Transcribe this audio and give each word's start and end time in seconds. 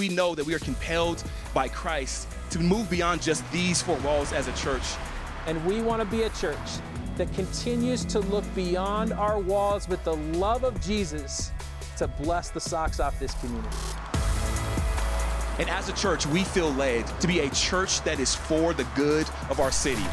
We 0.00 0.08
know 0.08 0.34
that 0.34 0.46
we 0.46 0.54
are 0.54 0.58
compelled 0.58 1.22
by 1.52 1.68
Christ 1.68 2.26
to 2.52 2.58
move 2.58 2.88
beyond 2.88 3.20
just 3.20 3.44
these 3.52 3.82
four 3.82 3.98
walls 3.98 4.32
as 4.32 4.48
a 4.48 4.52
church. 4.54 4.94
And 5.46 5.62
we 5.66 5.82
want 5.82 6.00
to 6.00 6.06
be 6.06 6.22
a 6.22 6.30
church 6.30 6.56
that 7.18 7.30
continues 7.34 8.06
to 8.06 8.20
look 8.20 8.44
beyond 8.54 9.12
our 9.12 9.38
walls 9.38 9.90
with 9.90 10.02
the 10.04 10.16
love 10.16 10.64
of 10.64 10.80
Jesus 10.80 11.52
to 11.98 12.08
bless 12.08 12.48
the 12.48 12.60
socks 12.60 12.98
off 12.98 13.20
this 13.20 13.34
community. 13.40 13.76
And 15.58 15.68
as 15.68 15.90
a 15.90 15.92
church, 15.92 16.24
we 16.24 16.44
feel 16.44 16.72
led 16.72 17.06
to 17.20 17.26
be 17.26 17.40
a 17.40 17.50
church 17.50 18.00
that 18.04 18.18
is 18.20 18.34
for 18.34 18.72
the 18.72 18.84
good 18.96 19.28
of 19.50 19.60
our 19.60 19.70
city. 19.70 20.06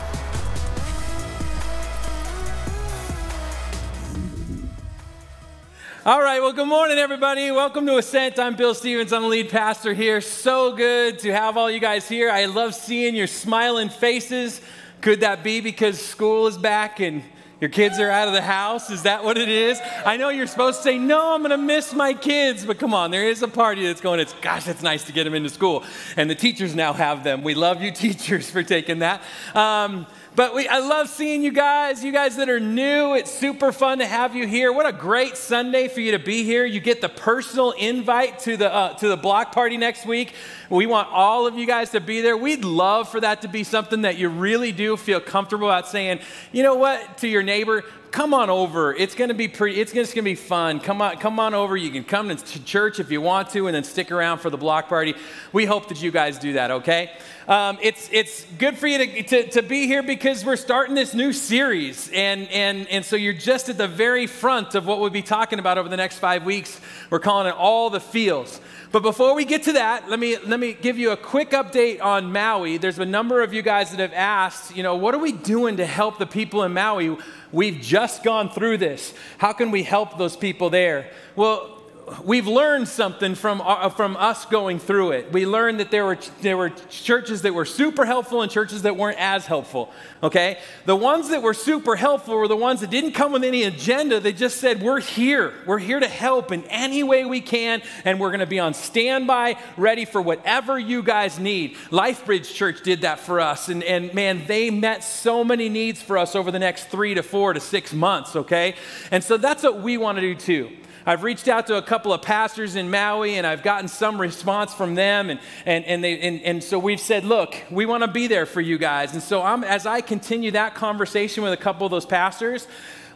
All 6.07 6.21
right, 6.21 6.41
well, 6.41 6.53
good 6.53 6.69
morning, 6.69 6.97
everybody. 6.97 7.51
Welcome 7.51 7.85
to 7.87 7.97
Ascent. 7.97 8.39
I'm 8.39 8.55
Bill 8.55 8.73
Stevens. 8.73 9.11
I'm 9.11 9.23
the 9.23 9.27
lead 9.27 9.49
pastor 9.49 9.93
here. 9.93 10.21
So 10.21 10.73
good 10.73 11.19
to 11.19 11.33
have 11.33 11.57
all 11.57 11.69
you 11.69 11.81
guys 11.81 12.07
here. 12.07 12.31
I 12.31 12.45
love 12.45 12.75
seeing 12.75 13.13
your 13.13 13.27
smiling 13.27 13.89
faces. 13.89 14.61
Could 15.01 15.19
that 15.19 15.43
be 15.43 15.59
because 15.59 15.99
school 15.99 16.47
is 16.47 16.57
back 16.57 17.01
and 17.01 17.23
your 17.59 17.69
kids 17.69 17.99
are 17.99 18.09
out 18.09 18.29
of 18.29 18.33
the 18.33 18.41
house? 18.41 18.89
Is 18.89 19.03
that 19.03 19.25
what 19.25 19.37
it 19.37 19.49
is? 19.49 19.81
I 20.05 20.15
know 20.15 20.29
you're 20.29 20.47
supposed 20.47 20.77
to 20.77 20.83
say, 20.83 20.97
no, 20.97 21.33
I'm 21.33 21.41
going 21.41 21.51
to 21.51 21.57
miss 21.57 21.93
my 21.93 22.13
kids, 22.13 22.65
but 22.65 22.79
come 22.79 22.93
on, 22.93 23.11
there 23.11 23.27
is 23.29 23.43
a 23.43 23.47
party 23.49 23.85
that's 23.85 23.99
going, 23.99 24.21
it's, 24.21 24.31
gosh, 24.35 24.65
it's 24.69 24.81
nice 24.81 25.03
to 25.07 25.11
get 25.11 25.25
them 25.25 25.33
into 25.33 25.49
school. 25.49 25.83
And 26.15 26.29
the 26.29 26.35
teachers 26.35 26.73
now 26.73 26.93
have 26.93 27.25
them. 27.25 27.43
We 27.43 27.53
love 27.53 27.81
you, 27.81 27.91
teachers, 28.05 28.49
for 28.49 28.63
taking 28.63 28.99
that. 28.99 29.21
Um, 29.53 30.07
but 30.37 30.53
we, 30.53 30.67
I 30.67 30.77
love 30.77 31.09
seeing 31.09 31.41
you 31.41 31.51
guys, 31.51 32.03
you 32.03 32.11
guys 32.11 32.35
that 32.35 32.47
are 32.47 32.59
new. 32.59 33.15
It's 33.15 33.31
super 33.31 33.71
fun 33.71 33.97
to 33.97 34.05
have 34.05 34.35
you 34.35 34.45
here. 34.45 34.71
What 34.71 34.85
a 34.85 34.91
great 34.91 35.35
Sunday 35.35 35.87
for 35.87 35.99
you 35.99 36.11
to 36.11 36.19
be 36.19 36.43
here. 36.43 36.63
You 36.63 36.79
get 36.79 37.01
the 37.01 37.09
personal 37.09 37.71
invite 37.71 38.37
to 38.41 38.55
the, 38.55 38.71
uh, 38.71 38.93
to 38.97 39.07
the 39.07 39.17
block 39.17 39.51
party 39.51 39.77
next 39.77 40.05
week. 40.05 40.35
We 40.69 40.85
want 40.85 41.07
all 41.11 41.47
of 41.47 41.57
you 41.57 41.65
guys 41.65 41.89
to 41.89 41.99
be 41.99 42.21
there. 42.21 42.37
We'd 42.37 42.63
love 42.63 43.09
for 43.09 43.19
that 43.19 43.41
to 43.41 43.47
be 43.47 43.63
something 43.63 44.03
that 44.03 44.19
you 44.19 44.29
really 44.29 44.71
do 44.71 44.95
feel 44.95 45.19
comfortable 45.19 45.69
about 45.69 45.87
saying, 45.87 46.19
you 46.51 46.61
know 46.61 46.75
what, 46.75 47.17
to 47.17 47.27
your 47.27 47.41
neighbor, 47.41 47.83
come 48.11 48.35
on 48.35 48.51
over. 48.51 48.93
It's 48.93 49.15
going 49.15 49.29
to 49.29 49.33
be 49.33 49.47
pretty. 49.47 49.81
It's 49.81 49.91
just 49.91 50.13
going 50.13 50.23
to 50.23 50.29
be 50.29 50.35
fun. 50.35 50.79
Come 50.79 51.01
on, 51.01 51.17
come 51.17 51.39
on 51.39 51.55
over. 51.55 51.75
You 51.75 51.89
can 51.89 52.03
come 52.03 52.35
to 52.35 52.63
church 52.63 52.99
if 52.99 53.09
you 53.09 53.21
want 53.21 53.49
to, 53.51 53.65
and 53.65 53.75
then 53.75 53.83
stick 53.83 54.11
around 54.11 54.37
for 54.37 54.51
the 54.51 54.57
block 54.57 54.87
party. 54.87 55.15
We 55.51 55.65
hope 55.65 55.87
that 55.89 55.99
you 55.99 56.11
guys 56.11 56.37
do 56.37 56.53
that. 56.53 56.69
Okay. 56.69 57.11
Um, 57.47 57.77
it's 57.81 58.09
it's 58.11 58.45
good 58.57 58.77
for 58.77 58.87
you 58.87 58.97
to, 58.97 59.23
to, 59.23 59.49
to 59.51 59.61
be 59.63 59.87
here 59.87 60.03
because 60.03 60.43
we're 60.43 60.57
starting 60.57 60.95
this 60.95 61.13
new 61.13 61.31
series, 61.31 62.09
and 62.13 62.49
and 62.49 62.89
and 62.89 63.05
so 63.05 63.15
you're 63.15 63.31
just 63.31 63.69
at 63.69 63.77
the 63.77 63.87
very 63.87 64.27
front 64.27 64.75
of 64.75 64.85
what 64.85 64.99
we'll 64.99 65.09
be 65.09 65.21
talking 65.21 65.57
about 65.57 65.77
over 65.77 65.87
the 65.87 65.95
next 65.95 66.19
five 66.19 66.43
weeks. 66.43 66.81
We're 67.09 67.19
calling 67.19 67.47
it 67.47 67.55
all 67.55 67.89
the 67.89 68.01
feels. 68.01 68.59
But 68.91 69.01
before 69.01 69.33
we 69.33 69.43
get 69.45 69.63
to 69.63 69.73
that, 69.73 70.09
let 70.09 70.17
me, 70.17 70.37
let 70.37 70.61
me 70.61 70.71
give 70.73 70.97
you 70.97 71.11
a 71.11 71.17
quick 71.17 71.51
update 71.51 72.01
on 72.01 72.31
Maui. 72.31 72.77
There's 72.77 72.99
a 72.99 73.05
number 73.05 73.41
of 73.41 73.53
you 73.53 73.61
guys 73.61 73.91
that 73.91 73.99
have 73.99 74.13
asked, 74.13 74.77
you 74.77 74.81
know, 74.81 74.95
what 74.95 75.13
are 75.13 75.19
we 75.19 75.33
doing 75.33 75.75
to 75.77 75.85
help 75.85 76.19
the 76.19 76.25
people 76.25 76.63
in 76.63 76.73
Maui? 76.73 77.17
We've 77.51 77.81
just 77.81 78.23
gone 78.23 78.49
through 78.49 78.77
this. 78.77 79.13
How 79.39 79.51
can 79.51 79.71
we 79.71 79.83
help 79.83 80.17
those 80.17 80.37
people 80.37 80.69
there? 80.69 81.11
Well, 81.35 81.76
we've 82.23 82.47
learned 82.47 82.87
something 82.87 83.35
from, 83.35 83.61
uh, 83.61 83.89
from 83.89 84.15
us 84.15 84.45
going 84.45 84.79
through 84.79 85.11
it. 85.11 85.31
We 85.31 85.45
learned 85.45 85.79
that 85.79 85.91
there 85.91 86.05
were, 86.05 86.17
there 86.41 86.57
were 86.57 86.69
churches 86.69 87.41
that 87.41 87.53
were 87.53 87.65
super 87.65 88.05
helpful 88.05 88.41
and 88.41 88.51
churches 88.51 88.83
that 88.83 88.95
weren't 88.95 89.19
as 89.19 89.45
helpful, 89.45 89.91
okay? 90.23 90.59
The 90.85 90.95
ones 90.95 91.29
that 91.29 91.41
were 91.41 91.53
super 91.53 91.95
helpful 91.95 92.35
were 92.35 92.47
the 92.47 92.55
ones 92.55 92.79
that 92.81 92.89
didn't 92.89 93.11
come 93.11 93.33
with 93.33 93.43
any 93.43 93.63
agenda. 93.63 94.19
They 94.19 94.31
just 94.31 94.57
said, 94.57 94.81
We're 94.81 95.01
here. 95.01 95.53
We're 95.65 95.79
here 95.79 95.99
to 95.99 96.07
help 96.07 96.51
in 96.51 96.63
any 96.65 97.03
way 97.03 97.25
we 97.25 97.41
can, 97.41 97.81
and 98.05 98.19
we're 98.19 98.29
going 98.29 98.39
to 98.39 98.45
be 98.45 98.59
on 98.59 98.73
standby, 98.73 99.57
ready 99.75 100.05
for 100.05 100.21
whatever 100.21 100.79
you 100.79 101.03
guys 101.03 101.39
need. 101.39 101.75
LifeBridge 101.91 102.53
Church 102.53 102.83
did 102.83 103.01
that 103.01 103.19
for 103.19 103.41
us, 103.41 103.67
and, 103.67 103.83
and 103.83 104.13
man, 104.13 104.45
they 104.47 104.69
met 104.69 105.03
so 105.03 105.43
many 105.43 105.67
needs 105.67 106.01
for 106.01 106.17
us 106.17 106.35
over 106.35 106.51
the 106.51 106.59
next 106.59 106.85
three 106.85 107.13
to 107.13 107.23
four 107.23 107.53
to 107.53 107.59
six 107.59 107.93
months, 107.93 108.35
okay? 108.35 108.75
And 109.11 109.23
so 109.23 109.37
that's 109.37 109.63
what 109.63 109.81
we 109.81 109.97
want 109.97 110.17
to 110.17 110.21
do 110.21 110.35
too. 110.35 110.77
I've 111.07 111.23
reached 111.23 111.47
out 111.47 111.67
to 111.67 111.77
a 111.77 111.81
couple 111.81 112.11
of 112.11 112.21
pastors 112.21 112.75
in 112.75 112.91
Maui 112.91 113.35
and 113.35 113.47
I've 113.47 113.63
gotten 113.63 113.87
some 113.87 114.19
response 114.19 114.73
from 114.73 114.95
them. 114.95 115.29
And, 115.29 115.39
and, 115.65 115.85
and, 115.85 116.03
they, 116.03 116.19
and, 116.19 116.41
and 116.41 116.61
so 116.61 116.77
we've 116.77 116.99
said, 116.99 117.23
look, 117.23 117.55
we 117.71 117.85
want 117.85 118.03
to 118.03 118.09
be 118.09 118.27
there 118.27 118.45
for 118.45 118.59
you 118.59 118.77
guys. 118.77 119.13
And 119.13 119.23
so 119.23 119.41
I'm, 119.41 119.63
as 119.63 119.85
I 119.85 120.01
continue 120.01 120.51
that 120.51 120.75
conversation 120.75 121.43
with 121.43 121.53
a 121.53 121.57
couple 121.57 121.85
of 121.85 121.91
those 121.91 122.05
pastors, 122.05 122.67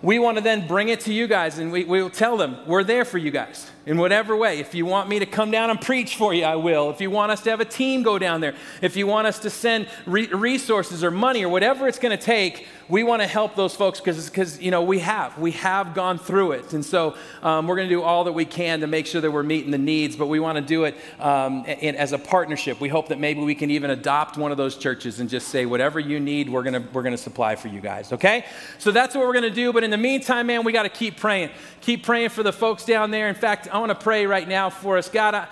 we 0.01 0.19
want 0.19 0.37
to 0.37 0.43
then 0.43 0.67
bring 0.67 0.87
it 0.87 1.01
to 1.01 1.13
you 1.13 1.27
guys 1.27 1.59
and 1.59 1.69
we, 1.69 1.83
we'll 1.83 2.09
tell 2.09 2.37
them, 2.37 2.59
we're 2.65 2.85
there 2.85 3.03
for 3.03 3.17
you 3.17 3.29
guys 3.29 3.69
in 3.85 3.97
whatever 3.97 4.35
way. 4.35 4.59
If 4.59 4.75
you 4.75 4.85
want 4.85 5.09
me 5.09 5.19
to 5.19 5.25
come 5.25 5.49
down 5.51 5.69
and 5.69 5.81
preach 5.81 6.15
for 6.15 6.33
you, 6.33 6.43
I 6.43 6.55
will. 6.55 6.89
If 6.91 7.01
you 7.01 7.09
want 7.09 7.31
us 7.31 7.41
to 7.43 7.49
have 7.49 7.59
a 7.59 7.65
team 7.65 8.03
go 8.03 8.19
down 8.19 8.41
there, 8.41 8.53
if 8.81 8.95
you 8.95 9.07
want 9.07 9.27
us 9.27 9.39
to 9.39 9.49
send 9.49 9.87
re- 10.05 10.27
resources 10.27 11.03
or 11.03 11.11
money 11.11 11.43
or 11.43 11.49
whatever 11.49 11.87
it's 11.87 11.99
going 11.99 12.15
to 12.15 12.23
take, 12.23 12.67
we 12.89 13.03
want 13.03 13.21
to 13.21 13.27
help 13.27 13.55
those 13.55 13.73
folks 13.73 14.01
because, 14.01 14.61
you 14.61 14.69
know, 14.69 14.83
we 14.83 14.99
have. 14.99 15.37
We 15.37 15.51
have 15.51 15.93
gone 15.93 16.19
through 16.19 16.51
it. 16.51 16.73
And 16.73 16.85
so 16.85 17.15
um, 17.41 17.65
we're 17.65 17.77
going 17.77 17.87
to 17.87 17.95
do 17.95 18.01
all 18.01 18.25
that 18.25 18.33
we 18.33 18.43
can 18.43 18.81
to 18.81 18.87
make 18.87 19.07
sure 19.07 19.21
that 19.21 19.31
we're 19.31 19.43
meeting 19.43 19.71
the 19.71 19.77
needs, 19.77 20.15
but 20.15 20.27
we 20.27 20.41
want 20.41 20.57
to 20.57 20.61
do 20.61 20.83
it 20.83 20.97
um, 21.19 21.63
in, 21.65 21.95
as 21.95 22.11
a 22.11 22.17
partnership. 22.17 22.81
We 22.81 22.89
hope 22.89 23.07
that 23.07 23.19
maybe 23.19 23.41
we 23.41 23.55
can 23.55 23.71
even 23.71 23.91
adopt 23.91 24.37
one 24.37 24.51
of 24.51 24.57
those 24.57 24.75
churches 24.75 25.21
and 25.21 25.29
just 25.29 25.47
say, 25.47 25.65
whatever 25.65 25.99
you 25.99 26.19
need, 26.19 26.49
we're 26.49 26.63
going 26.63 26.73
to, 26.73 26.87
we're 26.91 27.03
going 27.03 27.15
to 27.15 27.21
supply 27.21 27.55
for 27.55 27.69
you 27.69 27.79
guys, 27.79 28.11
okay? 28.11 28.45
So 28.77 28.91
that's 28.91 29.15
what 29.15 29.25
we're 29.25 29.33
going 29.33 29.43
to 29.43 29.49
do. 29.49 29.71
But 29.71 29.85
in 29.85 29.89
the 29.89 29.97
meantime, 29.97 30.47
man, 30.47 30.65
we 30.65 30.73
got 30.73 30.83
to 30.83 30.89
keep 30.89 31.17
praying. 31.17 31.49
Keep 31.79 32.03
praying 32.03 32.29
for 32.29 32.43
the 32.43 32.53
folks 32.53 32.85
down 32.85 33.09
there. 33.09 33.29
In 33.29 33.35
fact, 33.35 33.69
I 33.71 33.79
want 33.79 33.89
to 33.89 34.03
pray 34.03 34.25
right 34.25 34.47
now 34.47 34.69
for 34.69 34.97
us. 34.97 35.07
God, 35.09 35.33
I, 35.33 35.47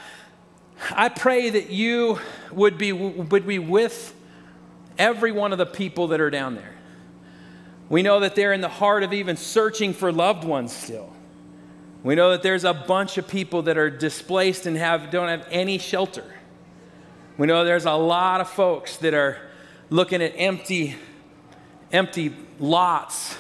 I 0.91 1.09
pray 1.09 1.49
that 1.49 1.69
you 1.69 2.19
would 2.51 2.77
be, 2.77 2.91
would 2.91 3.47
be 3.47 3.59
with 3.59 4.13
every 4.97 5.31
one 5.31 5.51
of 5.53 5.57
the 5.57 5.65
people 5.65 6.07
that 6.09 6.19
are 6.19 6.29
down 6.29 6.55
there. 6.55 6.75
We 7.87 8.03
know 8.03 8.19
that 8.19 8.35
they're 8.35 8.53
in 8.53 8.61
the 8.61 8.67
heart 8.67 9.03
of 9.03 9.13
even 9.13 9.37
searching 9.37 9.93
for 9.93 10.11
loved 10.11 10.43
ones 10.43 10.75
still. 10.75 11.13
We 12.03 12.15
know 12.15 12.31
that 12.31 12.43
there's 12.43 12.65
a 12.65 12.73
bunch 12.73 13.17
of 13.17 13.27
people 13.27 13.63
that 13.63 13.77
are 13.77 13.89
displaced 13.89 14.65
and 14.65 14.75
have, 14.77 15.11
don't 15.11 15.29
have 15.29 15.47
any 15.49 15.77
shelter. 15.77 16.25
We 17.37 17.47
know 17.47 17.63
there's 17.63 17.85
a 17.85 17.93
lot 17.93 18.41
of 18.41 18.49
folks 18.49 18.97
that 18.97 19.13
are 19.13 19.37
looking 19.89 20.21
at 20.21 20.33
empty, 20.35 20.95
empty 21.91 22.35
lots 22.59 23.37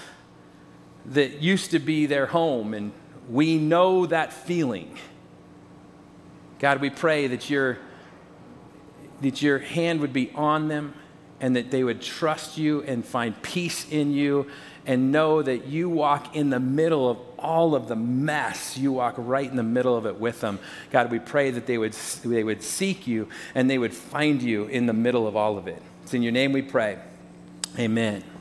that 1.05 1.41
used 1.41 1.71
to 1.71 1.79
be 1.79 2.05
their 2.05 2.27
home, 2.27 2.73
and 2.73 2.91
we 3.29 3.57
know 3.57 4.05
that 4.05 4.33
feeling. 4.33 4.97
God, 6.59 6.81
we 6.81 6.89
pray 6.89 7.27
that 7.27 7.49
your, 7.49 7.77
that 9.21 9.41
your 9.41 9.59
hand 9.59 10.01
would 10.01 10.13
be 10.13 10.31
on 10.35 10.67
them 10.67 10.93
and 11.39 11.55
that 11.55 11.71
they 11.71 11.83
would 11.83 12.01
trust 12.01 12.57
you 12.57 12.83
and 12.83 13.05
find 13.05 13.41
peace 13.41 13.89
in 13.89 14.11
you 14.11 14.47
and 14.85 15.11
know 15.11 15.41
that 15.41 15.67
you 15.67 15.89
walk 15.89 16.35
in 16.35 16.49
the 16.49 16.59
middle 16.59 17.09
of 17.09 17.17
all 17.37 17.75
of 17.75 17.87
the 17.87 17.95
mess. 17.95 18.77
You 18.77 18.91
walk 18.93 19.15
right 19.17 19.49
in 19.49 19.55
the 19.55 19.63
middle 19.63 19.95
of 19.95 20.05
it 20.05 20.19
with 20.19 20.41
them. 20.41 20.59
God, 20.91 21.11
we 21.11 21.19
pray 21.19 21.51
that 21.51 21.65
they 21.65 21.77
would, 21.77 21.93
they 22.25 22.43
would 22.43 22.63
seek 22.63 23.07
you 23.07 23.29
and 23.55 23.69
they 23.69 23.77
would 23.77 23.93
find 23.93 24.41
you 24.41 24.65
in 24.65 24.85
the 24.85 24.93
middle 24.93 25.27
of 25.27 25.35
all 25.35 25.57
of 25.57 25.67
it. 25.67 25.81
It's 26.03 26.13
in 26.13 26.23
your 26.23 26.31
name 26.31 26.51
we 26.51 26.61
pray. 26.61 26.97
Amen. 27.77 28.38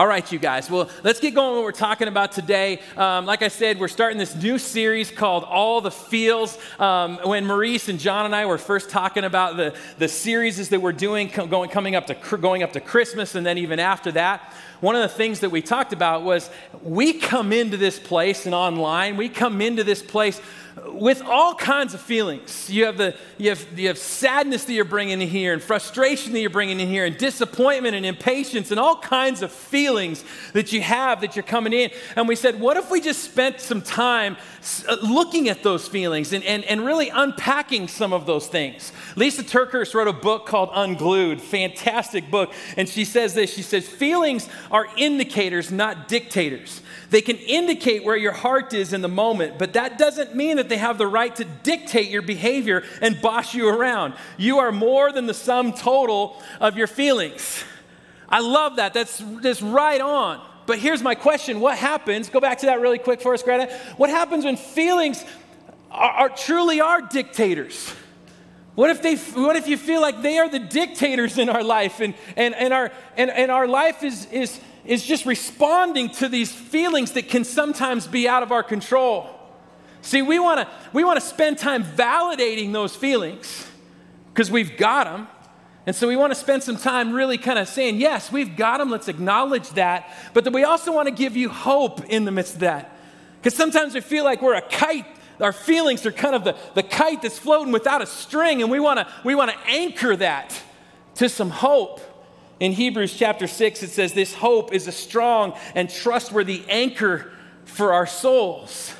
All 0.00 0.06
right, 0.06 0.32
you 0.32 0.38
guys. 0.38 0.70
Well, 0.70 0.88
let's 1.04 1.20
get 1.20 1.34
going 1.34 1.56
what 1.56 1.62
we're 1.62 1.72
talking 1.72 2.08
about 2.08 2.32
today. 2.32 2.80
Um, 2.96 3.26
like 3.26 3.42
I 3.42 3.48
said, 3.48 3.78
we're 3.78 3.86
starting 3.86 4.16
this 4.16 4.34
new 4.34 4.56
series 4.56 5.10
called 5.10 5.44
All 5.44 5.82
the 5.82 5.90
Feels. 5.90 6.56
Um, 6.78 7.18
when 7.22 7.44
Maurice 7.44 7.90
and 7.90 8.00
John 8.00 8.24
and 8.24 8.34
I 8.34 8.46
were 8.46 8.56
first 8.56 8.88
talking 8.88 9.24
about 9.24 9.58
the, 9.58 9.74
the 9.98 10.08
series 10.08 10.70
that 10.70 10.80
we're 10.80 10.92
doing 10.92 11.28
going, 11.28 11.68
coming 11.68 11.96
up 11.96 12.06
to, 12.06 12.14
going 12.38 12.62
up 12.62 12.72
to 12.72 12.80
Christmas 12.80 13.34
and 13.34 13.44
then 13.44 13.58
even 13.58 13.78
after 13.78 14.10
that, 14.12 14.54
one 14.80 14.96
of 14.96 15.02
the 15.02 15.14
things 15.14 15.40
that 15.40 15.50
we 15.50 15.60
talked 15.60 15.92
about 15.92 16.22
was 16.22 16.48
we 16.82 17.12
come 17.12 17.52
into 17.52 17.76
this 17.76 17.98
place 17.98 18.46
and 18.46 18.54
online, 18.54 19.18
we 19.18 19.28
come 19.28 19.60
into 19.60 19.84
this 19.84 20.02
place 20.02 20.40
with 20.86 21.22
all 21.22 21.54
kinds 21.54 21.94
of 21.94 22.00
feelings. 22.00 22.68
You 22.70 22.86
have, 22.86 22.96
the, 22.96 23.16
you, 23.38 23.50
have, 23.50 23.78
you 23.78 23.88
have 23.88 23.98
sadness 23.98 24.64
that 24.64 24.72
you're 24.72 24.84
bringing 24.84 25.20
in 25.20 25.28
here, 25.28 25.52
and 25.52 25.62
frustration 25.62 26.32
that 26.32 26.40
you're 26.40 26.50
bringing 26.50 26.80
in 26.80 26.88
here, 26.88 27.04
and 27.04 27.16
disappointment 27.16 27.94
and 27.94 28.06
impatience, 28.06 28.70
and 28.70 28.80
all 28.80 28.96
kinds 28.96 29.42
of 29.42 29.52
feelings 29.52 30.24
that 30.52 30.72
you 30.72 30.80
have 30.80 31.20
that 31.20 31.36
you're 31.36 31.42
coming 31.42 31.72
in. 31.72 31.90
And 32.16 32.28
we 32.28 32.36
said, 32.36 32.60
what 32.60 32.76
if 32.76 32.90
we 32.90 33.00
just 33.00 33.22
spent 33.22 33.60
some 33.60 33.82
time 33.82 34.36
uh, 34.88 34.96
looking 35.02 35.48
at 35.48 35.62
those 35.62 35.86
feelings 35.86 36.32
and, 36.32 36.44
and, 36.44 36.64
and 36.64 36.84
really 36.84 37.10
unpacking 37.10 37.88
some 37.88 38.12
of 38.12 38.26
those 38.26 38.46
things? 38.46 38.92
Lisa 39.16 39.42
TerKeurst 39.42 39.94
wrote 39.94 40.08
a 40.08 40.12
book 40.12 40.46
called 40.46 40.70
Unglued, 40.72 41.40
fantastic 41.40 42.30
book. 42.30 42.52
And 42.76 42.88
she 42.88 43.04
says 43.04 43.34
this 43.34 43.52
she 43.52 43.62
says, 43.62 43.88
Feelings 43.88 44.48
are 44.70 44.86
indicators, 44.96 45.70
not 45.70 46.08
dictators. 46.08 46.80
They 47.10 47.20
can 47.20 47.36
indicate 47.38 48.04
where 48.04 48.16
your 48.16 48.32
heart 48.32 48.72
is 48.72 48.92
in 48.92 49.02
the 49.02 49.08
moment, 49.08 49.58
but 49.58 49.72
that 49.72 49.98
doesn't 49.98 50.34
mean 50.34 50.56
that 50.56 50.68
they 50.70 50.78
have 50.78 50.96
the 50.96 51.06
right 51.06 51.34
to 51.36 51.44
dictate 51.44 52.08
your 52.08 52.22
behavior 52.22 52.82
and 53.02 53.20
boss 53.20 53.54
you 53.54 53.68
around. 53.68 54.14
You 54.38 54.60
are 54.60 54.72
more 54.72 55.12
than 55.12 55.26
the 55.26 55.34
sum 55.34 55.74
total 55.74 56.40
of 56.60 56.78
your 56.78 56.86
feelings. 56.86 57.62
I 58.28 58.40
love 58.40 58.76
that. 58.76 58.94
That's 58.94 59.22
just 59.42 59.60
right 59.60 60.00
on. 60.00 60.40
But 60.66 60.78
here's 60.78 61.02
my 61.02 61.14
question 61.14 61.60
What 61.60 61.76
happens? 61.76 62.28
Go 62.28 62.40
back 62.40 62.58
to 62.58 62.66
that 62.66 62.80
really 62.80 62.98
quick 62.98 63.20
for 63.20 63.34
us, 63.34 63.42
Greta. 63.42 63.76
What 63.96 64.08
happens 64.08 64.44
when 64.44 64.56
feelings 64.56 65.24
are, 65.90 66.10
are 66.10 66.28
truly 66.28 66.80
are 66.80 67.02
dictators? 67.02 67.92
What 68.76 68.88
if, 68.90 69.02
they, 69.02 69.16
what 69.16 69.56
if 69.56 69.66
you 69.66 69.76
feel 69.76 70.00
like 70.00 70.22
they 70.22 70.38
are 70.38 70.48
the 70.48 70.60
dictators 70.60 71.38
in 71.38 71.48
our 71.48 71.64
life 71.64 72.00
and, 72.00 72.14
and, 72.36 72.54
and, 72.54 72.72
our, 72.72 72.92
and, 73.16 73.28
and 73.30 73.50
our 73.50 73.66
life 73.66 74.04
is, 74.04 74.26
is, 74.26 74.60
is 74.84 75.04
just 75.04 75.26
responding 75.26 76.10
to 76.10 76.28
these 76.28 76.52
feelings 76.52 77.12
that 77.12 77.28
can 77.28 77.44
sometimes 77.44 78.06
be 78.06 78.28
out 78.28 78.42
of 78.42 78.52
our 78.52 78.62
control? 78.62 79.28
See, 80.02 80.22
we 80.22 80.38
want 80.38 80.60
to 80.60 80.68
we 80.92 81.04
want 81.04 81.20
to 81.20 81.26
spend 81.26 81.58
time 81.58 81.84
validating 81.84 82.72
those 82.72 82.96
feelings 82.96 83.66
because 84.32 84.50
we've 84.50 84.76
got 84.76 85.04
them. 85.04 85.28
And 85.86 85.96
so 85.96 86.06
we 86.06 86.16
want 86.16 86.30
to 86.30 86.38
spend 86.38 86.62
some 86.62 86.76
time 86.76 87.12
really 87.12 87.38
kind 87.38 87.58
of 87.58 87.66
saying, 87.66 87.96
yes, 87.96 88.30
we've 88.30 88.56
got 88.56 88.78
them, 88.78 88.90
let's 88.90 89.08
acknowledge 89.08 89.70
that. 89.70 90.14
But 90.34 90.44
then 90.44 90.52
we 90.52 90.62
also 90.62 90.92
want 90.92 91.08
to 91.08 91.14
give 91.14 91.36
you 91.36 91.48
hope 91.48 92.04
in 92.04 92.24
the 92.24 92.30
midst 92.30 92.54
of 92.54 92.60
that. 92.60 92.96
Because 93.40 93.56
sometimes 93.56 93.94
we 93.94 94.00
feel 94.00 94.24
like 94.24 94.42
we're 94.42 94.54
a 94.54 94.62
kite. 94.62 95.06
Our 95.40 95.52
feelings 95.52 96.04
are 96.04 96.12
kind 96.12 96.34
of 96.34 96.44
the, 96.44 96.54
the 96.74 96.82
kite 96.82 97.22
that's 97.22 97.38
floating 97.38 97.72
without 97.72 98.02
a 98.02 98.06
string, 98.06 98.60
and 98.60 98.70
we 98.70 98.78
want 98.78 98.98
to 99.00 99.06
we 99.24 99.34
want 99.34 99.50
to 99.50 99.56
anchor 99.66 100.14
that 100.16 100.60
to 101.16 101.28
some 101.28 101.50
hope. 101.50 102.00
In 102.60 102.72
Hebrews 102.72 103.16
chapter 103.16 103.46
6, 103.46 103.82
it 103.82 103.88
says, 103.88 104.12
This 104.12 104.34
hope 104.34 104.74
is 104.74 104.86
a 104.86 104.92
strong 104.92 105.58
and 105.74 105.88
trustworthy 105.88 106.62
anchor 106.68 107.32
for 107.64 107.94
our 107.94 108.06
souls. 108.06 108.94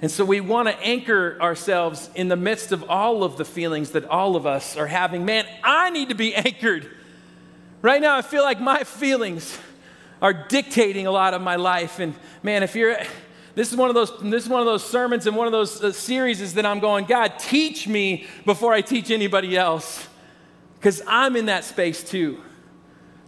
And 0.00 0.10
so 0.10 0.24
we 0.24 0.40
want 0.40 0.68
to 0.68 0.78
anchor 0.80 1.36
ourselves 1.40 2.08
in 2.14 2.28
the 2.28 2.36
midst 2.36 2.70
of 2.70 2.88
all 2.88 3.24
of 3.24 3.36
the 3.36 3.44
feelings 3.44 3.90
that 3.90 4.04
all 4.04 4.36
of 4.36 4.46
us 4.46 4.76
are 4.76 4.86
having. 4.86 5.24
Man, 5.24 5.44
I 5.64 5.90
need 5.90 6.10
to 6.10 6.14
be 6.14 6.34
anchored. 6.34 6.88
Right 7.82 8.00
now, 8.00 8.16
I 8.16 8.22
feel 8.22 8.42
like 8.42 8.60
my 8.60 8.84
feelings 8.84 9.58
are 10.20 10.32
dictating 10.32 11.06
a 11.06 11.10
lot 11.10 11.34
of 11.34 11.42
my 11.42 11.56
life. 11.56 11.98
And 11.98 12.14
man, 12.42 12.62
if 12.62 12.74
you're, 12.74 12.96
this 13.54 13.70
is 13.70 13.76
one 13.76 13.88
of 13.88 13.94
those, 13.94 14.12
this 14.20 14.44
is 14.44 14.48
one 14.48 14.60
of 14.60 14.66
those 14.66 14.88
sermons 14.88 15.26
and 15.26 15.36
one 15.36 15.46
of 15.46 15.52
those 15.52 15.82
uh, 15.82 15.92
series 15.92 16.40
is 16.40 16.54
that 16.54 16.66
I'm 16.66 16.80
going, 16.80 17.04
God, 17.04 17.38
teach 17.38 17.88
me 17.88 18.26
before 18.44 18.72
I 18.72 18.80
teach 18.80 19.10
anybody 19.10 19.56
else. 19.56 20.06
Because 20.78 21.02
I'm 21.08 21.34
in 21.34 21.46
that 21.46 21.64
space 21.64 22.04
too. 22.04 22.40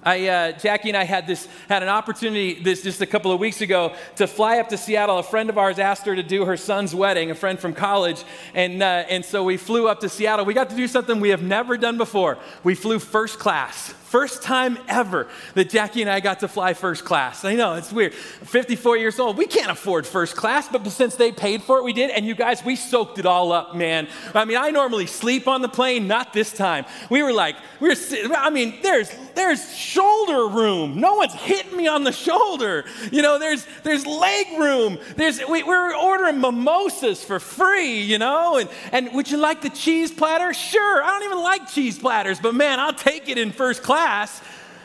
I, 0.02 0.29
uh, 0.29 0.52
Jackie 0.52 0.88
and 0.88 0.97
I 0.97 1.05
had 1.05 1.26
this 1.26 1.47
had 1.69 1.82
an 1.82 1.91
opportunity 1.91 2.62
this 2.62 2.82
just 2.82 3.02
a 3.02 3.06
couple 3.06 3.32
of 3.32 3.38
weeks 3.38 3.61
ago 3.61 3.94
to 4.17 4.26
fly 4.26 4.58
up 4.58 4.69
to 4.70 4.79
Seattle. 4.79 5.19
A 5.19 5.23
friend 5.23 5.50
of 5.50 5.58
ours 5.58 5.79
asked 5.79 6.06
her 6.06 6.17
to 6.17 6.23
do 6.23 6.47
her 6.47 6.56
son's 6.56 6.94
wedding, 6.94 7.31
a 7.31 7.35
friend 7.35 7.58
from 7.58 7.75
college, 7.75 8.25
and 8.55 8.82
uh, 8.82 9.05
and 9.11 9.25
so 9.25 9.44
we 9.44 9.58
flew 9.58 9.88
up 9.88 10.00
to 10.00 10.08
Seattle. 10.08 10.47
We 10.47 10.55
got 10.55 10.70
to 10.70 10.76
do 10.76 10.88
something 10.88 11.20
we 11.20 11.31
have 11.31 11.43
never 11.43 11.76
done 11.76 11.99
before. 11.99 12.38
We 12.64 12.75
flew 12.75 12.99
first 12.99 13.38
class. 13.38 13.94
First 14.11 14.43
time 14.43 14.76
ever 14.88 15.29
that 15.55 15.70
Jackie 15.70 16.00
and 16.00 16.11
I 16.11 16.19
got 16.19 16.41
to 16.41 16.49
fly 16.49 16.75
first 16.75 17.05
class. 17.05 17.44
I 17.44 17.55
know, 17.55 17.75
it's 17.75 17.93
weird. 17.93 18.12
54 18.12 18.96
years 18.96 19.20
old, 19.20 19.38
we 19.38 19.46
can't 19.46 19.70
afford 19.70 20.05
first 20.05 20.35
class, 20.35 20.67
but 20.67 20.85
since 20.88 21.14
they 21.14 21.31
paid 21.31 21.62
for 21.62 21.79
it, 21.79 21.85
we 21.85 21.93
did. 21.93 22.11
And 22.11 22.26
you 22.26 22.35
guys, 22.35 22.64
we 22.64 22.75
soaked 22.75 23.20
it 23.20 23.26
all 23.26 23.53
up, 23.53 23.76
man. 23.76 24.08
I 24.35 24.44
mean, 24.46 24.56
I 24.56 24.70
normally 24.70 25.06
sleep 25.06 25.46
on 25.46 25.62
the 25.62 25.69
plane, 25.69 26.08
not 26.08 26.32
this 26.32 26.53
time. 26.53 26.87
We 27.08 27.23
were 27.23 27.32
like, 27.32 27.55
we 27.79 27.88
were, 27.88 27.94
I 28.35 28.50
mean, 28.50 28.81
there's, 28.82 29.14
there's 29.35 29.77
shoulder 29.77 30.47
room. 30.49 31.00
No 31.00 31.15
one's 31.15 31.35
hitting 31.35 31.77
me 31.77 31.87
on 31.87 32.05
the 32.05 32.12
shoulder. 32.12 32.85
You 33.11 33.23
know, 33.23 33.38
there's, 33.38 33.67
there's 33.82 34.06
leg 34.06 34.47
room. 34.59 34.99
There's, 35.17 35.41
we, 35.49 35.62
we're 35.62 35.97
ordering 35.97 36.41
mimosas 36.41 37.25
for 37.25 37.41
free, 37.41 38.00
you 38.00 38.19
know? 38.19 38.59
And, 38.59 38.69
and 38.93 39.15
would 39.15 39.31
you 39.31 39.37
like 39.38 39.62
the 39.62 39.71
cheese 39.71 40.11
platter? 40.12 40.53
Sure. 40.53 41.03
I 41.03 41.06
don't 41.09 41.25
even 41.25 41.43
like 41.43 41.69
cheese 41.69 41.99
platters, 41.99 42.41
but 42.41 42.55
man, 42.55 42.81
I'll 42.81 42.93
take 42.93 43.29
it 43.29 43.38
in 43.38 43.53
first 43.53 43.82
class 43.82 44.41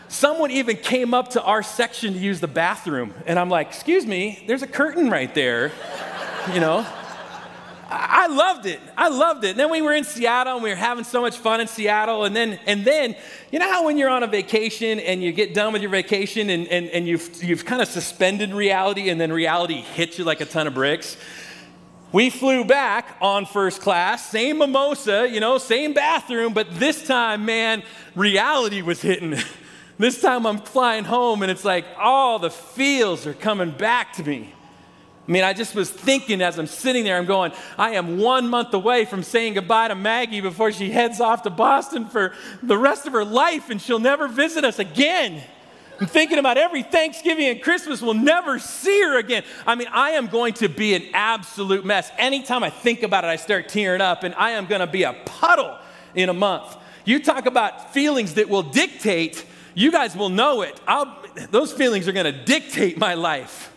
someone 0.07 0.51
even 0.51 0.77
came 0.77 1.13
up 1.13 1.31
to 1.31 1.41
our 1.41 1.63
section 1.63 2.13
to 2.13 2.19
use 2.19 2.39
the 2.39 2.47
bathroom. 2.47 3.13
And 3.25 3.39
I'm 3.39 3.49
like, 3.49 3.67
excuse 3.67 4.05
me, 4.05 4.43
there's 4.47 4.61
a 4.61 4.67
curtain 4.67 5.09
right 5.09 5.33
there, 5.33 5.71
you 6.53 6.59
know? 6.59 6.85
I 8.25 8.27
loved 8.27 8.65
it. 8.65 8.79
I 8.97 9.09
loved 9.09 9.43
it. 9.43 9.51
And 9.51 9.59
then 9.59 9.69
we 9.69 9.83
were 9.83 9.93
in 9.93 10.03
Seattle 10.03 10.55
and 10.55 10.63
we 10.63 10.71
were 10.71 10.75
having 10.75 11.03
so 11.03 11.21
much 11.21 11.37
fun 11.37 11.61
in 11.61 11.67
Seattle. 11.67 12.25
And 12.25 12.35
then, 12.35 12.59
and 12.65 12.83
then 12.83 13.15
you 13.51 13.59
know 13.59 13.71
how 13.71 13.85
when 13.85 13.99
you're 13.99 14.09
on 14.09 14.23
a 14.23 14.27
vacation 14.27 14.99
and 14.99 15.21
you 15.21 15.31
get 15.31 15.53
done 15.53 15.73
with 15.73 15.83
your 15.83 15.91
vacation 15.91 16.49
and, 16.49 16.67
and, 16.69 16.87
and 16.87 17.07
you've, 17.07 17.43
you've 17.43 17.65
kind 17.65 17.83
of 17.83 17.87
suspended 17.87 18.51
reality 18.51 19.11
and 19.11 19.21
then 19.21 19.31
reality 19.31 19.81
hits 19.81 20.17
you 20.17 20.23
like 20.23 20.41
a 20.41 20.45
ton 20.45 20.65
of 20.65 20.73
bricks? 20.73 21.17
We 22.11 22.31
flew 22.31 22.65
back 22.65 23.15
on 23.21 23.45
first 23.45 23.81
class, 23.81 24.27
same 24.27 24.57
mimosa, 24.57 25.29
you 25.29 25.39
know, 25.39 25.59
same 25.59 25.93
bathroom, 25.93 26.53
but 26.53 26.79
this 26.79 27.05
time, 27.05 27.45
man, 27.45 27.83
reality 28.15 28.81
was 28.81 29.03
hitting. 29.03 29.35
this 29.99 30.19
time 30.19 30.47
I'm 30.47 30.57
flying 30.57 31.03
home 31.03 31.43
and 31.43 31.51
it's 31.51 31.63
like 31.63 31.85
all 31.99 32.39
the 32.39 32.49
feels 32.49 33.27
are 33.27 33.35
coming 33.35 33.69
back 33.69 34.13
to 34.13 34.23
me. 34.23 34.51
I 35.27 35.31
mean, 35.31 35.43
I 35.43 35.53
just 35.53 35.73
was 35.73 35.89
thinking 35.89 36.41
as 36.41 36.59
I'm 36.59 36.67
sitting 36.67 37.03
there, 37.03 37.17
I'm 37.17 37.25
going, 37.25 37.51
I 37.79 37.91
am 37.91 38.19
one 38.19 38.47
month 38.47 38.73
away 38.75 39.05
from 39.05 39.23
saying 39.23 39.55
goodbye 39.55 39.87
to 39.87 39.95
Maggie 39.95 40.41
before 40.41 40.71
she 40.71 40.91
heads 40.91 41.19
off 41.19 41.41
to 41.43 41.49
Boston 41.49 42.05
for 42.05 42.33
the 42.61 42.77
rest 42.77 43.07
of 43.07 43.13
her 43.13 43.25
life 43.25 43.71
and 43.71 43.81
she'll 43.81 43.97
never 43.97 44.27
visit 44.27 44.63
us 44.63 44.77
again. 44.77 45.41
I'm 45.99 46.07
thinking 46.07 46.37
about 46.37 46.57
every 46.57 46.83
Thanksgiving 46.83 47.47
and 47.47 47.61
Christmas 47.61 48.01
we'll 48.01 48.13
never 48.13 48.59
see 48.59 49.01
her 49.01 49.17
again. 49.17 49.43
I 49.65 49.75
mean, 49.75 49.87
I 49.91 50.11
am 50.11 50.27
going 50.27 50.53
to 50.55 50.67
be 50.67 50.93
an 50.93 51.03
absolute 51.13 51.85
mess. 51.85 52.11
Anytime 52.17 52.63
I 52.63 52.69
think 52.69 53.01
about 53.01 53.23
it, 53.23 53.27
I 53.27 53.37
start 53.37 53.69
tearing 53.69 54.01
up, 54.01 54.23
and 54.23 54.35
I 54.35 54.51
am 54.51 54.65
going 54.65 54.81
to 54.81 54.87
be 54.87 55.03
a 55.03 55.13
puddle 55.25 55.77
in 56.13 56.29
a 56.29 56.33
month. 56.33 56.75
You 57.05 57.23
talk 57.23 57.45
about 57.45 57.93
feelings 57.93 58.33
that 58.33 58.49
will 58.49 58.63
dictate, 58.63 59.45
you 59.73 59.91
guys 59.91 60.15
will 60.15 60.29
know 60.29 60.61
it. 60.61 60.79
I'll, 60.87 61.17
those 61.49 61.71
feelings 61.71 62.07
are 62.07 62.11
going 62.11 62.31
to 62.31 62.43
dictate 62.43 62.97
my 62.97 63.13
life. 63.13 63.71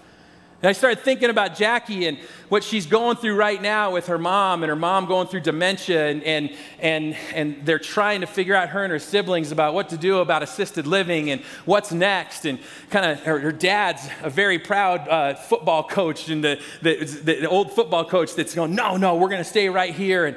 And 0.60 0.68
I 0.68 0.72
started 0.72 0.98
thinking 1.04 1.30
about 1.30 1.54
Jackie 1.54 2.08
and 2.08 2.18
what 2.48 2.64
she's 2.64 2.84
going 2.84 3.16
through 3.16 3.36
right 3.36 3.62
now 3.62 3.92
with 3.92 4.08
her 4.08 4.18
mom 4.18 4.64
and 4.64 4.70
her 4.70 4.76
mom 4.76 5.06
going 5.06 5.28
through 5.28 5.42
dementia 5.42 6.08
and, 6.08 6.20
and, 6.24 6.50
and, 6.80 7.16
and 7.32 7.64
they're 7.64 7.78
trying 7.78 8.22
to 8.22 8.26
figure 8.26 8.56
out 8.56 8.70
her 8.70 8.82
and 8.82 8.90
her 8.90 8.98
siblings 8.98 9.52
about 9.52 9.72
what 9.72 9.90
to 9.90 9.96
do 9.96 10.18
about 10.18 10.42
assisted 10.42 10.84
living 10.84 11.30
and 11.30 11.42
what's 11.64 11.92
next. 11.92 12.44
And 12.44 12.58
kind 12.90 13.06
of 13.06 13.20
her, 13.22 13.38
her, 13.38 13.52
dad's 13.52 14.08
a 14.22 14.30
very 14.30 14.58
proud 14.58 15.06
uh, 15.06 15.34
football 15.34 15.84
coach 15.84 16.28
and 16.28 16.42
the, 16.42 16.60
the, 16.82 17.04
the, 17.04 17.48
old 17.48 17.72
football 17.72 18.04
coach 18.04 18.34
that's 18.34 18.56
going, 18.56 18.74
no, 18.74 18.96
no, 18.96 19.14
we're 19.14 19.28
going 19.28 19.42
to 19.42 19.48
stay 19.48 19.68
right 19.68 19.94
here. 19.94 20.26
And 20.26 20.36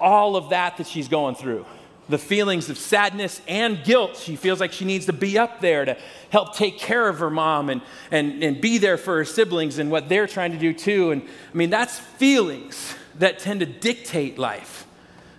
all 0.00 0.36
of 0.36 0.50
that 0.50 0.76
that 0.76 0.86
she's 0.86 1.08
going 1.08 1.34
through 1.34 1.66
the 2.08 2.18
feelings 2.18 2.70
of 2.70 2.78
sadness 2.78 3.40
and 3.48 3.82
guilt. 3.84 4.16
She 4.16 4.36
feels 4.36 4.60
like 4.60 4.72
she 4.72 4.84
needs 4.84 5.06
to 5.06 5.12
be 5.12 5.38
up 5.38 5.60
there 5.60 5.84
to 5.84 5.96
help 6.30 6.54
take 6.54 6.78
care 6.78 7.08
of 7.08 7.18
her 7.18 7.30
mom 7.30 7.68
and, 7.70 7.82
and, 8.10 8.42
and 8.42 8.60
be 8.60 8.78
there 8.78 8.96
for 8.96 9.16
her 9.16 9.24
siblings 9.24 9.78
and 9.78 9.90
what 9.90 10.08
they're 10.08 10.26
trying 10.26 10.52
to 10.52 10.58
do 10.58 10.72
too. 10.72 11.10
And 11.10 11.22
I 11.22 11.56
mean, 11.56 11.70
that's 11.70 11.98
feelings 11.98 12.94
that 13.16 13.38
tend 13.38 13.60
to 13.60 13.66
dictate 13.66 14.38
life 14.38 14.85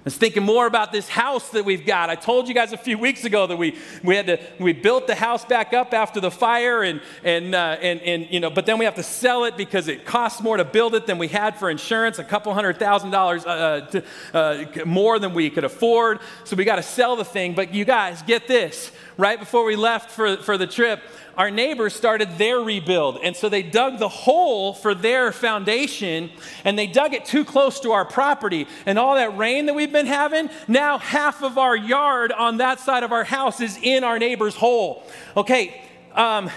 was 0.08 0.16
thinking 0.16 0.44
more 0.44 0.68
about 0.68 0.94
this 0.94 1.10
house 1.10 1.50
that 1.50 1.66
we've 1.66 1.86
got. 1.86 2.10
I 2.10 2.16
told 2.16 2.48
you 2.48 2.54
guys 2.54 2.72
a 2.72 2.78
few 2.78 2.98
weeks 2.98 3.26
ago 3.26 3.46
that 3.46 3.58
we, 3.58 3.76
we 4.06 4.16
had 4.16 4.28
to, 4.28 4.40
we 4.58 4.72
built 4.72 5.06
the 5.06 5.16
house 5.16 5.44
back 5.44 5.74
up 5.74 5.94
after 5.94 6.22
the 6.22 6.32
fire 6.32 6.82
and, 6.82 7.02
and, 7.26 7.54
uh, 7.54 7.76
and, 7.82 8.00
and, 8.04 8.26
you 8.32 8.40
know, 8.40 8.50
but 8.50 8.66
then 8.66 8.78
we 8.78 8.86
have 8.86 8.96
to 8.96 9.04
sell 9.04 9.44
it 9.44 9.58
because 9.58 9.90
it 9.90 10.06
costs 10.06 10.42
more 10.42 10.56
to 10.56 10.64
build 10.64 10.96
it 10.96 11.08
than 11.08 11.18
we 11.18 11.28
had 11.28 11.60
for 11.60 11.70
insurance, 11.70 12.20
a 12.20 12.24
couple 12.24 12.54
hundred 12.54 12.80
thousand 12.80 13.12
dollars 13.12 13.46
uh, 13.46 13.50
uh 13.50 13.82
to, 13.88 14.04
uh, 14.34 14.86
more 14.86 15.20
than 15.20 15.34
we 15.34 15.50
could 15.50 15.66
afford. 15.66 16.20
So 16.46 16.56
we 16.56 16.64
got 16.64 16.78
to 16.78 16.84
sell 16.84 17.18
the 17.18 17.26
thing. 17.26 17.54
But 17.54 17.74
you 17.74 17.84
guys, 17.84 18.22
get 18.22 18.48
this. 18.48 18.94
Right 19.18 19.40
before 19.40 19.66
we 19.66 19.76
left 19.76 20.12
for, 20.12 20.38
for 20.38 20.60
the 20.60 20.68
trip, 20.68 21.02
our 21.36 21.50
neighbors 21.50 21.96
started 21.96 22.38
their 22.38 22.60
rebuild. 22.60 23.20
And 23.24 23.36
so 23.36 23.50
they 23.50 23.64
dug 23.64 23.98
the 23.98 24.10
hole 24.10 24.74
for 24.74 24.94
their 24.94 25.32
foundation 25.32 26.30
and 26.64 26.78
they 26.78 26.86
dug 26.86 27.16
it 27.16 27.26
too 27.26 27.44
close 27.44 27.80
to 27.80 27.92
our 27.94 28.06
property. 28.06 28.68
And 28.86 29.00
all 29.00 29.16
that 29.16 29.36
rain 29.36 29.66
that 29.66 29.74
we've 29.74 29.92
been 29.92 30.06
having, 30.06 30.52
now 30.68 31.00
half 31.00 31.42
of 31.42 31.58
our 31.58 31.76
yard 31.76 32.32
on 32.32 32.58
that 32.58 32.80
side 32.80 33.02
of 33.02 33.12
our 33.12 33.24
house 33.24 33.60
is 33.60 33.80
in 33.82 34.04
our 34.04 34.20
neighbor's 34.20 34.56
hole. 34.56 35.04
Okay, 35.36 35.84
um, 36.14 36.52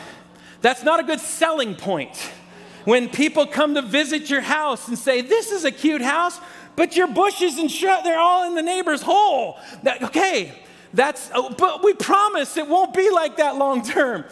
that's 0.60 0.82
not 0.82 1.00
a 1.00 1.02
good 1.02 1.20
selling 1.20 1.74
point. 1.74 2.30
When 2.84 3.08
people 3.08 3.46
come 3.46 3.74
to 3.74 3.82
visit 3.82 4.28
your 4.28 4.40
house 4.42 4.88
and 4.88 4.98
say, 4.98 5.22
This 5.22 5.50
is 5.50 5.64
a 5.64 5.70
cute 5.70 6.02
house, 6.02 6.38
but 6.76 6.96
your 6.96 7.08
bushes 7.08 7.58
and 7.58 7.70
shrubs, 7.70 8.04
they're 8.04 8.18
all 8.18 8.46
in 8.46 8.54
the 8.54 8.62
neighbor's 8.62 9.02
hole. 9.02 9.58
That, 9.82 10.02
okay, 10.02 10.62
that's, 10.92 11.30
oh, 11.34 11.54
but 11.56 11.84
we 11.84 11.94
promise 11.94 12.56
it 12.56 12.66
won't 12.66 12.94
be 12.94 13.10
like 13.10 13.36
that 13.36 13.56
long 13.56 13.82
term. 13.82 14.24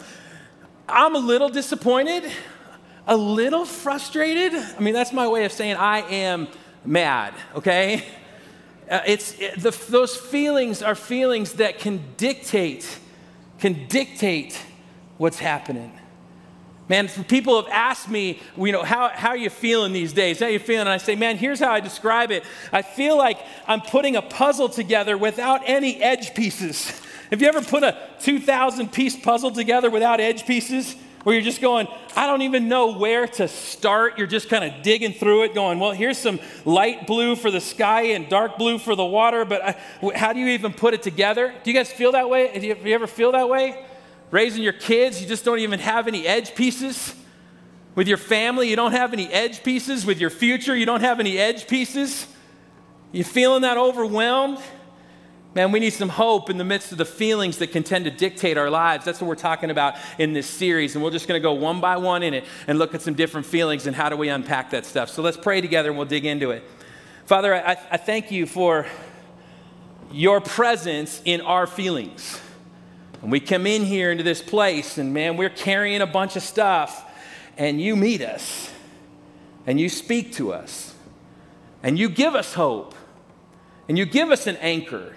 I'm 0.87 1.15
a 1.15 1.19
little 1.19 1.49
disappointed, 1.49 2.29
a 3.07 3.15
little 3.15 3.65
frustrated. 3.65 4.53
I 4.53 4.79
mean, 4.79 4.93
that's 4.93 5.13
my 5.13 5.27
way 5.27 5.45
of 5.45 5.51
saying 5.51 5.75
I 5.75 5.99
am 6.09 6.47
mad, 6.83 7.33
okay? 7.55 8.03
Uh, 8.89 9.01
it's 9.05 9.39
it, 9.39 9.59
the, 9.59 9.71
those 9.89 10.15
feelings 10.15 10.81
are 10.81 10.95
feelings 10.95 11.53
that 11.53 11.79
can 11.79 12.03
dictate, 12.17 12.99
can 13.59 13.87
dictate 13.87 14.59
what's 15.17 15.39
happening. 15.39 15.91
Man, 16.89 17.07
people 17.07 17.61
have 17.61 17.71
asked 17.71 18.09
me, 18.09 18.39
you 18.57 18.71
know, 18.71 18.81
how, 18.81 19.09
how 19.09 19.29
are 19.29 19.37
you 19.37 19.51
feeling 19.51 19.93
these 19.93 20.11
days? 20.11 20.39
How 20.39 20.47
are 20.47 20.49
you 20.49 20.57
feeling? 20.57 20.81
And 20.81 20.89
I 20.89 20.97
say, 20.97 21.15
man, 21.15 21.37
here's 21.37 21.59
how 21.59 21.71
I 21.71 21.79
describe 21.79 22.31
it. 22.31 22.43
I 22.73 22.81
feel 22.81 23.15
like 23.15 23.37
I'm 23.67 23.81
putting 23.81 24.15
a 24.15 24.23
puzzle 24.23 24.69
together 24.69 25.15
without 25.15 25.61
any 25.65 26.01
edge 26.01 26.33
pieces. 26.33 26.89
Have 27.29 27.43
you 27.43 27.47
ever 27.47 27.61
put 27.61 27.83
a 27.83 27.95
2,000 28.21 28.91
piece 28.91 29.15
puzzle 29.15 29.51
together 29.51 29.91
without 29.91 30.19
edge 30.19 30.45
pieces? 30.47 30.95
where 31.23 31.35
you're 31.35 31.43
just 31.43 31.59
going, 31.59 31.85
I 32.15 32.27
don't 32.27 32.43
even 32.43 32.69
know 32.69 32.97
where 32.97 33.27
to 33.27 33.49
start. 33.49 34.17
You're 34.17 34.25
just 34.25 34.47
kind 34.47 34.63
of 34.63 34.81
digging 34.83 35.11
through 35.11 35.43
it, 35.43 35.53
going, 35.53 35.77
well, 35.77 35.91
here's 35.91 36.17
some 36.17 36.39
light 36.63 37.07
blue 37.07 37.35
for 37.35 37.51
the 37.51 37.59
sky 37.59 38.13
and 38.13 38.29
dark 38.29 38.57
blue 38.57 38.79
for 38.79 38.95
the 38.95 39.05
water, 39.05 39.43
but 39.43 39.61
uh, 39.61 39.73
I, 40.01 40.17
how 40.17 40.31
do 40.31 40.39
you 40.39 40.47
even 40.47 40.71
put 40.71 40.93
it 40.93 41.03
together? 41.03 41.53
Do 41.61 41.69
you 41.69 41.77
guys 41.77 41.91
feel 41.91 42.13
that 42.13 42.29
way? 42.29 42.57
Do 42.57 42.65
you, 42.65 42.73
do 42.73 42.87
you 42.87 42.95
ever 42.95 43.05
feel 43.05 43.33
that 43.33 43.49
way? 43.49 43.85
Raising 44.31 44.63
your 44.63 44.73
kids, 44.73 45.21
you 45.21 45.27
just 45.27 45.43
don't 45.43 45.59
even 45.59 45.79
have 45.79 46.07
any 46.07 46.27
edge 46.27 46.55
pieces. 46.55 47.15
With 47.95 48.07
your 48.07 48.17
family, 48.17 48.69
you 48.69 48.75
don't 48.75 48.91
have 48.91 49.13
any 49.13 49.27
edge 49.27 49.63
pieces. 49.63 50.05
With 50.05 50.19
your 50.19 50.29
future, 50.29 50.75
you 50.75 50.85
don't 50.85 51.01
have 51.01 51.19
any 51.19 51.37
edge 51.37 51.67
pieces. 51.67 52.27
You 53.11 53.23
feeling 53.23 53.63
that 53.63 53.77
overwhelmed? 53.77 54.59
Man, 55.55 55.71
we 55.71 55.79
need 55.79 55.93
some 55.93 56.09
hope 56.09 56.51
in 56.51 56.59
the 56.59 56.63
midst 56.63 56.91
of 56.91 56.99
the 56.99 57.05
feelings 57.05 57.57
that 57.57 57.71
can 57.71 57.81
tend 57.81 58.05
to 58.05 58.11
dictate 58.11 58.55
our 58.55 58.69
lives. 58.69 59.03
That's 59.03 59.19
what 59.19 59.27
we're 59.27 59.33
talking 59.33 59.71
about 59.71 59.95
in 60.19 60.33
this 60.33 60.45
series. 60.45 60.93
And 60.93 61.03
we're 61.03 61.09
just 61.09 61.27
going 61.27 61.41
to 61.41 61.43
go 61.43 61.53
one 61.53 61.81
by 61.81 61.97
one 61.97 62.21
in 62.21 62.35
it 62.35 62.45
and 62.67 62.77
look 62.77 62.93
at 62.93 63.01
some 63.01 63.15
different 63.15 63.47
feelings 63.47 63.87
and 63.87 63.95
how 63.95 64.09
do 64.09 64.15
we 64.15 64.29
unpack 64.29 64.69
that 64.69 64.85
stuff. 64.85 65.09
So 65.09 65.23
let's 65.23 65.37
pray 65.37 65.59
together 65.59 65.89
and 65.89 65.97
we'll 65.97 66.07
dig 66.07 66.25
into 66.25 66.51
it. 66.51 66.63
Father, 67.25 67.55
I, 67.55 67.77
I 67.89 67.97
thank 67.97 68.31
you 68.31 68.45
for 68.45 68.85
your 70.11 70.39
presence 70.39 71.19
in 71.25 71.41
our 71.41 71.65
feelings. 71.65 72.39
And 73.21 73.31
we 73.31 73.39
come 73.39 73.67
in 73.67 73.83
here 73.83 74.11
into 74.11 74.23
this 74.23 74.41
place, 74.41 74.97
and 74.97 75.13
man, 75.13 75.35
we're 75.35 75.49
carrying 75.49 76.01
a 76.01 76.07
bunch 76.07 76.35
of 76.35 76.43
stuff, 76.43 77.05
and 77.57 77.81
you 77.81 77.95
meet 77.95 78.21
us, 78.21 78.71
and 79.67 79.79
you 79.79 79.89
speak 79.89 80.33
to 80.33 80.53
us, 80.53 80.93
and 81.83 81.99
you 81.99 82.09
give 82.09 82.35
us 82.35 82.53
hope, 82.53 82.95
and 83.87 83.97
you 83.97 84.05
give 84.05 84.31
us 84.31 84.47
an 84.47 84.55
anchor. 84.57 85.15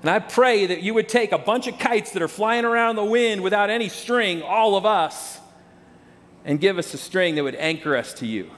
And 0.00 0.10
I 0.10 0.20
pray 0.20 0.66
that 0.66 0.82
you 0.82 0.94
would 0.94 1.08
take 1.08 1.32
a 1.32 1.38
bunch 1.38 1.66
of 1.66 1.78
kites 1.78 2.12
that 2.12 2.22
are 2.22 2.28
flying 2.28 2.64
around 2.64 2.96
the 2.96 3.04
wind 3.04 3.42
without 3.42 3.68
any 3.68 3.88
string, 3.88 4.42
all 4.42 4.76
of 4.76 4.86
us, 4.86 5.38
and 6.44 6.60
give 6.60 6.78
us 6.78 6.94
a 6.94 6.98
string 6.98 7.34
that 7.34 7.44
would 7.44 7.56
anchor 7.56 7.96
us 7.96 8.14
to 8.14 8.26
you. 8.26 8.50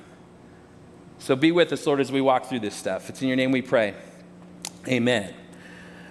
So 1.18 1.34
be 1.34 1.50
with 1.50 1.72
us, 1.72 1.86
Lord, 1.86 2.00
as 2.00 2.12
we 2.12 2.20
walk 2.20 2.46
through 2.46 2.60
this 2.60 2.74
stuff. 2.74 3.10
It's 3.10 3.20
in 3.20 3.28
your 3.28 3.36
name 3.36 3.52
we 3.52 3.62
pray. 3.62 3.94
Amen. 4.86 5.34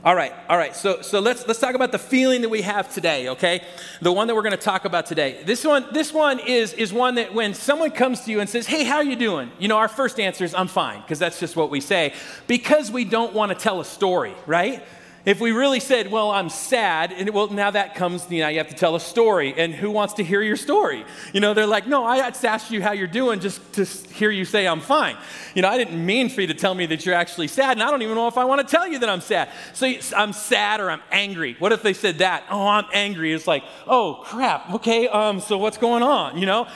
All 0.06 0.16
right, 0.16 0.32
all 0.48 0.58
right. 0.58 0.74
So, 0.74 1.02
so 1.02 1.20
let's 1.20 1.46
let's 1.46 1.60
talk 1.60 1.76
about 1.76 1.92
the 1.92 2.00
feeling 2.00 2.42
that 2.42 2.50
we 2.50 2.62
have 2.62 2.94
today. 2.94 3.28
Okay, 3.30 3.62
the 4.02 4.14
one 4.14 4.28
that 4.28 4.36
we're 4.36 4.44
going 4.44 4.52
to 4.52 4.58
talk 4.58 4.86
about 4.86 5.06
today. 5.06 5.44
This 5.44 5.66
one, 5.66 5.86
this 5.92 6.14
one 6.14 6.40
is 6.40 6.72
is 6.72 6.94
one 6.94 7.16
that 7.16 7.34
when 7.34 7.54
someone 7.54 7.92
comes 7.92 8.22
to 8.22 8.32
you 8.32 8.40
and 8.40 8.50
says, 8.50 8.66
"Hey, 8.66 8.86
how 8.86 9.02
you 9.02 9.18
doing?" 9.18 9.52
You 9.60 9.68
know, 9.68 9.76
our 9.76 9.90
first 9.90 10.18
answer 10.18 10.46
is, 10.46 10.56
"I'm 10.56 10.70
fine," 10.70 11.02
because 11.02 11.20
that's 11.20 11.38
just 11.38 11.58
what 11.58 11.70
we 11.70 11.82
say, 11.82 12.14
because 12.48 12.90
we 12.90 13.04
don't 13.04 13.34
want 13.34 13.52
to 13.52 13.58
tell 13.58 13.82
a 13.82 13.86
story, 13.86 14.34
right? 14.46 14.84
If 15.30 15.40
we 15.40 15.52
really 15.52 15.80
said, 15.80 16.10
well, 16.10 16.32
I'm 16.32 16.50
sad, 16.50 17.12
and 17.12 17.30
well, 17.30 17.50
now 17.50 17.70
that 17.70 17.94
comes, 17.94 18.26
you 18.32 18.40
know, 18.40 18.48
you 18.48 18.58
have 18.58 18.70
to 18.70 18.76
tell 18.76 18.96
a 18.96 19.00
story. 19.00 19.54
And 19.56 19.76
who 19.76 19.92
wants 19.92 20.16
to 20.16 20.24
hear 20.24 20.42
your 20.42 20.56
story? 20.56 21.06
You 21.34 21.40
know, 21.40 21.54
they're 21.54 21.68
like, 21.68 21.86
no, 21.86 22.04
I 22.04 22.28
just 22.32 22.44
asked 22.44 22.72
you 22.72 22.82
how 22.82 22.94
you're 22.94 23.06
doing 23.06 23.40
just 23.40 23.62
to 23.74 23.86
hear 23.86 24.32
you 24.32 24.44
say 24.44 24.68
I'm 24.68 24.82
fine. 24.82 25.16
You 25.54 25.62
know, 25.62 25.70
I 25.70 25.78
didn't 25.78 26.04
mean 26.04 26.30
for 26.30 26.42
you 26.42 26.48
to 26.48 26.56
tell 26.56 26.74
me 26.74 26.88
that 26.88 27.06
you're 27.06 27.14
actually 27.14 27.48
sad, 27.48 27.74
and 27.74 27.84
I 27.84 27.92
don't 27.92 28.02
even 28.02 28.16
know 28.16 28.28
if 28.28 28.40
I 28.40 28.46
want 28.46 28.68
to 28.68 28.76
tell 28.76 28.88
you 28.88 28.98
that 28.98 29.08
I'm 29.08 29.22
sad. 29.22 29.50
So 29.74 29.86
I'm 30.18 30.34
sad 30.34 30.80
or 30.80 30.90
I'm 30.90 31.02
angry. 31.12 31.56
What 31.60 31.74
if 31.74 31.84
they 31.84 31.94
said 31.94 32.18
that? 32.18 32.46
Oh, 32.50 32.66
I'm 32.66 32.86
angry. 32.92 33.32
It's 33.32 33.46
like, 33.46 33.64
oh, 33.86 34.24
crap. 34.26 34.74
Okay, 34.74 35.08
um, 35.10 35.42
so 35.42 35.60
what's 35.60 35.78
going 35.78 36.02
on? 36.02 36.40
You 36.40 36.48
know, 36.48 36.68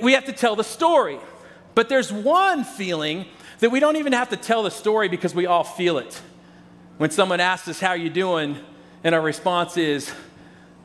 we 0.00 0.12
have 0.12 0.26
to 0.26 0.32
tell 0.32 0.54
the 0.54 0.62
story. 0.62 1.18
But 1.74 1.88
there's 1.88 2.12
one 2.12 2.62
feeling 2.62 3.26
that 3.58 3.70
we 3.70 3.80
don't 3.80 3.96
even 3.96 4.12
have 4.12 4.28
to 4.28 4.36
tell 4.36 4.62
the 4.62 4.70
story 4.70 5.08
because 5.08 5.34
we 5.34 5.46
all 5.46 5.64
feel 5.64 5.98
it. 5.98 6.22
When 6.98 7.10
someone 7.10 7.40
asks 7.40 7.68
us, 7.68 7.80
How 7.80 7.90
are 7.90 7.96
you 7.96 8.10
doing? 8.10 8.58
and 9.04 9.14
our 9.14 9.20
response 9.20 9.76
is, 9.76 10.12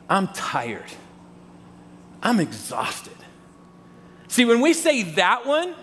I'm 0.10 0.28
tired. 0.30 0.92
I'm 2.22 2.40
exhausted. 2.40 3.14
See, 4.28 4.46
when 4.46 4.62
we 4.62 4.74
say 4.74 5.04
that 5.04 5.46
one, 5.46 5.76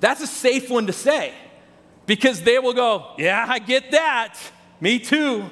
that's 0.00 0.20
a 0.20 0.26
safe 0.26 0.70
one 0.70 0.86
to 0.86 0.92
say 0.92 1.32
because 2.06 2.42
they 2.42 2.58
will 2.58 2.72
go, 2.72 3.12
Yeah, 3.18 3.44
I 3.48 3.58
get 3.58 3.90
that. 3.90 4.38
Me 4.80 4.98
too. 4.98 5.44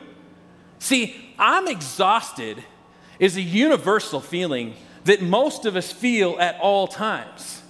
See, 0.78 1.34
I'm 1.38 1.68
exhausted 1.68 2.62
is 3.18 3.36
a 3.36 3.42
universal 3.42 4.20
feeling 4.20 4.74
that 5.04 5.22
most 5.22 5.66
of 5.66 5.76
us 5.76 5.92
feel 5.92 6.38
at 6.38 6.58
all 6.60 6.86
times. 6.86 7.62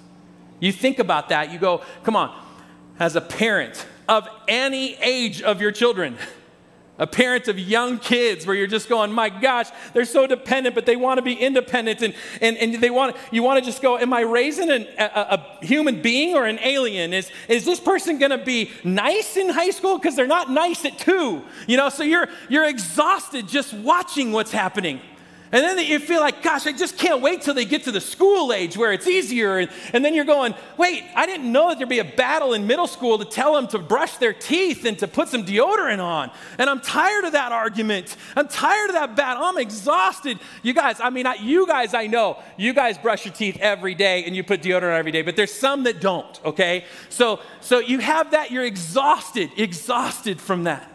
You 0.60 0.72
think 0.72 0.98
about 0.98 1.30
that, 1.30 1.50
you 1.50 1.58
go, 1.58 1.82
Come 2.04 2.16
on, 2.16 2.38
as 2.98 3.16
a 3.16 3.20
parent, 3.20 3.86
of 4.08 4.28
any 4.48 4.94
age 4.96 5.42
of 5.42 5.60
your 5.60 5.72
children. 5.72 6.16
A 6.98 7.06
parent 7.06 7.46
of 7.48 7.58
young 7.58 7.98
kids 7.98 8.46
where 8.46 8.56
you're 8.56 8.66
just 8.66 8.88
going, 8.88 9.12
my 9.12 9.28
gosh, 9.28 9.68
they're 9.92 10.06
so 10.06 10.26
dependent, 10.26 10.74
but 10.74 10.86
they 10.86 10.96
want 10.96 11.18
to 11.18 11.22
be 11.22 11.34
independent. 11.34 12.00
And, 12.00 12.14
and, 12.40 12.56
and 12.56 12.74
they 12.82 12.88
want, 12.88 13.16
you 13.30 13.42
want 13.42 13.62
to 13.62 13.70
just 13.70 13.82
go, 13.82 13.98
am 13.98 14.14
I 14.14 14.20
raising 14.22 14.70
an, 14.70 14.86
a, 14.98 15.04
a 15.04 15.64
human 15.64 16.00
being 16.00 16.34
or 16.34 16.46
an 16.46 16.58
alien? 16.62 17.12
Is, 17.12 17.30
is 17.48 17.66
this 17.66 17.80
person 17.80 18.18
going 18.18 18.30
to 18.30 18.38
be 18.38 18.70
nice 18.82 19.36
in 19.36 19.50
high 19.50 19.70
school? 19.70 19.98
Because 19.98 20.16
they're 20.16 20.26
not 20.26 20.50
nice 20.50 20.86
at 20.86 20.98
two. 20.98 21.44
You 21.66 21.76
know, 21.76 21.90
so 21.90 22.02
you're, 22.02 22.28
you're 22.48 22.66
exhausted 22.66 23.46
just 23.46 23.74
watching 23.74 24.32
what's 24.32 24.52
happening. 24.52 25.02
And 25.52 25.62
then 25.62 25.78
you 25.78 26.00
feel 26.00 26.20
like, 26.20 26.42
gosh, 26.42 26.66
I 26.66 26.72
just 26.72 26.98
can't 26.98 27.22
wait 27.22 27.42
till 27.42 27.54
they 27.54 27.64
get 27.64 27.84
to 27.84 27.92
the 27.92 28.00
school 28.00 28.52
age 28.52 28.76
where 28.76 28.92
it's 28.92 29.06
easier. 29.06 29.58
And, 29.58 29.70
and 29.92 30.04
then 30.04 30.14
you're 30.14 30.24
going, 30.24 30.54
wait, 30.76 31.04
I 31.14 31.24
didn't 31.24 31.50
know 31.50 31.68
that 31.68 31.78
there'd 31.78 31.88
be 31.88 32.00
a 32.00 32.04
battle 32.04 32.52
in 32.52 32.66
middle 32.66 32.88
school 32.88 33.18
to 33.18 33.24
tell 33.24 33.54
them 33.54 33.68
to 33.68 33.78
brush 33.78 34.16
their 34.16 34.32
teeth 34.32 34.84
and 34.84 34.98
to 34.98 35.06
put 35.06 35.28
some 35.28 35.44
deodorant 35.44 36.02
on. 36.02 36.30
And 36.58 36.68
I'm 36.68 36.80
tired 36.80 37.24
of 37.24 37.32
that 37.32 37.52
argument. 37.52 38.16
I'm 38.34 38.48
tired 38.48 38.90
of 38.90 38.94
that 38.94 39.14
battle. 39.14 39.44
I'm 39.44 39.58
exhausted. 39.58 40.40
You 40.62 40.74
guys, 40.74 40.98
I 41.00 41.10
mean, 41.10 41.22
not 41.22 41.40
you 41.40 41.66
guys, 41.66 41.94
I 41.94 42.08
know, 42.08 42.42
you 42.56 42.72
guys 42.72 42.98
brush 42.98 43.24
your 43.24 43.34
teeth 43.34 43.58
every 43.60 43.94
day 43.94 44.24
and 44.24 44.34
you 44.34 44.42
put 44.42 44.62
deodorant 44.62 44.98
every 44.98 45.12
day, 45.12 45.22
but 45.22 45.36
there's 45.36 45.52
some 45.54 45.84
that 45.84 46.00
don't, 46.00 46.44
okay? 46.44 46.84
So, 47.08 47.40
so 47.60 47.78
you 47.78 48.00
have 48.00 48.32
that, 48.32 48.50
you're 48.50 48.64
exhausted, 48.64 49.50
exhausted 49.56 50.40
from 50.40 50.64
that. 50.64 50.90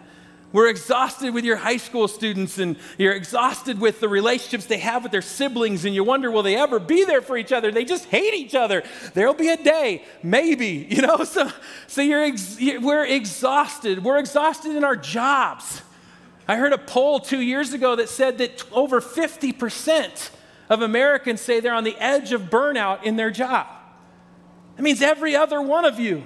We're 0.53 0.67
exhausted 0.67 1.33
with 1.33 1.45
your 1.45 1.55
high 1.55 1.77
school 1.77 2.09
students, 2.09 2.57
and 2.57 2.77
you're 2.97 3.13
exhausted 3.13 3.79
with 3.79 4.01
the 4.01 4.09
relationships 4.09 4.65
they 4.65 4.79
have 4.79 5.03
with 5.03 5.13
their 5.13 5.21
siblings, 5.21 5.85
and 5.85 5.95
you 5.95 6.03
wonder, 6.03 6.29
will 6.29 6.43
they 6.43 6.57
ever 6.57 6.77
be 6.77 7.05
there 7.05 7.21
for 7.21 7.37
each 7.37 7.53
other? 7.53 7.71
They 7.71 7.85
just 7.85 8.05
hate 8.05 8.33
each 8.33 8.53
other. 8.53 8.83
There'll 9.13 9.33
be 9.33 9.49
a 9.49 9.57
day, 9.57 10.03
maybe, 10.21 10.67
you 10.89 11.01
know? 11.01 11.23
So, 11.23 11.49
so 11.87 12.01
you're 12.01 12.23
ex- 12.23 12.57
we're 12.59 13.05
exhausted. 13.05 14.03
We're 14.03 14.19
exhausted 14.19 14.75
in 14.75 14.83
our 14.83 14.97
jobs. 14.97 15.81
I 16.47 16.57
heard 16.57 16.73
a 16.73 16.77
poll 16.77 17.21
two 17.21 17.39
years 17.39 17.71
ago 17.71 17.95
that 17.95 18.09
said 18.09 18.39
that 18.39 18.63
over 18.73 18.99
50% 18.99 20.31
of 20.69 20.81
Americans 20.81 21.39
say 21.39 21.61
they're 21.61 21.73
on 21.73 21.85
the 21.85 21.97
edge 21.97 22.33
of 22.33 22.43
burnout 22.43 23.03
in 23.03 23.15
their 23.15 23.31
job. 23.31 23.67
That 24.75 24.83
means 24.83 25.01
every 25.01 25.35
other 25.35 25.61
one 25.61 25.85
of 25.85 25.99
you 25.99 26.25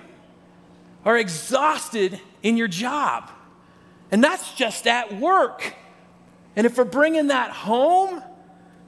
are 1.04 1.18
exhausted 1.18 2.20
in 2.42 2.58
your 2.58 2.68
job. 2.68 3.30
And 4.12 4.24
that's 4.24 4.54
just 4.54 4.88
at 4.88 5.20
work. 5.20 5.74
And 6.56 6.66
if 6.66 6.78
we're 6.78 6.86
bringing 6.86 7.28
that 7.28 7.52
home 7.52 8.22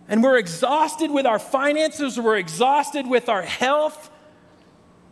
and 0.07 0.23
we're 0.23 0.37
exhausted 0.37 1.11
with 1.11 1.25
our 1.25 1.39
finances, 1.39 2.19
we're 2.19 2.37
exhausted 2.37 3.07
with 3.07 3.27
our 3.27 3.41
health, 3.41 4.09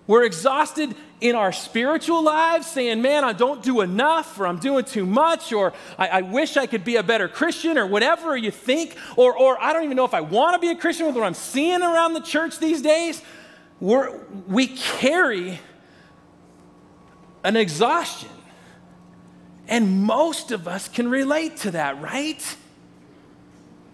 we're 0.07 0.23
exhausted 0.23 0.95
in 1.19 1.35
our 1.35 1.51
spiritual 1.51 2.23
lives, 2.23 2.67
saying, 2.67 3.01
Man, 3.01 3.23
I 3.23 3.33
don't 3.33 3.63
do 3.63 3.81
enough, 3.81 4.39
or 4.39 4.45
I'm 4.45 4.59
doing 4.59 4.85
too 4.85 5.05
much, 5.05 5.51
or 5.51 5.73
I, 5.97 6.07
I, 6.07 6.21
wish 6.21 6.57
I 6.57 6.67
could 6.67 6.83
be 6.83 6.97
a 6.97 7.03
better 7.03 7.27
Christian, 7.27 7.77
or 7.77 7.87
whatever 7.87 8.37
you 8.37 8.51
think, 8.51 8.95
or, 9.15 9.35
or 9.35 9.59
I 9.59 9.73
don't 9.73 9.83
even 9.83 9.97
know 9.97 10.05
if 10.05 10.13
I 10.13 10.21
want 10.21 10.53
to 10.53 10.59
be 10.59 10.69
a 10.69 10.75
Christian 10.75 11.07
with 11.07 11.15
what 11.15 11.23
I'm 11.23 11.33
seeing 11.33 11.81
around 11.81 12.13
the 12.13 12.19
church 12.19 12.59
these 12.59 12.81
days. 12.81 13.21
We're, 13.79 14.15
we 14.47 14.67
carry 14.67 15.59
an 17.43 17.55
exhaustion. 17.55 18.29
And 19.67 20.03
most 20.03 20.51
of 20.51 20.67
us 20.67 20.87
can 20.87 21.09
relate 21.09 21.57
to 21.57 21.71
that, 21.71 22.01
right? 22.01 22.55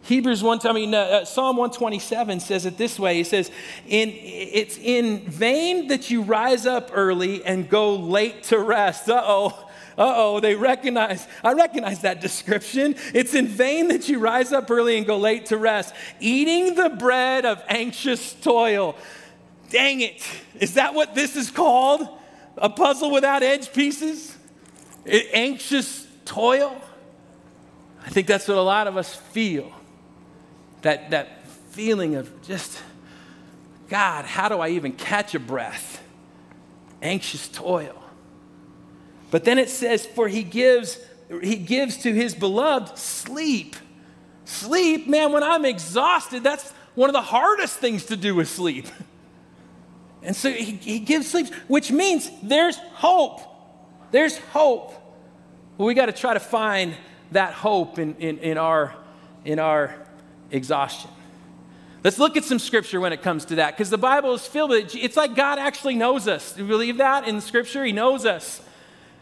Hebrews 0.04 0.42
1, 0.44 0.60
I 0.66 0.74
mean, 0.74 0.94
uh, 0.94 0.98
uh 0.98 1.26
Psalm 1.26 1.58
127 1.58 2.40
says 2.40 2.66
it 2.66 2.78
this 2.78 2.98
way. 3.00 3.16
He 3.16 3.24
says, 3.24 3.52
in, 3.88 4.10
It's 4.14 4.78
in 4.78 5.30
vain 5.30 5.88
that 5.88 6.10
you 6.10 6.24
rise 6.24 6.66
up 6.66 6.90
early 6.94 7.46
and 7.46 7.70
go 7.70 7.96
late 7.96 8.44
to 8.44 8.60
rest. 8.60 9.10
Uh 9.10 9.22
oh. 9.24 9.68
Uh 9.98 10.14
oh, 10.16 10.40
they 10.40 10.56
recognize, 10.56 11.28
I 11.44 11.54
recognize 11.54 12.02
that 12.02 12.22
description. 12.22 12.96
It's 13.14 13.34
in 13.34 13.48
vain 13.48 13.90
that 13.90 14.08
you 14.10 14.20
rise 14.20 14.52
up 14.52 14.72
early 14.72 14.98
and 14.98 15.06
go 15.06 15.18
late 15.18 15.48
to 15.48 15.58
rest, 15.58 15.94
eating 16.20 16.76
the 16.76 16.90
bread 16.90 17.46
of 17.46 17.62
anxious 17.68 18.34
toil. 18.34 18.96
Dang 19.70 20.02
it. 20.02 20.24
Is 20.60 20.76
that 20.76 20.94
what 20.94 21.14
this 21.14 21.36
is 21.36 21.52
called? 21.52 22.08
A 22.58 22.70
puzzle 22.70 23.12
without 23.12 23.44
edge 23.44 23.72
pieces? 23.74 24.36
Anxious 25.06 26.08
toil. 26.26 26.80
I 28.06 28.10
think 28.10 28.28
that's 28.28 28.48
what 28.48 28.58
a 28.58 28.62
lot 28.62 28.88
of 28.88 28.98
us 28.98 29.16
feel. 29.16 29.72
That, 30.82 31.12
that 31.12 31.48
feeling 31.70 32.16
of 32.16 32.42
just, 32.42 32.82
God, 33.88 34.26
how 34.26 34.50
do 34.50 34.60
I 34.60 34.70
even 34.70 34.94
catch 34.94 35.36
a 35.36 35.40
breath? 35.40 36.04
Anxious 37.02 37.48
toil. 37.48 38.02
But 39.30 39.46
then 39.46 39.58
it 39.58 39.70
says, 39.70 40.06
for 40.06 40.28
he 40.28 40.44
gives, 40.44 41.00
he 41.42 41.56
gives 41.56 41.98
to 41.98 42.14
his 42.14 42.36
beloved 42.36 42.98
sleep. 42.98 43.76
Sleep, 44.46 45.08
man, 45.08 45.32
when 45.32 45.44
I'm 45.44 45.66
exhausted, 45.66 46.44
that's 46.44 46.72
one 46.96 47.10
of 47.10 47.14
the 47.14 47.22
hardest 47.22 47.78
things 47.78 48.06
to 48.06 48.18
do 48.18 48.40
is 48.40 48.50
sleep. 48.50 48.88
And 50.24 50.36
so 50.36 50.52
he, 50.52 50.74
he 50.74 51.00
gives 51.00 51.32
sleep, 51.32 51.52
which 51.68 51.92
means 51.92 52.30
there's 52.44 52.78
hope. 52.78 53.42
There's 54.12 54.38
hope. 54.38 54.94
Well, 55.78 55.88
we 55.88 55.94
got 55.94 56.08
to 56.08 56.12
try 56.12 56.34
to 56.34 56.40
find 56.40 56.96
that 57.32 57.54
hope 57.54 57.98
in, 57.98 58.16
in, 58.16 58.38
in, 58.40 58.58
our, 58.58 58.94
in 59.46 59.58
our 59.58 59.96
exhaustion. 60.52 61.10
Let's 62.04 62.20
look 62.20 62.36
at 62.36 62.44
some 62.44 62.60
scripture 62.60 63.00
when 63.00 63.14
it 63.14 63.22
comes 63.22 63.46
to 63.46 63.56
that, 63.56 63.72
because 63.72 63.90
the 63.90 63.98
Bible 63.98 64.34
is 64.34 64.46
filled 64.46 64.72
with 64.72 64.96
it. 64.96 65.00
It's 65.00 65.16
like 65.16 65.36
God 65.36 65.60
actually 65.60 65.96
knows 65.96 66.28
us. 66.28 66.54
Do 66.54 66.64
you 66.64 66.68
believe 66.68 66.98
that 66.98 67.28
in 67.28 67.40
scripture? 67.42 67.86
He 67.86 67.92
knows 67.92 68.26
us. 68.26 68.62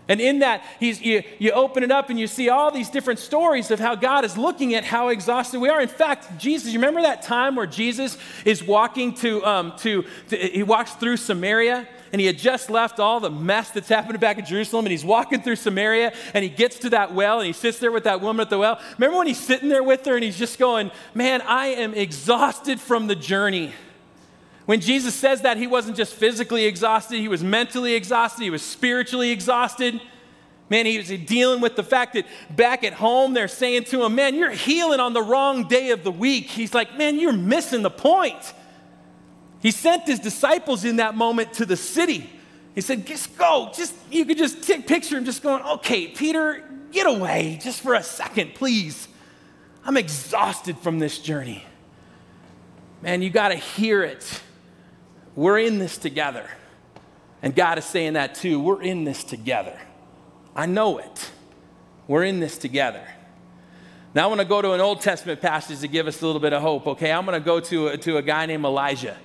And 0.07 0.19
in 0.19 0.39
that, 0.39 0.63
he's, 0.79 0.99
you, 1.01 1.21
you 1.37 1.51
open 1.51 1.83
it 1.83 1.91
up 1.91 2.09
and 2.09 2.19
you 2.19 2.25
see 2.25 2.49
all 2.49 2.71
these 2.71 2.89
different 2.89 3.19
stories 3.19 3.69
of 3.69 3.79
how 3.79 3.93
God 3.93 4.25
is 4.25 4.37
looking 4.37 4.73
at 4.73 4.83
how 4.83 5.09
exhausted 5.09 5.59
we 5.59 5.69
are. 5.69 5.79
In 5.79 5.87
fact, 5.87 6.39
Jesus, 6.39 6.73
you 6.73 6.79
remember 6.79 7.03
that 7.03 7.21
time 7.21 7.55
where 7.55 7.67
Jesus 7.67 8.17
is 8.43 8.63
walking 8.63 9.13
to, 9.15 9.45
um, 9.45 9.73
to, 9.79 10.03
to 10.29 10.35
he 10.35 10.63
walks 10.63 10.93
through 10.93 11.17
Samaria 11.17 11.87
and 12.11 12.19
he 12.19 12.27
had 12.27 12.37
just 12.37 12.69
left 12.69 12.99
all 12.99 13.19
the 13.19 13.29
mess 13.29 13.71
that's 13.71 13.89
happening 13.89 14.19
back 14.19 14.37
in 14.37 14.45
Jerusalem, 14.45 14.85
and 14.85 14.91
he's 14.91 15.05
walking 15.05 15.41
through 15.41 15.57
Samaria, 15.57 16.13
and 16.33 16.43
he 16.43 16.49
gets 16.49 16.79
to 16.79 16.89
that 16.91 17.13
well, 17.13 17.39
and 17.39 17.47
he 17.47 17.53
sits 17.53 17.79
there 17.79 17.91
with 17.91 18.05
that 18.05 18.21
woman 18.21 18.41
at 18.41 18.49
the 18.49 18.57
well. 18.57 18.79
Remember 18.97 19.17
when 19.17 19.27
he's 19.27 19.39
sitting 19.39 19.69
there 19.69 19.83
with 19.83 20.05
her, 20.05 20.15
and 20.15 20.23
he's 20.23 20.37
just 20.37 20.59
going, 20.59 20.91
Man, 21.13 21.41
I 21.41 21.67
am 21.67 21.93
exhausted 21.93 22.79
from 22.79 23.07
the 23.07 23.15
journey. 23.15 23.73
When 24.65 24.81
Jesus 24.81 25.15
says 25.15 25.41
that, 25.41 25.57
he 25.57 25.65
wasn't 25.65 25.97
just 25.97 26.13
physically 26.13 26.65
exhausted, 26.65 27.19
he 27.19 27.27
was 27.27 27.43
mentally 27.43 27.95
exhausted, 27.95 28.43
he 28.43 28.49
was 28.49 28.61
spiritually 28.61 29.31
exhausted. 29.31 29.99
Man, 30.69 30.85
he 30.85 30.99
was 30.99 31.07
dealing 31.07 31.61
with 31.61 31.75
the 31.75 31.83
fact 31.83 32.13
that 32.13 32.27
back 32.51 32.83
at 32.83 32.93
home 32.93 33.33
they're 33.33 33.47
saying 33.47 33.85
to 33.85 34.03
him, 34.03 34.15
Man, 34.15 34.35
you're 34.35 34.51
healing 34.51 34.99
on 34.99 35.13
the 35.13 35.21
wrong 35.21 35.67
day 35.67 35.89
of 35.89 36.03
the 36.03 36.11
week. 36.11 36.45
He's 36.45 36.73
like, 36.73 36.95
Man, 36.97 37.19
you're 37.19 37.33
missing 37.33 37.81
the 37.81 37.89
point. 37.89 38.53
He 39.61 39.71
sent 39.71 40.07
his 40.07 40.19
disciples 40.19 40.85
in 40.85 40.97
that 40.97 41.15
moment 41.15 41.53
to 41.53 41.65
the 41.65 41.75
city. 41.75 42.29
He 42.75 42.81
said, 42.81 43.05
Just 43.05 43.37
go. 43.37 43.71
Just 43.73 43.93
you 44.09 44.25
could 44.25 44.37
just 44.37 44.63
take 44.63 44.87
picture 44.87 45.17
him 45.17 45.25
just 45.25 45.43
going, 45.43 45.63
Okay, 45.63 46.07
Peter, 46.07 46.63
get 46.91 47.07
away 47.07 47.59
just 47.61 47.81
for 47.81 47.93
a 47.93 48.03
second, 48.03 48.55
please. 48.55 49.07
I'm 49.83 49.97
exhausted 49.97 50.77
from 50.77 50.99
this 50.99 51.19
journey. 51.19 51.65
Man, 53.01 53.21
you 53.21 53.29
got 53.29 53.49
to 53.49 53.55
hear 53.55 54.03
it. 54.03 54.41
We're 55.35 55.59
in 55.59 55.79
this 55.79 55.97
together. 55.97 56.49
And 57.41 57.55
God 57.55 57.77
is 57.77 57.85
saying 57.85 58.13
that 58.13 58.35
too. 58.35 58.59
We're 58.59 58.81
in 58.81 59.05
this 59.05 59.23
together. 59.23 59.79
I 60.55 60.65
know 60.65 60.97
it. 60.97 61.31
We're 62.07 62.23
in 62.23 62.39
this 62.39 62.57
together. 62.57 63.05
Now, 64.13 64.25
I 64.25 64.27
want 64.27 64.41
to 64.41 64.45
go 64.45 64.61
to 64.61 64.71
an 64.71 64.81
Old 64.81 65.01
Testament 65.01 65.39
passage 65.39 65.79
to 65.79 65.87
give 65.87 66.07
us 66.07 66.21
a 66.21 66.25
little 66.25 66.41
bit 66.41 66.51
of 66.51 66.61
hope, 66.61 66.87
okay? 66.87 67.11
I'm 67.11 67.25
going 67.25 67.39
to 67.39 67.45
go 67.45 67.59
to 67.59 67.89
a, 67.89 67.97
to 67.97 68.17
a 68.17 68.21
guy 68.21 68.47
named 68.47 68.65
Elijah. 68.65 69.15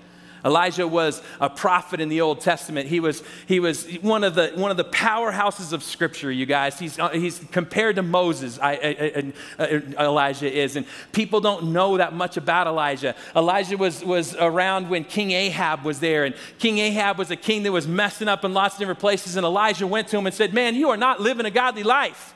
Elijah 0.44 0.86
was 0.86 1.22
a 1.40 1.48
prophet 1.48 2.00
in 2.00 2.08
the 2.08 2.20
Old 2.20 2.40
Testament. 2.40 2.88
He 2.88 3.00
was, 3.00 3.22
he 3.46 3.60
was 3.60 3.86
one, 3.98 4.24
of 4.24 4.34
the, 4.34 4.52
one 4.54 4.70
of 4.70 4.76
the 4.76 4.84
powerhouses 4.84 5.72
of 5.72 5.82
Scripture, 5.82 6.30
you 6.30 6.46
guys. 6.46 6.78
He's, 6.78 6.98
uh, 6.98 7.08
he's 7.10 7.38
compared 7.50 7.96
to 7.96 8.02
Moses, 8.02 8.58
I, 8.58 8.72
I, 8.72 9.32
I, 9.58 10.04
Elijah 10.04 10.52
is. 10.52 10.76
And 10.76 10.86
people 11.12 11.40
don't 11.40 11.72
know 11.72 11.96
that 11.96 12.12
much 12.12 12.36
about 12.36 12.66
Elijah. 12.66 13.14
Elijah 13.34 13.76
was, 13.76 14.04
was 14.04 14.34
around 14.36 14.90
when 14.90 15.04
King 15.04 15.30
Ahab 15.30 15.84
was 15.84 16.00
there. 16.00 16.24
And 16.24 16.34
King 16.58 16.78
Ahab 16.78 17.18
was 17.18 17.30
a 17.30 17.36
king 17.36 17.62
that 17.62 17.72
was 17.72 17.88
messing 17.88 18.28
up 18.28 18.44
in 18.44 18.52
lots 18.52 18.74
of 18.74 18.80
different 18.80 19.00
places. 19.00 19.36
And 19.36 19.46
Elijah 19.46 19.86
went 19.86 20.08
to 20.08 20.18
him 20.18 20.26
and 20.26 20.34
said, 20.34 20.52
Man, 20.52 20.74
you 20.74 20.90
are 20.90 20.96
not 20.96 21.20
living 21.20 21.46
a 21.46 21.50
godly 21.50 21.82
life. 21.82 22.33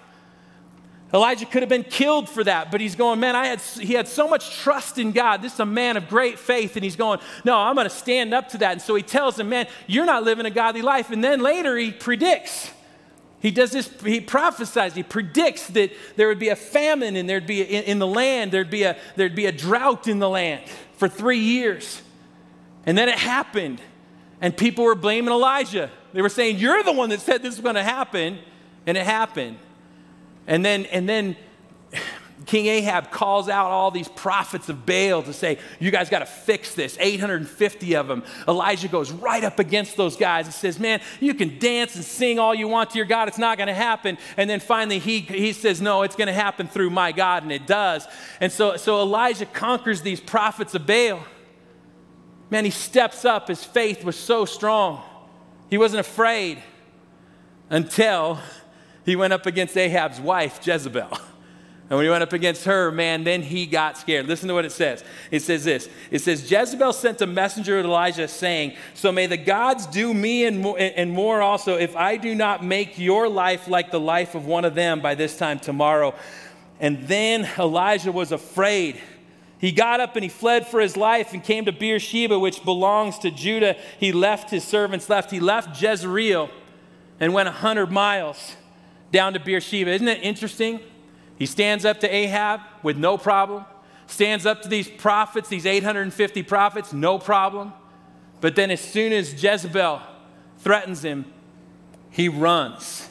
Elijah 1.13 1.47
could 1.47 1.63
have 1.63 1.71
been 1.71 1.85
killed 1.85 2.29
for 2.29 2.45
that, 2.45 2.71
but 2.71 2.83
he's 2.83 2.95
going, 2.95 3.19
man, 3.19 3.35
I 3.35 3.47
had, 3.47 3.61
he 3.61 3.95
had 3.95 4.07
so 4.07 4.29
much 4.29 4.59
trust 4.59 4.99
in 4.99 5.13
God. 5.13 5.41
This 5.41 5.55
is 5.55 5.61
a 5.61 5.67
man 5.67 5.97
of 5.97 6.07
great 6.09 6.39
faith. 6.39 6.77
And 6.77 6.85
he's 6.85 6.97
going, 6.97 7.19
no, 7.45 7.57
I'm 7.57 7.77
going 7.77 7.89
to 7.89 7.95
stand 7.95 8.35
up 8.35 8.51
to 8.51 8.59
that. 8.59 8.73
And 8.73 8.83
so 8.83 8.95
he 8.95 9.03
tells 9.03 9.39
him, 9.39 9.49
man, 9.49 9.69
you're 9.87 10.05
not 10.05 10.23
living 10.23 10.45
a 10.45 10.51
godly 10.51 10.83
life. 10.83 11.11
And 11.11 11.25
then 11.25 11.41
later 11.41 11.77
he 11.79 11.93
predicts. 11.93 12.71
He 13.41 13.51
does 13.51 13.71
this, 13.71 13.89
he 14.03 14.21
prophesies, 14.21 14.95
he 14.95 15.03
predicts 15.03 15.69
that 15.69 15.93
there 16.17 16.29
would 16.29 16.41
be 16.41 16.49
a 16.49 16.57
famine 16.57 17.17
and 17.17 17.29
there'd 17.29 17.47
be 17.47 17.63
in, 17.63 17.85
in 17.85 17.99
the 18.01 18.07
land, 18.07 18.51
there'd 18.51 18.69
be, 18.69 18.83
a, 18.83 18.97
there'd 19.15 19.37
be 19.37 19.47
a 19.47 19.53
drought 19.53 20.09
in 20.09 20.19
the 20.19 20.29
land 20.29 20.63
for 20.97 21.09
three 21.09 21.39
years. 21.39 22.03
And 22.85 22.99
then 22.99 23.09
it 23.09 23.19
happened. 23.19 23.81
And 24.41 24.57
people 24.57 24.85
were 24.85 24.95
blaming 24.95 25.33
Elijah. 25.33 25.91
They 26.13 26.23
were 26.23 26.29
saying, 26.29 26.59
You're 26.59 26.83
the 26.83 26.93
one 26.93 27.11
that 27.11 27.21
said 27.21 27.43
this 27.43 27.57
was 27.57 27.61
going 27.61 27.77
to 27.77 27.83
happen. 27.83 28.39
And 28.87 28.97
it 28.97 29.05
happened. 29.05 29.59
And 30.49 30.65
then, 30.65 30.87
and 30.87 31.09
then 31.09 31.37
King 32.47 32.67
Ahab 32.67 33.11
calls 33.11 33.51
out 33.51 33.71
all 33.71 33.91
these 33.91 34.09
prophets 34.09 34.71
of 34.71 34.87
Baal 34.87 35.23
to 35.23 35.35
say, 35.35 35.59
You 35.79 35.91
guys 35.91 36.09
got 36.09 36.21
to 36.21 36.27
fix 36.27 36.75
this. 36.75 36.97
850 36.99 37.95
of 37.95 38.09
them. 38.09 38.25
Elijah 38.49 38.89
goes 38.89 39.13
right 39.13 39.45
up 39.45 39.59
against 39.59 39.99
those 39.99 40.17
guys 40.17 40.47
and 40.47 40.55
says, 40.55 40.81
Man, 40.81 41.03
you 41.21 41.35
can 41.35 41.59
dance 41.59 41.95
and 41.95 42.05
sing 42.05 42.39
all 42.39 42.55
you 42.55 42.67
want 42.67 42.91
to 42.91 42.97
your 42.97 43.05
God. 43.05 43.29
It's 43.29 43.37
not 43.37 43.59
going 43.59 43.69
to 43.69 43.75
happen. 43.75 44.17
And 44.39 44.49
then 44.49 44.61
finally, 44.61 44.99
he, 44.99 45.21
he 45.21 45.53
says, 45.53 45.83
No, 45.83 46.03
it's 46.03 46.17
going 46.17 46.29
to 46.29 46.33
happen 46.33 46.69
through 46.69 46.89
my 46.89 47.13
God. 47.13 47.43
And 47.43 47.53
it 47.53 47.67
does. 47.67 48.09
And 48.41 48.51
so, 48.51 48.79
so 48.79 49.03
Elijah 49.03 49.47
conquers 49.47 50.01
these 50.01 50.21
prophets 50.21 50.75
of 50.75 50.87
Baal. 50.87 51.23
Man, 52.49 52.65
he 52.65 52.71
steps 52.71 53.27
up. 53.27 53.49
His 53.49 53.63
faith 53.63 54.05
was 54.05 54.17
so 54.17 54.47
strong. 54.47 55.03
He 55.69 55.77
wasn't 55.77 56.01
afraid 56.01 56.63
until 57.69 58.39
he 59.09 59.17
went 59.17 59.33
up 59.33 59.47
against 59.47 59.75
Ahab's 59.75 60.21
wife, 60.21 60.61
Jezebel. 60.63 61.09
And 61.91 61.97
when 61.97 62.05
he 62.05 62.11
went 62.11 62.23
up 62.23 62.35
against 62.35 62.67
her, 62.67 62.93
man, 62.93 63.25
then 63.25 63.41
he 63.41 63.65
got 63.65 63.97
scared. 63.97 64.27
Listen 64.27 64.49
to 64.49 64.53
what 64.53 64.67
it 64.67 64.73
says. 64.73 65.03
It 65.31 65.41
says 65.41 65.65
this 65.65 65.89
It 66.11 66.19
says, 66.19 66.51
Jezebel 66.51 66.93
sent 66.93 67.23
a 67.23 67.27
messenger 67.27 67.81
to 67.81 67.89
Elijah 67.89 68.29
saying, 68.29 68.77
So 68.93 69.11
may 69.11 69.27
the 69.27 69.39
gods 69.39 69.87
do 69.87 70.13
me 70.13 70.45
and 70.45 70.61
more, 70.61 70.77
and 70.79 71.11
more 71.11 71.41
also 71.41 71.77
if 71.77 71.97
I 71.97 72.19
do 72.19 72.35
not 72.35 72.63
make 72.63 72.99
your 72.99 73.31
life 73.31 73.67
like 73.67 73.91
the 73.91 73.99
life 73.99 74.35
of 74.35 74.45
one 74.45 74.67
of 74.67 74.75
them 74.75 75.01
by 75.01 75.15
this 75.15 75.39
time 75.39 75.59
tomorrow. 75.59 76.15
And 76.79 77.09
then 77.09 77.49
Elijah 77.59 78.13
was 78.13 78.31
afraid. 78.31 79.01
He 79.57 79.73
got 79.73 80.01
up 80.01 80.17
and 80.17 80.23
he 80.23 80.29
fled 80.29 80.67
for 80.67 80.81
his 80.81 80.99
life 80.99 81.33
and 81.33 81.43
came 81.43 81.65
to 81.65 81.73
Beersheba, 81.73 82.39
which 82.39 82.63
belongs 82.63 83.19
to 83.21 83.31
Judah. 83.31 83.77
He 83.99 84.13
left 84.13 84.51
his 84.51 84.65
servants 84.65 85.09
left. 85.09 85.31
He 85.31 85.41
left 85.41 85.81
Jezreel 85.81 86.51
and 87.19 87.33
went 87.33 87.49
a 87.49 87.53
hundred 87.53 87.91
miles 87.91 88.55
down 89.11 89.33
to 89.35 89.41
Beersheba. 89.41 89.91
Isn't 89.91 90.09
it 90.09 90.23
interesting? 90.23 90.81
He 91.39 91.47
stands 91.47 91.85
up 91.85 92.01
to 92.01 92.13
Ahab 92.13 92.61
with 92.83 92.97
no 92.97 93.17
problem, 93.17 93.65
stands 94.07 94.45
up 94.45 94.63
to 94.63 94.69
these 94.69 94.89
prophets, 94.89 95.49
these 95.49 95.67
850 95.67 96.43
prophets, 96.43 96.93
no 96.93 97.19
problem. 97.19 97.73
But 98.41 98.57
then, 98.57 98.71
as 98.71 98.81
soon 98.81 99.13
as 99.13 99.43
Jezebel 99.43 100.01
threatens 100.59 101.05
him, 101.05 101.25
he 102.11 102.29
runs. 102.29 103.09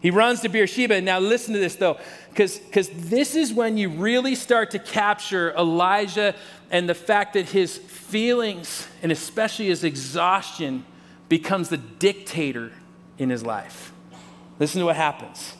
He 0.00 0.10
runs 0.10 0.40
to 0.40 0.50
Beersheba. 0.50 1.00
Now, 1.00 1.18
listen 1.18 1.54
to 1.54 1.60
this 1.60 1.76
though, 1.76 1.98
because 2.28 2.60
this 2.90 3.34
is 3.34 3.54
when 3.54 3.78
you 3.78 3.88
really 3.88 4.34
start 4.34 4.72
to 4.72 4.78
capture 4.78 5.54
Elijah 5.56 6.34
and 6.70 6.86
the 6.86 6.94
fact 6.94 7.32
that 7.34 7.46
his 7.46 7.78
feelings, 7.78 8.86
and 9.02 9.10
especially 9.10 9.66
his 9.66 9.82
exhaustion, 9.82 10.84
becomes 11.30 11.70
the 11.70 11.78
dictator 11.78 12.72
in 13.16 13.30
his 13.30 13.42
life. 13.42 13.93
Listen 14.58 14.80
to 14.80 14.86
what 14.86 14.96
happens. 14.96 15.54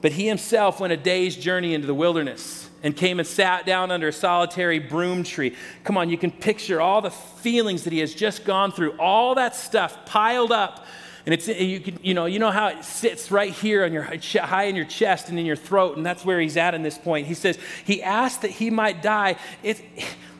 But 0.00 0.12
he 0.12 0.26
himself 0.26 0.80
went 0.80 0.92
a 0.92 0.96
day's 0.96 1.34
journey 1.36 1.74
into 1.74 1.86
the 1.86 1.94
wilderness 1.94 2.68
and 2.82 2.94
came 2.94 3.18
and 3.18 3.26
sat 3.26 3.64
down 3.64 3.90
under 3.90 4.08
a 4.08 4.12
solitary 4.12 4.78
broom 4.78 5.24
tree. 5.24 5.56
Come 5.84 5.96
on, 5.96 6.10
you 6.10 6.18
can 6.18 6.30
picture 6.30 6.80
all 6.80 7.00
the 7.00 7.10
feelings 7.10 7.84
that 7.84 7.92
he 7.92 8.00
has 8.00 8.14
just 8.14 8.44
gone 8.44 8.70
through, 8.70 8.92
all 8.98 9.34
that 9.36 9.56
stuff 9.56 10.04
piled 10.04 10.52
up. 10.52 10.84
And 11.24 11.32
it's 11.32 11.48
you 11.48 11.80
can 11.80 11.98
you 12.02 12.12
know 12.12 12.26
you 12.26 12.38
know 12.38 12.50
how 12.50 12.68
it 12.68 12.84
sits 12.84 13.30
right 13.30 13.50
here 13.50 13.86
on 13.86 13.94
your 13.94 14.02
high 14.02 14.64
in 14.64 14.76
your 14.76 14.84
chest 14.84 15.30
and 15.30 15.38
in 15.38 15.46
your 15.46 15.56
throat, 15.56 15.96
and 15.96 16.04
that's 16.04 16.22
where 16.22 16.38
he's 16.38 16.58
at 16.58 16.74
in 16.74 16.82
this 16.82 16.98
point. 16.98 17.26
He 17.26 17.32
says 17.32 17.58
he 17.86 18.02
asked 18.02 18.42
that 18.42 18.50
he 18.50 18.68
might 18.68 19.00
die. 19.00 19.36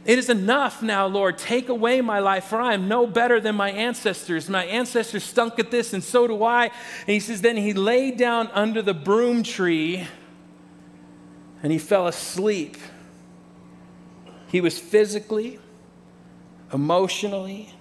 It 0.05 0.19
is 0.19 0.29
enough 0.29 0.83
now, 0.83 1.07
Lord. 1.07 1.39
Take 1.39 1.69
away 1.69 2.01
my 2.01 2.19
life, 2.19 2.45
for 2.45 2.61
I 2.61 2.75
am 2.75 2.89
no 2.89 3.07
better 3.07 3.41
than 3.41 3.55
my 3.55 3.71
ancestors. 3.71 4.51
My 4.51 4.65
ancestors 4.67 5.25
stunk 5.25 5.59
at 5.59 5.71
this, 5.71 5.93
and 5.93 6.05
so 6.05 6.27
do 6.27 6.43
I. 6.43 6.65
And 6.65 6.73
he 7.07 7.21
says, 7.21 7.41
Then 7.41 7.57
he 7.57 7.73
lay 7.73 8.11
down 8.11 8.49
under 8.53 8.83
the 8.83 8.95
broom 8.95 9.43
tree 9.43 10.07
and 11.65 11.73
he 11.73 11.79
fell 11.79 12.07
asleep. 12.07 12.77
He 14.49 14.61
was 14.61 14.79
physically, 14.79 15.59
emotionally, 16.71 17.73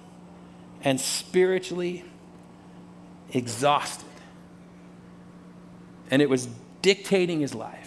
and 0.81 0.99
spiritually 1.01 2.05
exhausted. 3.33 4.07
And 6.09 6.21
it 6.21 6.29
was 6.29 6.47
dictating 6.81 7.41
his 7.41 7.53
life. 7.53 7.82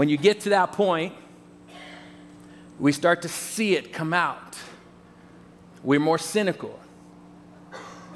When 0.00 0.08
you 0.08 0.16
get 0.16 0.40
to 0.40 0.48
that 0.48 0.72
point, 0.72 1.12
we 2.78 2.90
start 2.90 3.20
to 3.20 3.28
see 3.28 3.74
it 3.74 3.92
come 3.92 4.14
out. 4.14 4.56
We're 5.82 6.00
more 6.00 6.16
cynical. 6.16 6.80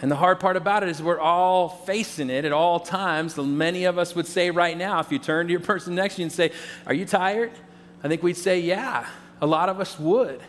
And 0.01 0.11
the 0.11 0.16
hard 0.16 0.40
part 0.40 0.57
about 0.57 0.83
it 0.83 0.88
is 0.88 1.03
we're 1.03 1.20
all 1.20 1.68
facing 1.68 2.31
it 2.31 2.47
at 2.47 2.53
all 2.53 2.81
times. 2.81 3.37
Many 3.37 3.85
of 3.85 3.99
us 3.99 4.14
would 4.14 4.27
say 4.27 4.51
right 4.51 4.79
now, 4.79 5.01
if 5.01 5.12
you 5.12 5.18
turn 5.18 5.49
to 5.49 5.51
your 5.51 5.61
person 5.61 5.94
next 5.94 6.14
to 6.14 6.23
you 6.23 6.25
and 6.25 6.33
say, 6.33 6.53
Are 6.87 6.94
you 6.94 7.05
tired? 7.05 7.53
I 8.03 8.09
think 8.09 8.23
we'd 8.23 8.38
say, 8.38 8.61
yeah, 8.61 9.07
a 9.42 9.47
lot 9.47 9.68
of 9.68 9.79
us 9.79 9.99
would. 9.99 10.40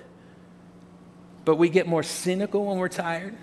But 1.44 1.58
we 1.58 1.68
get 1.68 1.86
more 1.86 2.04
cynical 2.04 2.64
when 2.68 2.78
we're 2.78 2.88
tired. 2.88 3.36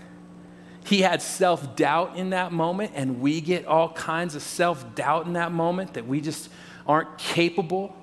He 0.87 1.03
had 1.03 1.21
self 1.21 1.77
doubt 1.77 2.17
in 2.17 2.31
that 2.31 2.53
moment, 2.53 2.93
and 2.95 3.21
we 3.21 3.43
get 3.43 3.67
all 3.67 3.91
kinds 3.93 4.35
of 4.35 4.41
self 4.41 4.95
doubt 4.95 5.27
in 5.27 5.35
that 5.35 5.53
moment 5.53 5.93
that 5.93 6.07
we 6.07 6.23
just 6.23 6.49
aren't 6.93 7.17
capable 7.17 7.97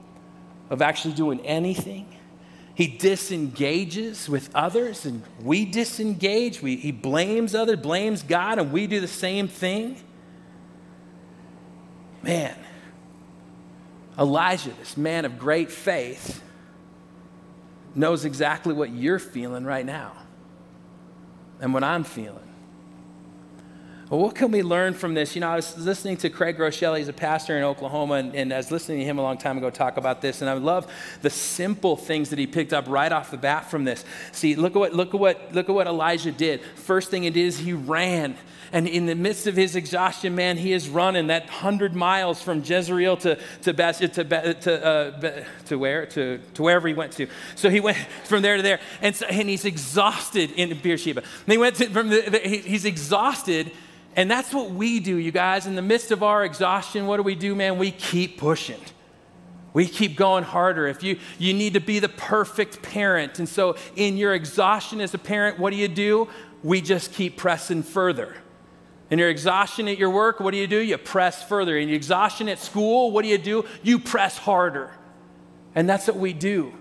of 0.72 0.82
actually 0.82 1.14
doing 1.14 1.40
anything. 1.42 2.08
He 2.74 2.88
disengages 2.88 4.28
with 4.28 4.50
others, 4.56 5.06
and 5.06 5.22
we 5.44 5.66
disengage. 5.66 6.60
We, 6.64 6.76
he 6.76 6.92
blames 6.92 7.54
others, 7.54 7.78
blames 7.78 8.24
God, 8.24 8.58
and 8.58 8.72
we 8.72 8.88
do 8.88 9.00
the 9.00 9.08
same 9.08 9.48
thing. 9.48 10.02
Man, 12.24 12.56
Elijah, 14.18 14.72
this 14.80 14.98
man 14.98 15.26
of 15.26 15.38
great 15.38 15.72
faith, 15.72 16.42
knows 17.94 18.26
exactly 18.26 18.74
what 18.74 18.90
you're 18.90 19.20
feeling 19.20 19.66
right 19.66 19.86
now 19.86 20.14
and 21.62 21.76
what 21.76 21.84
I'm 21.84 22.04
feeling. 22.04 22.49
Well, 24.10 24.22
what 24.22 24.34
can 24.34 24.50
we 24.50 24.64
learn 24.64 24.96
from 24.96 25.14
this? 25.14 25.36
You 25.36 25.42
know, 25.42 25.50
I 25.50 25.58
was 25.58 25.78
listening 25.78 26.18
to 26.18 26.32
Craig 26.32 26.58
Groeschel, 26.58 26.98
he's 26.98 27.10
a 27.10 27.14
pastor 27.14 27.56
in 27.56 27.64
Oklahoma, 27.64 28.16
and, 28.16 28.34
and, 28.34 28.52
I 28.52 28.58
was 28.58 28.72
listening 28.72 28.98
to 28.98 29.06
him 29.06 29.20
a 29.20 29.22
long 29.22 29.38
time 29.38 29.60
ago 29.60 29.70
talk 29.70 29.98
about 29.98 30.20
this, 30.20 30.42
and 30.42 30.50
I 30.50 30.54
love 30.54 30.92
the 31.22 31.30
simple 31.30 31.96
things 31.96 32.32
that 32.32 32.40
he 32.40 32.48
picked 32.48 32.74
up 32.74 32.86
right 32.88 33.12
off 33.12 33.30
the 33.30 33.38
bat 33.38 33.70
from 33.70 33.84
this. 33.84 34.04
See, 34.32 34.56
look 34.56 34.76
at 34.76 34.80
what, 34.80 34.94
look 34.96 35.14
at 35.14 35.20
what, 35.20 35.54
look 35.54 35.70
at 35.70 35.76
what 35.76 35.86
Elijah 35.86 36.32
did. 36.32 36.62
First 36.74 37.12
thing 37.12 37.26
it 37.26 37.38
is, 37.38 37.60
he 37.60 37.74
ran. 37.74 38.36
And 38.72 38.88
in 38.88 39.06
the 39.06 39.14
midst 39.14 39.46
of 39.46 39.56
his 39.56 39.76
exhaustion, 39.76 40.34
man, 40.34 40.58
he 40.58 40.74
is 40.74 40.90
running 40.90 41.28
that 41.28 41.44
100 41.44 41.96
miles 41.96 42.42
from 42.42 42.64
Jezreel 42.64 43.16
to, 43.18 43.38
to, 43.62 43.74
Bas- 43.76 44.00
to, 44.00 44.08
to, 44.08 44.86
uh, 44.86 45.44
to 45.66 45.78
where? 45.78 46.08
To, 46.08 46.40
to 46.56 46.64
wherever 46.64 46.88
he 46.88 46.96
went 46.96 47.12
to. 47.14 47.28
So 47.54 47.70
he 47.70 47.80
went 47.80 47.98
from 48.24 48.42
there 48.42 48.58
to 48.58 48.64
there. 48.64 48.80
And, 49.04 49.16
so, 49.16 49.28
and 49.28 49.48
he's 49.48 49.66
exhausted 49.66 50.50
in 50.54 50.76
Beersheba. 50.80 51.22
And 51.22 51.52
he 51.52 51.60
went 51.60 51.76
to, 51.76 51.90
from 51.92 52.10
the, 52.10 52.40
he's 52.44 52.86
exhausted. 52.86 53.72
And 54.16 54.30
that's 54.30 54.54
what 54.54 54.72
we 54.72 55.00
do, 55.00 55.18
you 55.18 55.32
guys. 55.32 55.68
In 55.68 55.76
the 55.76 55.82
midst 55.82 56.12
of 56.12 56.24
our 56.24 56.44
exhaustion, 56.44 57.06
what 57.06 57.18
do 57.18 57.24
we 57.24 57.36
do, 57.36 57.56
man? 57.56 57.78
We 57.78 57.92
keep 57.92 58.38
pushing. 58.38 58.80
We 59.74 59.86
keep 59.86 60.16
going 60.16 60.44
harder. 60.44 60.88
If 60.88 61.04
you, 61.04 61.20
you 61.38 61.54
need 61.54 61.74
to 61.74 61.80
be 61.80 62.00
the 62.00 62.10
perfect 62.10 62.82
parent. 62.82 63.40
And 63.40 63.48
so, 63.48 63.76
in 63.96 64.18
your 64.18 64.34
exhaustion 64.34 65.00
as 65.00 65.14
a 65.14 65.20
parent, 65.20 65.60
what 65.60 65.70
do 65.70 65.78
you 65.78 65.88
do? 65.88 66.28
We 66.64 66.82
just 66.82 67.14
keep 67.14 67.38
pressing 67.38 67.84
further. 67.84 68.36
In 69.10 69.20
your 69.20 69.30
exhaustion 69.30 69.88
at 69.88 69.98
your 69.98 70.10
work, 70.10 70.40
what 70.40 70.52
do 70.52 70.58
you 70.58 70.68
do? 70.68 70.80
You 70.80 70.98
press 70.98 71.44
further. 71.44 71.78
In 71.78 71.88
your 71.88 71.96
exhaustion 71.96 72.50
at 72.50 72.60
school, 72.60 73.12
what 73.12 73.24
do 73.24 73.28
you 73.28 73.38
do? 73.38 73.66
You 73.82 74.00
press 74.00 74.38
harder. 74.38 74.92
And 75.76 75.90
that's 75.90 76.08
what 76.08 76.18
we 76.18 76.34
do. 76.34 76.74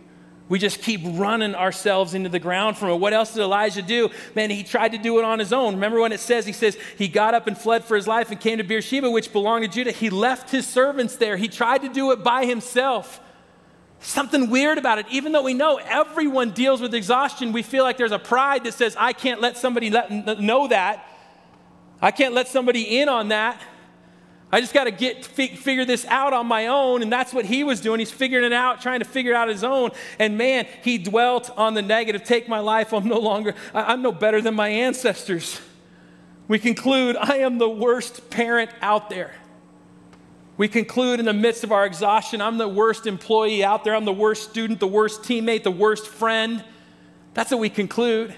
We 0.48 0.58
just 0.58 0.80
keep 0.80 1.02
running 1.04 1.54
ourselves 1.54 2.14
into 2.14 2.30
the 2.30 2.38
ground 2.38 2.78
from 2.78 2.90
it. 2.90 2.96
What 2.96 3.12
else 3.12 3.34
did 3.34 3.42
Elijah 3.42 3.82
do? 3.82 4.08
Man, 4.34 4.48
he 4.48 4.62
tried 4.62 4.92
to 4.92 4.98
do 4.98 5.18
it 5.18 5.24
on 5.24 5.38
his 5.38 5.52
own. 5.52 5.74
Remember 5.74 6.00
when 6.00 6.12
it 6.12 6.20
says, 6.20 6.46
he 6.46 6.52
says, 6.52 6.78
he 6.96 7.06
got 7.06 7.34
up 7.34 7.46
and 7.46 7.56
fled 7.56 7.84
for 7.84 7.96
his 7.96 8.06
life 8.06 8.30
and 8.30 8.40
came 8.40 8.58
to 8.58 8.64
Beersheba, 8.64 9.10
which 9.10 9.32
belonged 9.32 9.64
to 9.64 9.70
Judah. 9.70 9.92
He 9.92 10.08
left 10.08 10.50
his 10.50 10.66
servants 10.66 11.16
there. 11.16 11.36
He 11.36 11.48
tried 11.48 11.82
to 11.82 11.88
do 11.88 12.12
it 12.12 12.24
by 12.24 12.46
himself. 12.46 13.20
Something 14.00 14.48
weird 14.48 14.78
about 14.78 14.98
it. 14.98 15.06
Even 15.10 15.32
though 15.32 15.42
we 15.42 15.54
know 15.54 15.80
everyone 15.84 16.52
deals 16.52 16.80
with 16.80 16.94
exhaustion, 16.94 17.52
we 17.52 17.62
feel 17.62 17.84
like 17.84 17.98
there's 17.98 18.12
a 18.12 18.18
pride 18.18 18.64
that 18.64 18.74
says, 18.74 18.96
I 18.98 19.12
can't 19.12 19.40
let 19.40 19.58
somebody 19.58 19.90
let, 19.90 20.40
know 20.40 20.68
that. 20.68 21.04
I 22.00 22.10
can't 22.10 22.32
let 22.32 22.48
somebody 22.48 23.00
in 23.00 23.08
on 23.08 23.28
that. 23.28 23.60
I 24.50 24.60
just 24.60 24.72
got 24.72 24.84
to 24.84 24.90
get 24.90 25.26
figure 25.26 25.84
this 25.84 26.06
out 26.06 26.32
on 26.32 26.46
my 26.46 26.68
own, 26.68 27.02
and 27.02 27.12
that's 27.12 27.34
what 27.34 27.44
he 27.44 27.64
was 27.64 27.80
doing. 27.82 27.98
He's 27.98 28.10
figuring 28.10 28.44
it 28.44 28.52
out, 28.52 28.80
trying 28.80 29.00
to 29.00 29.04
figure 29.04 29.34
out 29.34 29.48
his 29.48 29.62
own. 29.62 29.90
And 30.18 30.38
man, 30.38 30.66
he 30.82 30.96
dwelt 30.96 31.50
on 31.56 31.74
the 31.74 31.82
negative. 31.82 32.24
Take 32.24 32.48
my 32.48 32.60
life. 32.60 32.94
I'm 32.94 33.06
no 33.06 33.18
longer. 33.18 33.54
I'm 33.74 34.00
no 34.00 34.10
better 34.10 34.40
than 34.40 34.54
my 34.54 34.68
ancestors. 34.68 35.60
We 36.48 36.58
conclude, 36.58 37.16
I 37.16 37.38
am 37.38 37.58
the 37.58 37.68
worst 37.68 38.30
parent 38.30 38.70
out 38.80 39.10
there. 39.10 39.34
We 40.56 40.66
conclude 40.66 41.20
in 41.20 41.26
the 41.26 41.34
midst 41.34 41.62
of 41.62 41.70
our 41.70 41.84
exhaustion, 41.84 42.40
I'm 42.40 42.56
the 42.56 42.68
worst 42.68 43.06
employee 43.06 43.62
out 43.62 43.84
there. 43.84 43.94
I'm 43.94 44.06
the 44.06 44.14
worst 44.14 44.50
student, 44.50 44.80
the 44.80 44.88
worst 44.88 45.22
teammate, 45.22 45.62
the 45.62 45.70
worst 45.70 46.06
friend. 46.08 46.64
That's 47.34 47.50
what 47.50 47.60
we 47.60 47.68
conclude. 47.68 48.34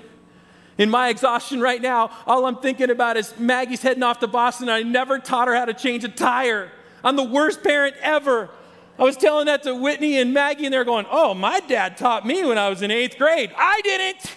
In 0.80 0.88
my 0.88 1.10
exhaustion 1.10 1.60
right 1.60 1.82
now, 1.82 2.10
all 2.26 2.46
I'm 2.46 2.56
thinking 2.56 2.88
about 2.88 3.18
is 3.18 3.38
Maggie's 3.38 3.82
heading 3.82 4.02
off 4.02 4.20
to 4.20 4.26
Boston. 4.26 4.70
And 4.70 4.74
I 4.74 4.82
never 4.82 5.18
taught 5.18 5.46
her 5.46 5.54
how 5.54 5.66
to 5.66 5.74
change 5.74 6.04
a 6.04 6.08
tire. 6.08 6.72
I'm 7.04 7.16
the 7.16 7.22
worst 7.22 7.62
parent 7.62 7.96
ever. 8.00 8.48
I 8.98 9.02
was 9.02 9.18
telling 9.18 9.44
that 9.44 9.62
to 9.64 9.74
Whitney 9.74 10.18
and 10.18 10.32
Maggie, 10.32 10.64
and 10.64 10.72
they're 10.72 10.86
going, 10.86 11.04
Oh, 11.10 11.34
my 11.34 11.60
dad 11.60 11.98
taught 11.98 12.26
me 12.26 12.42
when 12.44 12.56
I 12.56 12.70
was 12.70 12.80
in 12.80 12.90
eighth 12.90 13.18
grade. 13.18 13.52
I 13.58 13.82
didn't. 13.82 14.36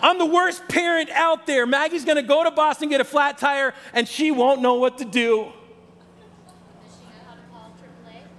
I'm 0.00 0.16
the 0.16 0.24
worst 0.24 0.66
parent 0.68 1.10
out 1.10 1.46
there. 1.46 1.66
Maggie's 1.66 2.06
going 2.06 2.16
to 2.16 2.22
go 2.22 2.42
to 2.42 2.50
Boston, 2.50 2.88
get 2.88 3.02
a 3.02 3.04
flat 3.04 3.36
tire, 3.36 3.74
and 3.92 4.08
she 4.08 4.30
won't 4.30 4.62
know 4.62 4.76
what 4.76 4.96
to 4.98 5.04
do. 5.04 5.52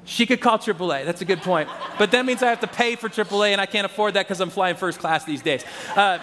She 0.04 0.26
could 0.26 0.42
call 0.42 0.58
AAA. 0.58 1.06
That's 1.06 1.22
a 1.22 1.26
good 1.26 1.42
point. 1.42 1.70
But 1.98 2.12
that 2.12 2.28
means 2.28 2.44
I 2.44 2.50
have 2.50 2.60
to 2.60 2.68
pay 2.68 2.96
for 2.96 3.10
AAA, 3.10 3.54
and 3.54 3.60
I 3.60 3.66
can't 3.66 3.86
afford 3.86 4.14
that 4.14 4.28
because 4.28 4.40
I'm 4.40 4.52
flying 4.52 4.76
first 4.76 5.00
class 5.00 5.24
these 5.26 5.42
days. 5.42 5.66
Uh, 5.96 6.20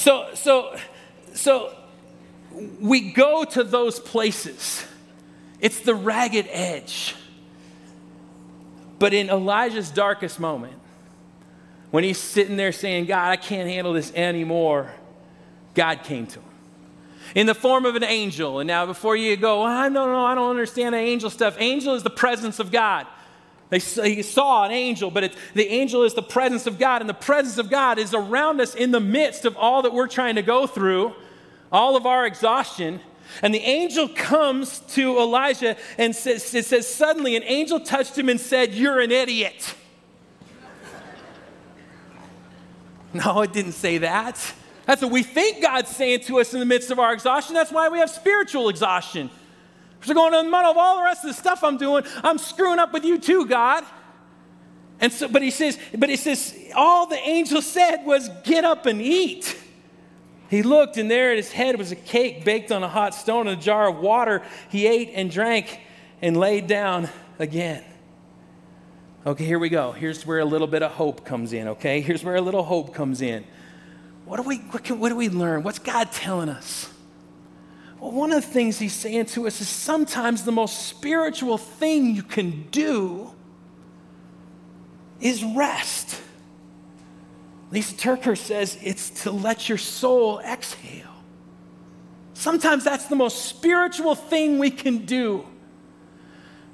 so, 0.00 0.28
so, 0.34 0.76
so 1.34 1.74
we 2.80 3.12
go 3.12 3.44
to 3.44 3.62
those 3.62 4.00
places. 4.00 4.84
It's 5.60 5.80
the 5.80 5.94
ragged 5.94 6.46
edge. 6.50 7.14
But 8.98 9.14
in 9.14 9.28
Elijah's 9.28 9.90
darkest 9.90 10.40
moment, 10.40 10.78
when 11.90 12.04
he's 12.04 12.18
sitting 12.18 12.56
there 12.56 12.72
saying, 12.72 13.06
God, 13.06 13.28
I 13.30 13.36
can't 13.36 13.68
handle 13.68 13.92
this 13.92 14.12
anymore, 14.14 14.92
God 15.74 16.02
came 16.02 16.26
to 16.28 16.40
him 16.40 16.50
in 17.34 17.46
the 17.46 17.54
form 17.54 17.84
of 17.84 17.94
an 17.94 18.04
angel. 18.04 18.58
And 18.58 18.66
now, 18.66 18.86
before 18.86 19.16
you 19.16 19.36
go, 19.36 19.62
I 19.62 19.84
don't 19.84 19.92
know, 19.92 20.24
I 20.24 20.34
don't 20.34 20.50
understand 20.50 20.94
the 20.94 20.98
angel 20.98 21.30
stuff. 21.30 21.56
Angel 21.58 21.94
is 21.94 22.02
the 22.02 22.10
presence 22.10 22.58
of 22.58 22.70
God. 22.72 23.06
They 23.70 23.78
saw 23.78 24.64
an 24.64 24.72
angel, 24.72 25.12
but 25.12 25.32
the 25.54 25.68
angel 25.68 26.02
is 26.02 26.12
the 26.14 26.22
presence 26.22 26.66
of 26.66 26.76
God, 26.78 27.02
and 27.02 27.08
the 27.08 27.14
presence 27.14 27.56
of 27.56 27.70
God 27.70 27.98
is 27.98 28.12
around 28.12 28.60
us 28.60 28.74
in 28.74 28.90
the 28.90 29.00
midst 29.00 29.44
of 29.44 29.56
all 29.56 29.82
that 29.82 29.92
we're 29.92 30.08
trying 30.08 30.34
to 30.34 30.42
go 30.42 30.66
through, 30.66 31.14
all 31.70 31.96
of 31.96 32.04
our 32.04 32.26
exhaustion. 32.26 33.00
And 33.42 33.54
the 33.54 33.60
angel 33.60 34.08
comes 34.08 34.80
to 34.94 35.18
Elijah 35.20 35.76
and 35.98 36.16
says, 36.16 36.52
it 36.52 36.66
says, 36.66 36.92
Suddenly 36.92 37.36
an 37.36 37.44
angel 37.44 37.78
touched 37.78 38.18
him 38.18 38.28
and 38.28 38.40
said, 38.40 38.74
You're 38.74 38.98
an 38.98 39.12
idiot. 39.12 39.72
no, 43.14 43.42
it 43.42 43.52
didn't 43.52 43.72
say 43.72 43.98
that. 43.98 44.52
That's 44.84 45.00
what 45.00 45.12
we 45.12 45.22
think 45.22 45.62
God's 45.62 45.94
saying 45.94 46.20
to 46.22 46.40
us 46.40 46.52
in 46.54 46.58
the 46.58 46.66
midst 46.66 46.90
of 46.90 46.98
our 46.98 47.12
exhaustion. 47.12 47.54
That's 47.54 47.70
why 47.70 47.88
we 47.88 48.00
have 48.00 48.10
spiritual 48.10 48.68
exhaustion. 48.68 49.30
So 50.02 50.14
going, 50.14 50.34
in 50.34 50.46
the 50.46 50.50
middle 50.50 50.70
of 50.70 50.76
all 50.76 50.96
the 50.96 51.02
rest 51.02 51.24
of 51.24 51.30
the 51.30 51.34
stuff 51.34 51.62
I'm 51.62 51.76
doing, 51.76 52.04
I'm 52.22 52.38
screwing 52.38 52.78
up 52.78 52.92
with 52.92 53.04
you 53.04 53.18
too, 53.18 53.46
God. 53.46 53.84
And 55.00 55.12
so, 55.12 55.28
but 55.28 55.42
he 55.42 55.50
says, 55.50 55.78
but 55.96 56.08
he 56.08 56.16
says, 56.16 56.56
all 56.74 57.06
the 57.06 57.18
angel 57.18 57.62
said 57.62 58.04
was, 58.04 58.28
get 58.44 58.64
up 58.64 58.86
and 58.86 59.00
eat. 59.00 59.56
He 60.50 60.62
looked, 60.62 60.96
and 60.96 61.10
there 61.10 61.30
at 61.30 61.36
his 61.36 61.52
head 61.52 61.78
was 61.78 61.92
a 61.92 61.96
cake 61.96 62.44
baked 62.44 62.72
on 62.72 62.82
a 62.82 62.88
hot 62.88 63.14
stone 63.14 63.46
and 63.46 63.58
a 63.58 63.62
jar 63.62 63.88
of 63.88 63.98
water. 63.98 64.42
He 64.68 64.86
ate 64.86 65.12
and 65.14 65.30
drank 65.30 65.80
and 66.20 66.36
laid 66.36 66.66
down 66.66 67.08
again. 67.38 67.84
Okay, 69.24 69.44
here 69.44 69.58
we 69.58 69.68
go. 69.68 69.92
Here's 69.92 70.26
where 70.26 70.40
a 70.40 70.44
little 70.44 70.66
bit 70.66 70.82
of 70.82 70.92
hope 70.92 71.24
comes 71.24 71.52
in, 71.52 71.68
okay? 71.68 72.00
Here's 72.00 72.24
where 72.24 72.36
a 72.36 72.40
little 72.40 72.62
hope 72.62 72.94
comes 72.94 73.22
in. 73.22 73.44
What 74.24 74.36
do 74.36 74.42
we, 74.42 74.56
what, 74.56 74.82
can, 74.82 74.98
what 74.98 75.10
do 75.10 75.16
we 75.16 75.28
learn? 75.28 75.62
What's 75.62 75.78
God 75.78 76.10
telling 76.10 76.48
us? 76.48 76.92
Well, 78.00 78.12
one 78.12 78.32
of 78.32 78.42
the 78.42 78.48
things 78.48 78.78
he's 78.78 78.94
saying 78.94 79.26
to 79.26 79.46
us 79.46 79.60
is 79.60 79.68
sometimes 79.68 80.44
the 80.44 80.52
most 80.52 80.86
spiritual 80.86 81.58
thing 81.58 82.14
you 82.14 82.22
can 82.22 82.66
do 82.70 83.30
is 85.20 85.44
rest. 85.44 86.20
Lisa 87.70 87.94
TerKeurst 87.94 88.38
says 88.38 88.78
it's 88.82 89.10
to 89.22 89.30
let 89.30 89.68
your 89.68 89.78
soul 89.78 90.40
exhale. 90.40 91.06
Sometimes 92.32 92.84
that's 92.84 93.06
the 93.06 93.16
most 93.16 93.44
spiritual 93.44 94.14
thing 94.14 94.58
we 94.58 94.70
can 94.70 95.04
do. 95.04 95.46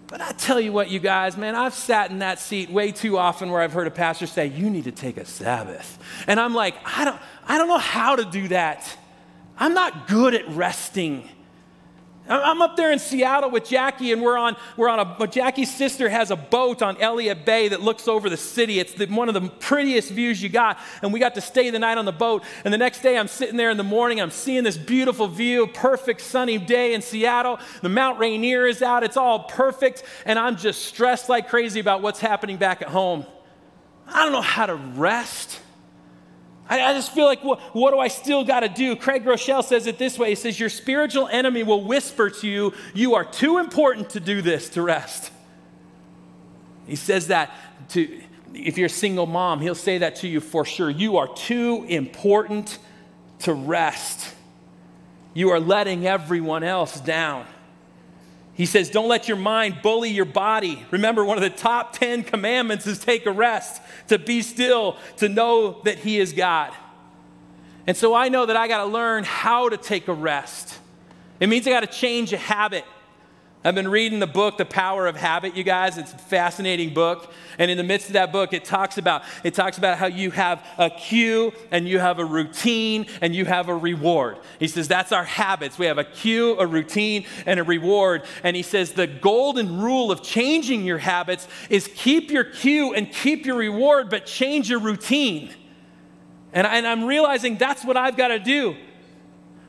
But 0.06 0.20
I 0.20 0.30
tell 0.30 0.60
you 0.60 0.72
what, 0.72 0.88
you 0.88 1.00
guys, 1.00 1.36
man, 1.36 1.56
I've 1.56 1.74
sat 1.74 2.12
in 2.12 2.20
that 2.20 2.38
seat 2.38 2.70
way 2.70 2.92
too 2.92 3.18
often 3.18 3.50
where 3.50 3.60
I've 3.60 3.72
heard 3.72 3.88
a 3.88 3.90
pastor 3.90 4.28
say, 4.28 4.46
You 4.46 4.70
need 4.70 4.84
to 4.84 4.92
take 4.92 5.16
a 5.16 5.24
Sabbath. 5.24 5.98
And 6.28 6.38
I'm 6.38 6.54
like, 6.54 6.76
I 6.84 7.04
don't, 7.04 7.20
I 7.48 7.58
don't 7.58 7.66
know 7.66 7.78
how 7.78 8.14
to 8.14 8.24
do 8.24 8.46
that. 8.48 8.96
I'm 9.58 9.74
not 9.74 10.08
good 10.08 10.34
at 10.34 10.48
resting. 10.50 11.28
I'm 12.28 12.60
up 12.60 12.76
there 12.76 12.90
in 12.90 12.98
Seattle 12.98 13.50
with 13.50 13.68
Jackie, 13.68 14.10
and 14.10 14.20
we're 14.20 14.36
on, 14.36 14.56
we're 14.76 14.88
on 14.88 14.98
a, 14.98 15.04
but 15.04 15.30
Jackie's 15.30 15.72
sister 15.72 16.08
has 16.08 16.32
a 16.32 16.36
boat 16.36 16.82
on 16.82 16.96
Elliott 16.96 17.44
Bay 17.44 17.68
that 17.68 17.82
looks 17.82 18.08
over 18.08 18.28
the 18.28 18.36
city. 18.36 18.80
It's 18.80 18.94
the, 18.94 19.06
one 19.06 19.28
of 19.28 19.34
the 19.34 19.48
prettiest 19.48 20.10
views 20.10 20.42
you 20.42 20.48
got. 20.48 20.78
And 21.02 21.12
we 21.12 21.20
got 21.20 21.36
to 21.36 21.40
stay 21.40 21.70
the 21.70 21.78
night 21.78 21.98
on 21.98 22.04
the 22.04 22.12
boat. 22.12 22.42
And 22.64 22.74
the 22.74 22.78
next 22.78 23.02
day, 23.02 23.16
I'm 23.16 23.28
sitting 23.28 23.56
there 23.56 23.70
in 23.70 23.76
the 23.76 23.84
morning, 23.84 24.20
I'm 24.20 24.32
seeing 24.32 24.64
this 24.64 24.76
beautiful 24.76 25.28
view, 25.28 25.68
perfect 25.68 26.20
sunny 26.20 26.58
day 26.58 26.94
in 26.94 27.02
Seattle. 27.02 27.60
The 27.82 27.88
Mount 27.88 28.18
Rainier 28.18 28.66
is 28.66 28.82
out, 28.82 29.04
it's 29.04 29.16
all 29.16 29.44
perfect. 29.44 30.02
And 30.24 30.36
I'm 30.36 30.56
just 30.56 30.84
stressed 30.84 31.28
like 31.28 31.48
crazy 31.48 31.78
about 31.78 32.02
what's 32.02 32.20
happening 32.20 32.56
back 32.56 32.82
at 32.82 32.88
home. 32.88 33.24
I 34.08 34.24
don't 34.24 34.32
know 34.32 34.42
how 34.42 34.66
to 34.66 34.74
rest. 34.74 35.60
I, 36.68 36.82
I 36.82 36.92
just 36.94 37.12
feel 37.12 37.26
like, 37.26 37.44
what, 37.44 37.60
what 37.74 37.92
do 37.92 37.98
I 37.98 38.08
still 38.08 38.44
got 38.44 38.60
to 38.60 38.68
do? 38.68 38.96
Craig 38.96 39.24
Groeschel 39.24 39.62
says 39.62 39.86
it 39.86 39.98
this 39.98 40.18
way 40.18 40.30
He 40.30 40.34
says, 40.34 40.58
Your 40.58 40.68
spiritual 40.68 41.28
enemy 41.28 41.62
will 41.62 41.84
whisper 41.84 42.30
to 42.30 42.48
you, 42.48 42.72
You 42.94 43.14
are 43.14 43.24
too 43.24 43.58
important 43.58 44.10
to 44.10 44.20
do 44.20 44.42
this 44.42 44.70
to 44.70 44.82
rest. 44.82 45.30
He 46.86 46.96
says 46.96 47.28
that 47.28 47.50
to, 47.90 48.22
if 48.54 48.78
you're 48.78 48.86
a 48.86 48.90
single 48.90 49.26
mom, 49.26 49.60
he'll 49.60 49.74
say 49.74 49.98
that 49.98 50.16
to 50.16 50.28
you 50.28 50.40
for 50.40 50.64
sure. 50.64 50.88
You 50.88 51.18
are 51.18 51.28
too 51.28 51.84
important 51.88 52.78
to 53.40 53.52
rest. 53.52 54.34
You 55.34 55.50
are 55.50 55.60
letting 55.60 56.06
everyone 56.06 56.62
else 56.62 56.98
down. 57.00 57.46
He 58.56 58.64
says, 58.64 58.88
Don't 58.88 59.08
let 59.08 59.28
your 59.28 59.36
mind 59.36 59.82
bully 59.82 60.10
your 60.10 60.24
body. 60.24 60.84
Remember, 60.90 61.24
one 61.24 61.36
of 61.36 61.42
the 61.42 61.50
top 61.50 61.92
10 61.92 62.24
commandments 62.24 62.86
is 62.86 62.98
take 62.98 63.26
a 63.26 63.32
rest 63.32 63.82
to 64.08 64.18
be 64.18 64.40
still, 64.42 64.96
to 65.18 65.28
know 65.28 65.82
that 65.82 65.98
He 65.98 66.18
is 66.18 66.32
God. 66.32 66.72
And 67.86 67.96
so 67.96 68.14
I 68.14 68.30
know 68.30 68.46
that 68.46 68.56
I 68.56 68.66
got 68.66 68.78
to 68.78 68.86
learn 68.86 69.24
how 69.24 69.68
to 69.68 69.76
take 69.76 70.08
a 70.08 70.12
rest. 70.12 70.78
It 71.38 71.48
means 71.48 71.66
I 71.66 71.70
got 71.70 71.80
to 71.80 71.86
change 71.86 72.32
a 72.32 72.38
habit. 72.38 72.84
I've 73.66 73.74
been 73.74 73.88
reading 73.88 74.20
the 74.20 74.28
book, 74.28 74.58
The 74.58 74.64
Power 74.64 75.08
of 75.08 75.16
Habit, 75.16 75.56
you 75.56 75.64
guys. 75.64 75.98
It's 75.98 76.12
a 76.12 76.18
fascinating 76.18 76.94
book. 76.94 77.32
And 77.58 77.68
in 77.68 77.76
the 77.76 77.82
midst 77.82 78.06
of 78.06 78.12
that 78.12 78.30
book, 78.30 78.52
it 78.52 78.64
talks 78.64 78.96
about 78.96 79.24
it 79.42 79.54
talks 79.54 79.76
about 79.76 79.98
how 79.98 80.06
you 80.06 80.30
have 80.30 80.64
a 80.78 80.88
cue 80.88 81.52
and 81.72 81.88
you 81.88 81.98
have 81.98 82.20
a 82.20 82.24
routine 82.24 83.06
and 83.20 83.34
you 83.34 83.44
have 83.44 83.68
a 83.68 83.74
reward. 83.74 84.38
He 84.60 84.68
says 84.68 84.86
that's 84.86 85.10
our 85.10 85.24
habits. 85.24 85.80
We 85.80 85.86
have 85.86 85.98
a 85.98 86.04
cue, 86.04 86.56
a 86.60 86.64
routine, 86.64 87.26
and 87.44 87.58
a 87.58 87.64
reward. 87.64 88.22
And 88.44 88.54
he 88.54 88.62
says 88.62 88.92
the 88.92 89.08
golden 89.08 89.80
rule 89.80 90.12
of 90.12 90.22
changing 90.22 90.84
your 90.84 90.98
habits 90.98 91.48
is 91.68 91.90
keep 91.92 92.30
your 92.30 92.44
cue 92.44 92.94
and 92.94 93.10
keep 93.10 93.46
your 93.46 93.56
reward, 93.56 94.10
but 94.10 94.26
change 94.26 94.70
your 94.70 94.78
routine. 94.78 95.52
And, 96.52 96.68
I, 96.68 96.76
and 96.76 96.86
I'm 96.86 97.02
realizing 97.02 97.56
that's 97.56 97.84
what 97.84 97.96
I've 97.96 98.16
got 98.16 98.28
to 98.28 98.38
do. 98.38 98.76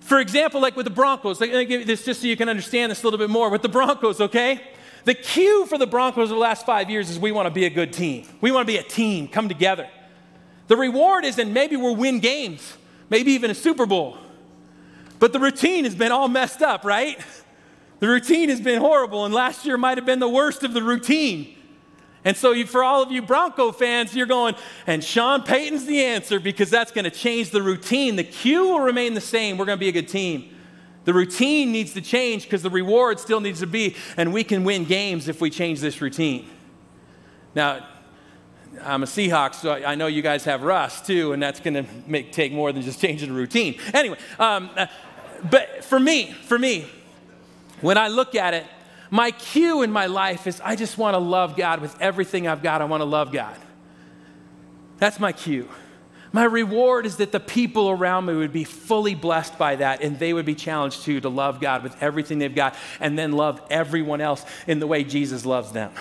For 0.08 0.20
example, 0.22 0.62
like 0.62 0.78
with 0.78 0.86
the 0.86 0.90
Broncos, 0.90 1.42
you 1.42 1.84
this 1.84 2.06
just 2.06 2.22
so 2.22 2.28
you 2.28 2.38
can 2.38 2.48
understand 2.48 2.92
this 2.92 3.04
a 3.04 3.06
little 3.06 3.20
bit 3.20 3.30
more. 3.30 3.50
With 3.50 3.62
the 3.62 3.68
Broncos, 3.68 4.22
okay? 4.22 4.62
The 5.04 5.14
cue 5.14 5.66
for 5.66 5.78
the 5.78 5.86
Broncos 5.86 6.30
the 6.30 6.36
last 6.36 6.66
five 6.66 6.90
years 6.90 7.10
is 7.10 7.20
we 7.20 7.34
want 7.34 7.48
to 7.48 7.52
be 7.52 7.66
a 7.66 7.70
good 7.70 7.92
team. 7.92 8.26
We 8.40 8.54
want 8.54 8.66
to 8.66 8.74
be 8.74 8.78
a 8.78 8.84
team, 8.84 9.28
come 9.28 9.50
together. 9.50 9.90
The 10.70 10.78
reward 10.78 11.26
is 11.26 11.38
in 11.38 11.52
maybe 11.52 11.76
we'll 11.76 11.98
win 11.98 12.22
games, 12.22 12.78
maybe 13.10 13.34
even 13.34 13.52
a 13.52 13.54
Super 13.54 13.86
Bowl. 13.86 14.18
But 15.20 15.34
the 15.34 15.42
routine 15.42 15.84
has 15.84 15.94
been 15.94 16.14
all 16.14 16.30
messed 16.30 16.62
up, 16.62 16.86
right? 16.86 17.20
The 18.00 18.08
routine 18.08 18.48
has 18.48 18.62
been 18.62 18.80
horrible, 18.80 19.26
and 19.26 19.34
last 19.34 19.66
year 19.66 19.76
might 19.76 19.98
have 19.98 20.06
been 20.06 20.20
the 20.20 20.30
worst 20.30 20.64
of 20.64 20.72
the 20.72 20.84
routine. 20.84 21.54
And 22.26 22.36
so, 22.36 22.52
you, 22.52 22.66
for 22.66 22.84
all 22.84 23.02
of 23.02 23.12
you 23.12 23.22
Bronco 23.22 23.72
fans, 23.72 24.16
you're 24.16 24.26
going, 24.26 24.56
and 24.86 25.04
Sean 25.04 25.44
Payton's 25.44 25.86
the 25.86 26.04
answer 26.04 26.40
because 26.40 26.70
that's 26.70 26.92
going 26.92 27.06
to 27.06 27.12
change 27.12 27.52
the 27.52 27.62
routine. 27.62 28.16
The 28.16 28.24
cue 28.24 28.68
will 28.68 28.82
remain 28.82 29.14
the 29.14 29.22
same. 29.22 29.58
We're 29.58 29.66
going 29.66 29.78
to 29.78 29.80
be 29.80 29.90
a 29.90 29.94
good 29.94 30.10
team. 30.10 30.54
The 31.06 31.14
routine 31.14 31.72
needs 31.72 31.94
to 31.94 32.02
change 32.02 32.44
because 32.44 32.64
the 32.64 32.70
reward 32.70 33.20
still 33.20 33.40
needs 33.40 33.62
to 33.62 33.68
be, 33.68 33.96
and 34.18 34.34
we 34.34 34.44
can 34.44 34.66
win 34.66 34.84
games 34.84 35.30
if 35.30 35.40
we 35.40 35.50
change 35.50 35.80
this 35.80 36.02
routine. 36.02 36.50
Now, 37.56 37.88
I'm 38.84 39.04
a 39.04 39.06
Seahawks, 39.06 39.56
so 39.56 39.72
I 39.72 39.96
know 39.96 40.08
you 40.08 40.22
guys 40.22 40.44
have 40.46 40.64
Russ 40.64 41.02
too, 41.02 41.32
and 41.32 41.42
that's 41.42 41.60
going 41.60 41.86
to 41.86 42.24
take 42.32 42.52
more 42.52 42.72
than 42.72 42.82
just 42.82 43.00
changing 43.00 43.30
the 43.30 43.36
routine. 43.36 43.80
Anyway, 43.94 44.18
um, 44.38 44.70
uh, 44.76 44.88
but 45.50 45.84
for 45.84 46.00
me, 46.00 46.34
for 46.34 46.60
me, 46.60 46.86
when 47.82 47.98
I 47.98 48.08
look 48.10 48.36
at 48.36 48.54
it, 48.54 48.66
my 49.10 49.32
cue 49.32 49.82
in 49.82 49.92
my 49.92 50.08
life 50.08 50.48
is 50.48 50.62
I 50.62 50.76
just 50.76 50.98
want 50.98 51.16
to 51.16 51.20
love 51.20 51.56
God 51.56 51.82
with 51.82 52.00
everything 52.02 52.48
I've 52.48 52.64
got. 52.64 52.82
I 52.82 52.86
want 52.86 53.02
to 53.02 53.06
love 53.06 53.32
God. 53.32 53.56
That's 54.98 55.20
my 55.20 55.32
cue. 55.32 55.70
My 56.34 56.44
reward 56.44 57.06
is 57.06 57.18
that 57.18 57.32
the 57.32 57.40
people 57.40 57.90
around 57.90 58.26
me 58.26 58.36
would 58.36 58.52
be 58.52 58.64
fully 58.64 59.16
blessed 59.16 59.58
by 59.58 59.78
that 59.78 60.02
and 60.02 60.20
they 60.20 60.34
would 60.34 60.46
be 60.46 60.56
challenged 60.56 61.04
too 61.04 61.22
to 61.22 61.30
love 61.30 61.62
God 61.62 61.84
with 61.84 62.02
everything 62.02 62.40
they've 62.40 62.54
got 62.54 62.76
and 63.00 63.18
then 63.18 63.32
love 63.32 63.62
everyone 63.70 64.22
else 64.22 64.46
in 64.68 64.80
the 64.80 64.88
way 64.88 65.04
Jesus 65.04 65.46
loves 65.46 65.72
them. 65.72 65.92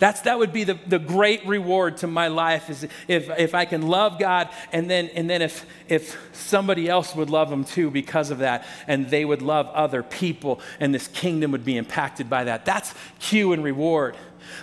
That's, 0.00 0.22
that 0.22 0.38
would 0.38 0.52
be 0.52 0.64
the, 0.64 0.78
the 0.86 0.98
great 0.98 1.46
reward 1.46 1.98
to 1.98 2.06
my 2.06 2.28
life 2.28 2.70
is 2.70 2.88
if, 3.06 3.28
if 3.38 3.54
I 3.54 3.66
can 3.66 3.82
love 3.82 4.18
God 4.18 4.48
and 4.72 4.90
then, 4.90 5.10
and 5.14 5.28
then 5.28 5.42
if, 5.42 5.66
if 5.88 6.18
somebody 6.32 6.88
else 6.88 7.14
would 7.14 7.28
love 7.28 7.52
him 7.52 7.64
too 7.64 7.90
because 7.90 8.30
of 8.30 8.38
that 8.38 8.66
and 8.88 9.10
they 9.10 9.26
would 9.26 9.42
love 9.42 9.68
other 9.68 10.02
people 10.02 10.60
and 10.80 10.94
this 10.94 11.06
kingdom 11.06 11.52
would 11.52 11.66
be 11.66 11.76
impacted 11.76 12.30
by 12.30 12.44
that. 12.44 12.64
That's 12.64 12.94
cue 13.18 13.52
and 13.52 13.62
reward. 13.62 14.16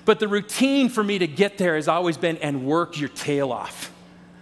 But 0.05 0.19
the 0.19 0.27
routine 0.27 0.89
for 0.89 1.03
me 1.03 1.19
to 1.19 1.27
get 1.27 1.59
there 1.59 1.75
has 1.75 1.87
always 1.87 2.17
been 2.17 2.37
and 2.37 2.65
work 2.65 2.99
your 2.99 3.09
tail 3.09 3.51
off. 3.51 3.93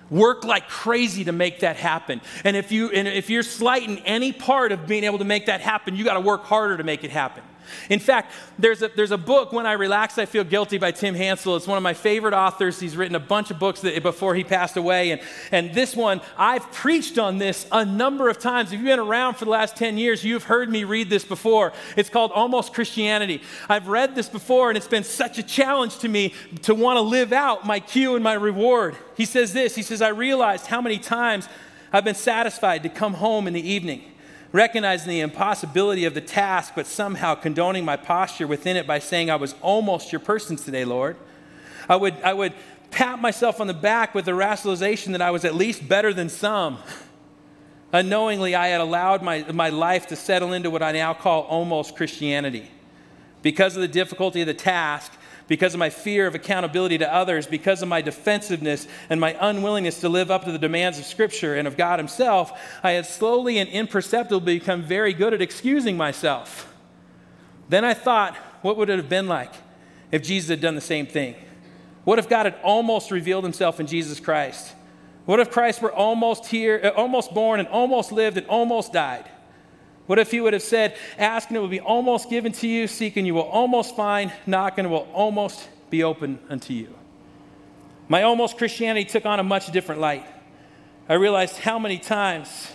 Work 0.10 0.46
like 0.46 0.70
crazy 0.70 1.26
to 1.26 1.34
make 1.34 1.60
that 1.60 1.76
happen. 1.76 2.22
And 2.46 2.56
if, 2.56 2.72
you, 2.72 2.90
and 2.92 3.06
if 3.06 3.30
you're 3.30 3.44
slighting 3.44 4.00
any 4.06 4.32
part 4.32 4.72
of 4.72 4.88
being 4.88 5.04
able 5.04 5.18
to 5.18 5.26
make 5.26 5.48
that 5.48 5.60
happen, 5.60 5.98
you 5.98 6.06
got 6.06 6.14
to 6.14 6.22
work 6.22 6.46
harder 6.46 6.78
to 6.78 6.86
make 6.86 7.04
it 7.04 7.12
happen. 7.12 7.44
In 7.90 8.00
fact, 8.00 8.32
there's 8.58 8.82
a, 8.82 8.90
there's 8.90 9.12
a 9.12 9.18
book, 9.18 9.52
When 9.52 9.66
I 9.66 9.74
Relax, 9.74 10.18
I 10.18 10.26
Feel 10.26 10.44
Guilty 10.44 10.78
by 10.78 10.92
Tim 10.92 11.16
Hansel. 11.16 11.56
It's 11.56 11.68
one 11.68 11.78
of 11.78 11.84
my 11.84 11.94
favorite 11.94 12.34
authors. 12.34 12.80
He's 12.80 12.96
written 12.98 13.16
a 13.16 13.20
bunch 13.20 13.52
of 13.52 13.60
books 13.60 13.82
that, 13.82 14.02
before 14.04 14.36
he 14.36 14.44
passed 14.44 14.78
away. 14.78 15.12
And, 15.12 15.22
and 15.52 15.74
this 15.74 15.96
one, 15.96 16.22
I've 16.38 16.72
preached 16.72 17.18
on 17.18 17.38
this 17.38 17.68
a 17.72 17.86
number 17.86 18.30
of 18.30 18.40
times. 18.40 18.72
If 18.72 18.80
you've 18.80 18.86
been 18.86 19.00
around 19.00 19.36
for 19.36 19.46
the 19.46 19.52
last 19.52 19.76
10 19.76 19.98
years, 19.98 20.24
you've 20.24 20.44
heard 20.44 20.70
me 20.70 20.84
read 20.84 21.10
this 21.10 21.26
before. 21.26 21.74
It's 21.96 22.10
called 22.10 22.32
Almost 22.32 22.74
Christianity. 22.74 23.42
I've 23.70 23.88
read 23.88 24.16
this 24.16 24.30
before, 24.30 24.70
and 24.70 24.78
it's 24.78 24.88
been 24.88 25.04
such 25.04 25.38
a 25.38 25.44
challenge 25.44 26.00
to 26.00 26.08
me 26.08 26.34
to 26.64 26.76
want 26.76 26.98
to 26.98 27.02
live 27.02 27.34
out 27.34 27.66
my 27.66 27.80
cue 27.80 28.16
and 28.16 28.24
my 28.24 28.34
reward. 28.34 28.96
He 29.16 29.26
says 29.26 29.54
this 29.54 29.76
He 29.76 29.82
says, 29.82 30.02
I 30.02 30.10
realized 30.10 30.68
how 30.68 30.82
many 30.82 30.98
times 30.98 31.48
I've 31.92 32.04
been 32.04 32.16
satisfied 32.16 32.84
to 32.84 32.90
come 32.90 33.14
home 33.14 33.48
in 33.48 33.54
the 33.54 33.68
evening 33.68 34.04
recognizing 34.52 35.10
the 35.10 35.22
impossibility 35.22 36.06
of 36.06 36.14
the 36.14 36.22
task, 36.22 36.74
but 36.76 36.88
somehow 36.88 37.36
condoning 37.36 37.86
my 37.86 37.98
posture 37.98 38.48
within 38.48 38.78
it 38.78 38.88
by 38.88 39.00
saying, 39.00 39.30
I 39.30 39.36
was 39.36 39.56
almost 39.62 40.12
your 40.12 40.20
person 40.20 40.56
today, 40.56 40.86
Lord. 40.86 41.18
I 41.90 41.96
would, 41.96 42.16
I 42.24 42.34
would 42.34 42.54
pat 42.92 43.20
myself 43.20 43.60
on 43.60 43.68
the 43.68 43.74
back 43.74 44.16
with 44.16 44.26
the 44.26 44.34
rationalization 44.34 45.12
that 45.12 45.22
I 45.22 45.32
was 45.32 45.46
at 45.46 45.56
least 45.56 45.88
better 45.88 46.14
than 46.14 46.30
some. 46.30 46.80
Unknowingly, 47.92 48.56
I 48.56 48.68
had 48.68 48.82
allowed 48.82 49.22
my, 49.22 49.44
my 49.52 49.70
life 49.70 50.08
to 50.08 50.16
settle 50.16 50.54
into 50.54 50.70
what 50.70 50.84
I 50.84 50.92
now 50.92 51.14
call 51.14 51.44
almost 51.44 51.96
Christianity. 51.96 52.70
Because 53.42 53.76
of 53.76 53.82
the 53.82 53.88
difficulty 53.88 54.42
of 54.42 54.48
the 54.48 54.54
task, 54.54 55.14
because 55.48 55.74
of 55.74 55.80
my 55.80 55.90
fear 55.90 56.28
of 56.28 56.36
accountability 56.36 56.98
to 56.98 57.14
others, 57.14 57.46
because 57.46 57.82
of 57.82 57.88
my 57.88 58.02
defensiveness 58.02 58.88
and 59.10 59.20
my 59.20 59.38
unwillingness 59.40 60.00
to 60.02 60.10
live 60.10 60.32
up 60.32 60.44
to 60.46 60.52
the 60.52 60.58
demands 60.58 60.98
of 60.98 61.06
Scripture 61.06 61.56
and 61.56 61.68
of 61.68 61.78
God 61.78 62.00
Himself, 62.00 62.52
I 62.84 62.92
had 62.92 63.06
slowly 63.06 63.60
and 63.60 63.70
imperceptibly 63.70 64.60
become 64.60 64.82
very 64.82 65.14
good 65.14 65.34
at 65.34 65.42
excusing 65.42 65.98
myself. 65.98 66.74
Then 67.70 67.86
I 67.86 67.94
thought, 67.94 68.36
what 68.62 68.78
would 68.78 68.90
it 68.90 68.98
have 68.98 69.10
been 69.10 69.28
like 69.28 69.54
if 70.12 70.24
Jesus 70.24 70.50
had 70.50 70.62
done 70.62 70.76
the 70.76 70.82
same 70.82 71.06
thing? 71.06 71.36
What 72.04 72.20
if 72.20 72.30
God 72.30 72.46
had 72.46 72.56
almost 72.64 73.12
revealed 73.12 73.44
Himself 73.44 73.80
in 73.80 73.88
Jesus 73.88 74.20
Christ? 74.20 74.74
What 75.26 75.40
if 75.40 75.50
Christ 75.50 75.82
were 75.82 75.92
almost 75.92 76.48
here, 76.48 76.80
uh, 76.84 76.90
almost 76.90 77.34
born, 77.34 77.60
and 77.60 77.68
almost 77.70 78.12
lived, 78.12 78.38
and 78.38 78.48
almost 78.48 78.94
died? 78.94 79.26
What 80.08 80.20
if 80.20 80.32
he 80.32 80.40
would 80.40 80.54
have 80.54 80.62
said, 80.62 80.96
Ask 81.18 81.50
and 81.50 81.58
it 81.58 81.60
will 81.60 81.68
be 81.68 81.80
almost 81.80 82.30
given 82.30 82.52
to 82.54 82.68
you, 82.68 82.88
seek 82.88 83.18
and 83.18 83.26
you 83.26 83.34
will 83.34 83.42
almost 83.42 83.96
find, 83.96 84.32
knock 84.46 84.78
and 84.78 84.88
it 84.88 84.90
will 84.90 85.08
almost 85.14 85.68
be 85.90 86.04
open 86.04 86.40
unto 86.50 86.74
you? 86.74 86.94
My 88.08 88.22
almost 88.24 88.58
Christianity 88.58 89.06
took 89.06 89.26
on 89.26 89.40
a 89.40 89.44
much 89.44 89.72
different 89.72 90.02
light. 90.02 90.26
I 91.10 91.16
realized 91.16 91.58
how 91.58 91.80
many 91.80 91.98
times, 91.98 92.72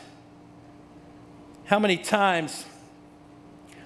how 1.67 1.79
many 1.79 1.97
times 1.97 2.65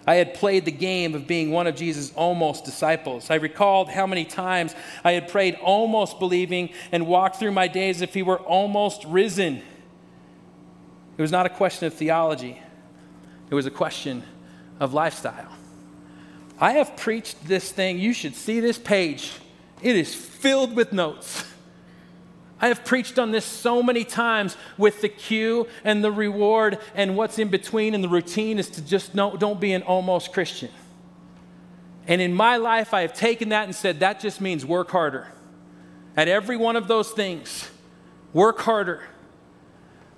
I 0.07 0.17
had 0.17 0.35
played 0.35 0.65
the 0.65 0.71
game 0.71 1.15
of 1.15 1.27
being 1.27 1.51
one 1.51 1.67
of 1.67 1.77
Jesus' 1.77 2.13
almost 2.15 2.65
disciples. 2.65 3.31
I 3.31 3.37
recalled 3.37 3.89
how 3.89 4.07
many 4.07 4.25
times 4.25 4.75
I 5.03 5.13
had 5.13 5.29
prayed 5.29 5.55
almost 5.63 6.19
believing 6.19 6.71
and 6.93 7.07
walked 7.07 7.37
through 7.37 7.53
my 7.53 7.69
days 7.69 8.03
if 8.03 8.13
he 8.13 8.23
were 8.23 8.39
almost 8.41 9.05
risen. 9.05 9.63
It 11.17 11.23
was 11.23 11.33
not 11.33 11.47
a 11.47 11.51
question 11.51 11.87
of 11.87 11.95
theology. 11.95 12.61
It 13.51 13.55
was 13.55 13.67
a 13.67 13.71
question 13.71 14.23
of 14.81 14.95
lifestyle. 14.95 15.51
I 16.59 16.73
have 16.73 16.97
preached 16.97 17.47
this 17.47 17.71
thing. 17.71 17.99
You 17.99 18.13
should 18.13 18.35
see 18.35 18.61
this 18.61 18.79
page. 18.79 19.33
It 19.83 19.97
is 19.97 20.15
filled 20.15 20.75
with 20.77 20.93
notes. 20.93 21.45
I 22.61 22.69
have 22.69 22.85
preached 22.85 23.19
on 23.19 23.33
this 23.33 23.45
so 23.45 23.83
many 23.83 24.05
times 24.05 24.57
with 24.79 25.03
the 25.03 25.09
cue 25.09 25.67
and 25.85 26.03
the 26.03 26.13
reward 26.13 26.79
and 26.95 27.17
what's 27.17 27.39
in 27.39 27.49
between 27.49 27.95
and 27.95 28.03
the 28.03 28.09
routine 28.09 28.59
is 28.59 28.71
to 28.71 28.83
just 28.83 29.15
no, 29.15 29.37
don't 29.37 29.61
be 29.61 29.73
an 29.73 29.83
almost 29.83 30.33
Christian. 30.33 30.71
And 32.07 32.21
in 32.21 32.33
my 32.33 32.57
life, 32.57 32.95
I 32.95 33.03
have 33.03 33.15
taken 33.15 33.51
that 33.51 33.65
and 33.65 33.75
said, 33.75 34.01
that 34.01 34.21
just 34.21 34.41
means 34.41 34.65
work 34.65 34.91
harder. 34.91 35.29
At 36.17 36.29
every 36.29 36.57
one 36.57 36.77
of 36.77 36.87
those 36.87 37.11
things, 37.11 37.71
work 38.33 38.61
harder. 38.61 39.03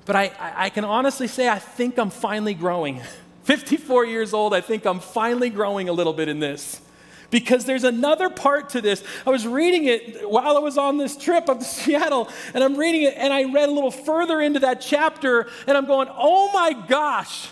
But 0.07 0.17
I, 0.17 0.33
I 0.39 0.71
can 0.71 0.85
honestly 0.85 1.27
say, 1.27 1.49
I 1.49 1.59
think 1.59 1.99
I'm 1.99 2.11
finally 2.11 2.55
growing. 2.55 3.03
54 3.45 4.07
years 4.07 4.33
old, 4.33 4.55
I 4.55 4.61
think 4.61 4.85
I'm 4.87 4.99
finally 4.99 5.51
growing 5.51 5.89
a 5.89 5.93
little 5.93 6.13
bit 6.13 6.29
in 6.29 6.41
this. 6.41 6.81
Because 7.31 7.65
there's 7.65 7.85
another 7.85 8.31
part 8.31 8.71
to 8.71 8.81
this. 8.81 9.03
I 9.27 9.31
was 9.31 9.47
reading 9.47 9.85
it 9.85 10.29
while 10.29 10.57
I 10.57 10.61
was 10.61 10.79
on 10.79 10.97
this 10.97 11.17
trip 11.17 11.49
up 11.49 11.59
to 11.59 11.65
Seattle, 11.65 12.29
and 12.55 12.63
I'm 12.63 12.77
reading 12.77 13.03
it, 13.03 13.15
and 13.17 13.33
I 13.33 13.45
read 13.53 13.69
a 13.69 13.73
little 13.73 13.91
further 13.91 14.41
into 14.41 14.61
that 14.61 14.81
chapter, 14.81 15.49
and 15.67 15.77
I'm 15.77 15.87
going, 15.87 16.09
oh 16.11 16.53
my 16.53 16.73
gosh, 16.73 17.51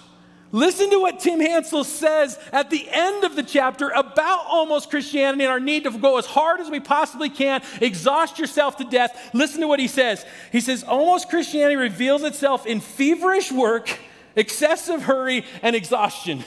Listen 0.54 0.88
to 0.90 1.00
what 1.00 1.18
Tim 1.18 1.40
Hansel 1.40 1.82
says 1.82 2.38
at 2.52 2.70
the 2.70 2.86
end 2.88 3.24
of 3.24 3.34
the 3.34 3.42
chapter 3.42 3.88
about 3.88 4.44
almost 4.46 4.88
Christianity 4.88 5.42
and 5.42 5.50
our 5.50 5.58
need 5.58 5.82
to 5.82 5.90
go 5.90 6.16
as 6.16 6.26
hard 6.26 6.60
as 6.60 6.70
we 6.70 6.78
possibly 6.78 7.28
can, 7.28 7.60
exhaust 7.80 8.38
yourself 8.38 8.76
to 8.76 8.84
death. 8.84 9.30
Listen 9.34 9.62
to 9.62 9.66
what 9.66 9.80
he 9.80 9.88
says. 9.88 10.24
He 10.52 10.60
says, 10.60 10.84
Almost 10.84 11.28
Christianity 11.28 11.74
reveals 11.74 12.22
itself 12.22 12.66
in 12.66 12.78
feverish 12.78 13.50
work, 13.50 13.98
excessive 14.36 15.02
hurry, 15.02 15.44
and 15.60 15.74
exhaustion. 15.74 16.44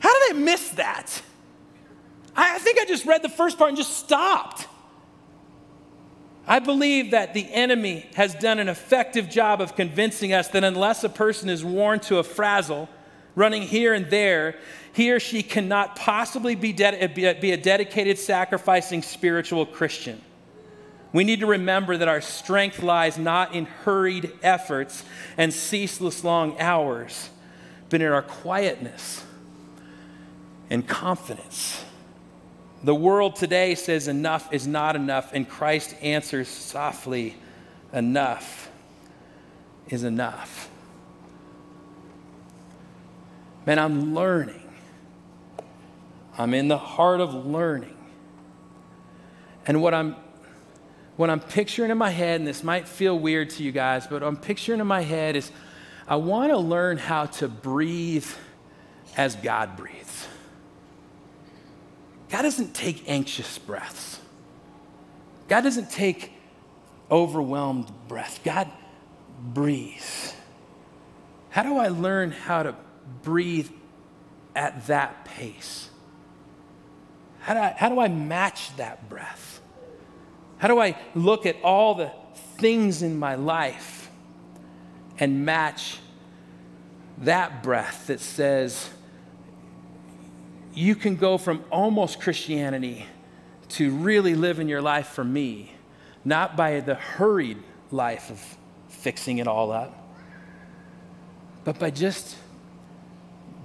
How 0.00 0.12
did 0.12 0.36
I 0.36 0.38
miss 0.38 0.68
that? 0.72 1.22
I 2.36 2.58
think 2.58 2.78
I 2.78 2.84
just 2.84 3.06
read 3.06 3.22
the 3.22 3.30
first 3.30 3.56
part 3.56 3.68
and 3.68 3.78
just 3.78 3.96
stopped. 3.96 4.68
I 6.48 6.60
believe 6.60 7.10
that 7.10 7.34
the 7.34 7.46
enemy 7.52 8.06
has 8.14 8.34
done 8.34 8.58
an 8.58 8.70
effective 8.70 9.28
job 9.28 9.60
of 9.60 9.76
convincing 9.76 10.32
us 10.32 10.48
that 10.48 10.64
unless 10.64 11.04
a 11.04 11.10
person 11.10 11.50
is 11.50 11.62
worn 11.62 12.00
to 12.00 12.16
a 12.18 12.24
frazzle, 12.24 12.88
running 13.34 13.62
here 13.62 13.92
and 13.92 14.06
there, 14.06 14.56
he 14.94 15.12
or 15.12 15.20
she 15.20 15.42
cannot 15.42 15.94
possibly 15.94 16.54
be, 16.54 16.72
de- 16.72 17.02
eh, 17.02 17.34
be 17.34 17.52
a 17.52 17.56
dedicated, 17.58 18.18
sacrificing 18.18 19.02
spiritual 19.02 19.66
Christian. 19.66 20.22
We 21.12 21.22
need 21.22 21.40
to 21.40 21.46
remember 21.46 21.98
that 21.98 22.08
our 22.08 22.22
strength 22.22 22.82
lies 22.82 23.18
not 23.18 23.54
in 23.54 23.66
hurried 23.66 24.32
efforts 24.42 25.04
and 25.36 25.52
ceaseless 25.52 26.24
long 26.24 26.58
hours, 26.58 27.28
but 27.90 28.00
in 28.00 28.10
our 28.10 28.22
quietness 28.22 29.22
and 30.70 30.88
confidence 30.88 31.84
the 32.82 32.94
world 32.94 33.36
today 33.36 33.74
says 33.74 34.08
enough 34.08 34.52
is 34.52 34.66
not 34.66 34.94
enough, 34.94 35.32
and 35.32 35.48
Christ 35.48 35.94
answers 36.00 36.48
softly, 36.48 37.36
enough 37.92 38.70
is 39.88 40.04
enough. 40.04 40.70
Man, 43.66 43.78
I'm 43.78 44.14
learning. 44.14 44.62
I'm 46.38 46.54
in 46.54 46.68
the 46.68 46.78
heart 46.78 47.20
of 47.20 47.46
learning. 47.46 47.96
And 49.66 49.82
what 49.82 49.92
I'm 49.92 50.16
what 51.16 51.30
I'm 51.30 51.40
picturing 51.40 51.90
in 51.90 51.98
my 51.98 52.10
head, 52.10 52.40
and 52.40 52.46
this 52.46 52.62
might 52.62 52.86
feel 52.86 53.18
weird 53.18 53.50
to 53.50 53.64
you 53.64 53.72
guys, 53.72 54.06
but 54.06 54.22
I'm 54.22 54.36
picturing 54.36 54.78
in 54.78 54.86
my 54.86 55.00
head 55.00 55.34
is 55.34 55.50
I 56.06 56.14
want 56.14 56.52
to 56.52 56.58
learn 56.58 56.96
how 56.96 57.26
to 57.26 57.48
breathe 57.48 58.28
as 59.16 59.34
God 59.34 59.76
breathes. 59.76 60.27
God 62.28 62.42
doesn't 62.42 62.74
take 62.74 63.08
anxious 63.08 63.58
breaths. 63.58 64.20
God 65.48 65.62
doesn't 65.62 65.90
take 65.90 66.32
overwhelmed 67.10 67.90
breath. 68.06 68.40
God 68.44 68.70
breathes. 69.40 70.34
How 71.50 71.62
do 71.62 71.78
I 71.78 71.88
learn 71.88 72.30
how 72.30 72.62
to 72.62 72.76
breathe 73.22 73.70
at 74.54 74.86
that 74.88 75.24
pace? 75.24 75.88
How 77.40 77.54
do 77.54 77.60
I, 77.60 77.74
how 77.76 77.88
do 77.88 77.98
I 77.98 78.08
match 78.08 78.76
that 78.76 79.08
breath? 79.08 79.60
How 80.58 80.68
do 80.68 80.78
I 80.78 80.98
look 81.14 81.46
at 81.46 81.56
all 81.62 81.94
the 81.94 82.12
things 82.58 83.02
in 83.02 83.18
my 83.18 83.36
life 83.36 84.10
and 85.18 85.44
match 85.44 85.98
that 87.18 87.62
breath 87.62 88.08
that 88.08 88.20
says, 88.20 88.90
you 90.78 90.94
can 90.94 91.16
go 91.16 91.38
from 91.38 91.64
almost 91.72 92.20
Christianity 92.20 93.04
to 93.70 93.90
really 93.90 94.36
living 94.36 94.68
your 94.68 94.80
life 94.80 95.08
for 95.08 95.24
me, 95.24 95.72
not 96.24 96.56
by 96.56 96.78
the 96.78 96.94
hurried 96.94 97.58
life 97.90 98.30
of 98.30 98.56
fixing 98.88 99.38
it 99.38 99.48
all 99.48 99.72
up, 99.72 99.92
but 101.64 101.80
by 101.80 101.90
just 101.90 102.36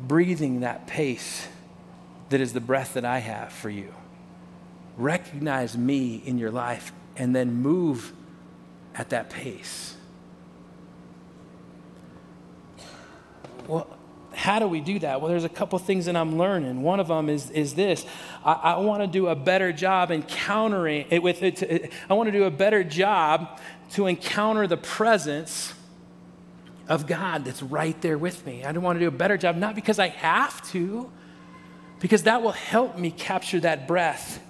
breathing 0.08 0.62
that 0.62 0.88
pace 0.88 1.48
that 2.30 2.42
is 2.42 2.52
the 2.52 2.60
breath 2.60 2.96
that 2.96 3.06
I 3.06 3.20
have 3.20 3.52
for 3.52 3.70
you. 3.70 3.94
Recognize 4.98 5.78
me 5.78 6.20
in 6.26 6.40
your 6.40 6.50
life 6.52 6.92
and 7.16 7.36
then 7.36 7.54
move 7.54 8.12
at 8.96 9.12
that 9.12 9.30
pace. 9.30 9.96
Well, 13.68 13.88
how 14.36 14.60
do 14.60 14.68
we 14.68 14.82
do 14.82 15.00
that? 15.00 15.22
Well, 15.22 15.30
there's 15.30 15.44
a 15.44 15.50
couple 15.50 15.78
things 15.80 16.06
that 16.06 16.16
I'm 16.16 16.38
learning. 16.38 16.82
One 16.82 17.00
of 17.00 17.08
them 17.08 17.30
is, 17.30 17.50
is 17.52 17.74
this 17.76 18.06
I, 18.44 18.54
I 18.54 18.78
want 18.78 19.02
to 19.02 19.08
do 19.08 19.28
a 19.28 19.36
better 19.36 19.72
job 19.72 20.12
encountering 20.12 21.06
it 21.10 21.22
with 21.22 21.44
it. 21.44 21.92
I 22.10 22.14
want 22.14 22.28
to 22.28 22.32
do 22.32 22.44
a 22.44 22.52
better 22.52 22.84
job 22.84 23.60
to 23.92 24.08
encounter 24.08 24.68
the 24.68 24.78
presence 24.78 25.74
of 26.88 27.08
God 27.08 27.46
that's 27.46 27.64
right 27.64 28.00
there 28.02 28.18
with 28.18 28.46
me. 28.46 28.64
I 28.64 28.72
want 28.74 28.98
to 28.98 29.00
do 29.00 29.08
a 29.08 29.12
better 29.12 29.38
job, 29.38 29.56
not 29.56 29.76
because 29.76 30.00
I 30.00 30.08
have 30.08 30.62
to, 30.72 31.12
because 32.00 32.24
that 32.24 32.42
will 32.42 32.52
help 32.52 32.98
me 32.98 33.12
capture 33.12 33.60
that 33.62 33.88
breath. 33.88 34.44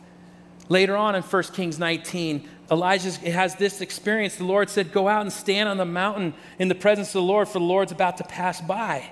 Later 0.69 0.95
on 0.95 1.13
in 1.15 1.21
1 1.21 1.43
Kings 1.53 1.77
19, 1.77 2.47
Elijah 2.71 3.11
has 3.29 3.55
this 3.55 3.81
experience. 3.81 4.37
The 4.37 4.45
Lord 4.45 4.69
said, 4.69 4.91
Go 4.91 5.07
out 5.07 5.21
and 5.21 5.31
stand 5.31 5.69
on 5.69 5.77
the 5.77 5.85
mountain 5.85 6.33
in 6.57 6.69
the 6.69 6.75
presence 6.75 7.09
of 7.09 7.13
the 7.13 7.21
Lord, 7.21 7.47
for 7.47 7.59
the 7.59 7.65
Lord's 7.65 7.91
about 7.91 8.17
to 8.17 8.23
pass 8.23 8.61
by. 8.61 9.09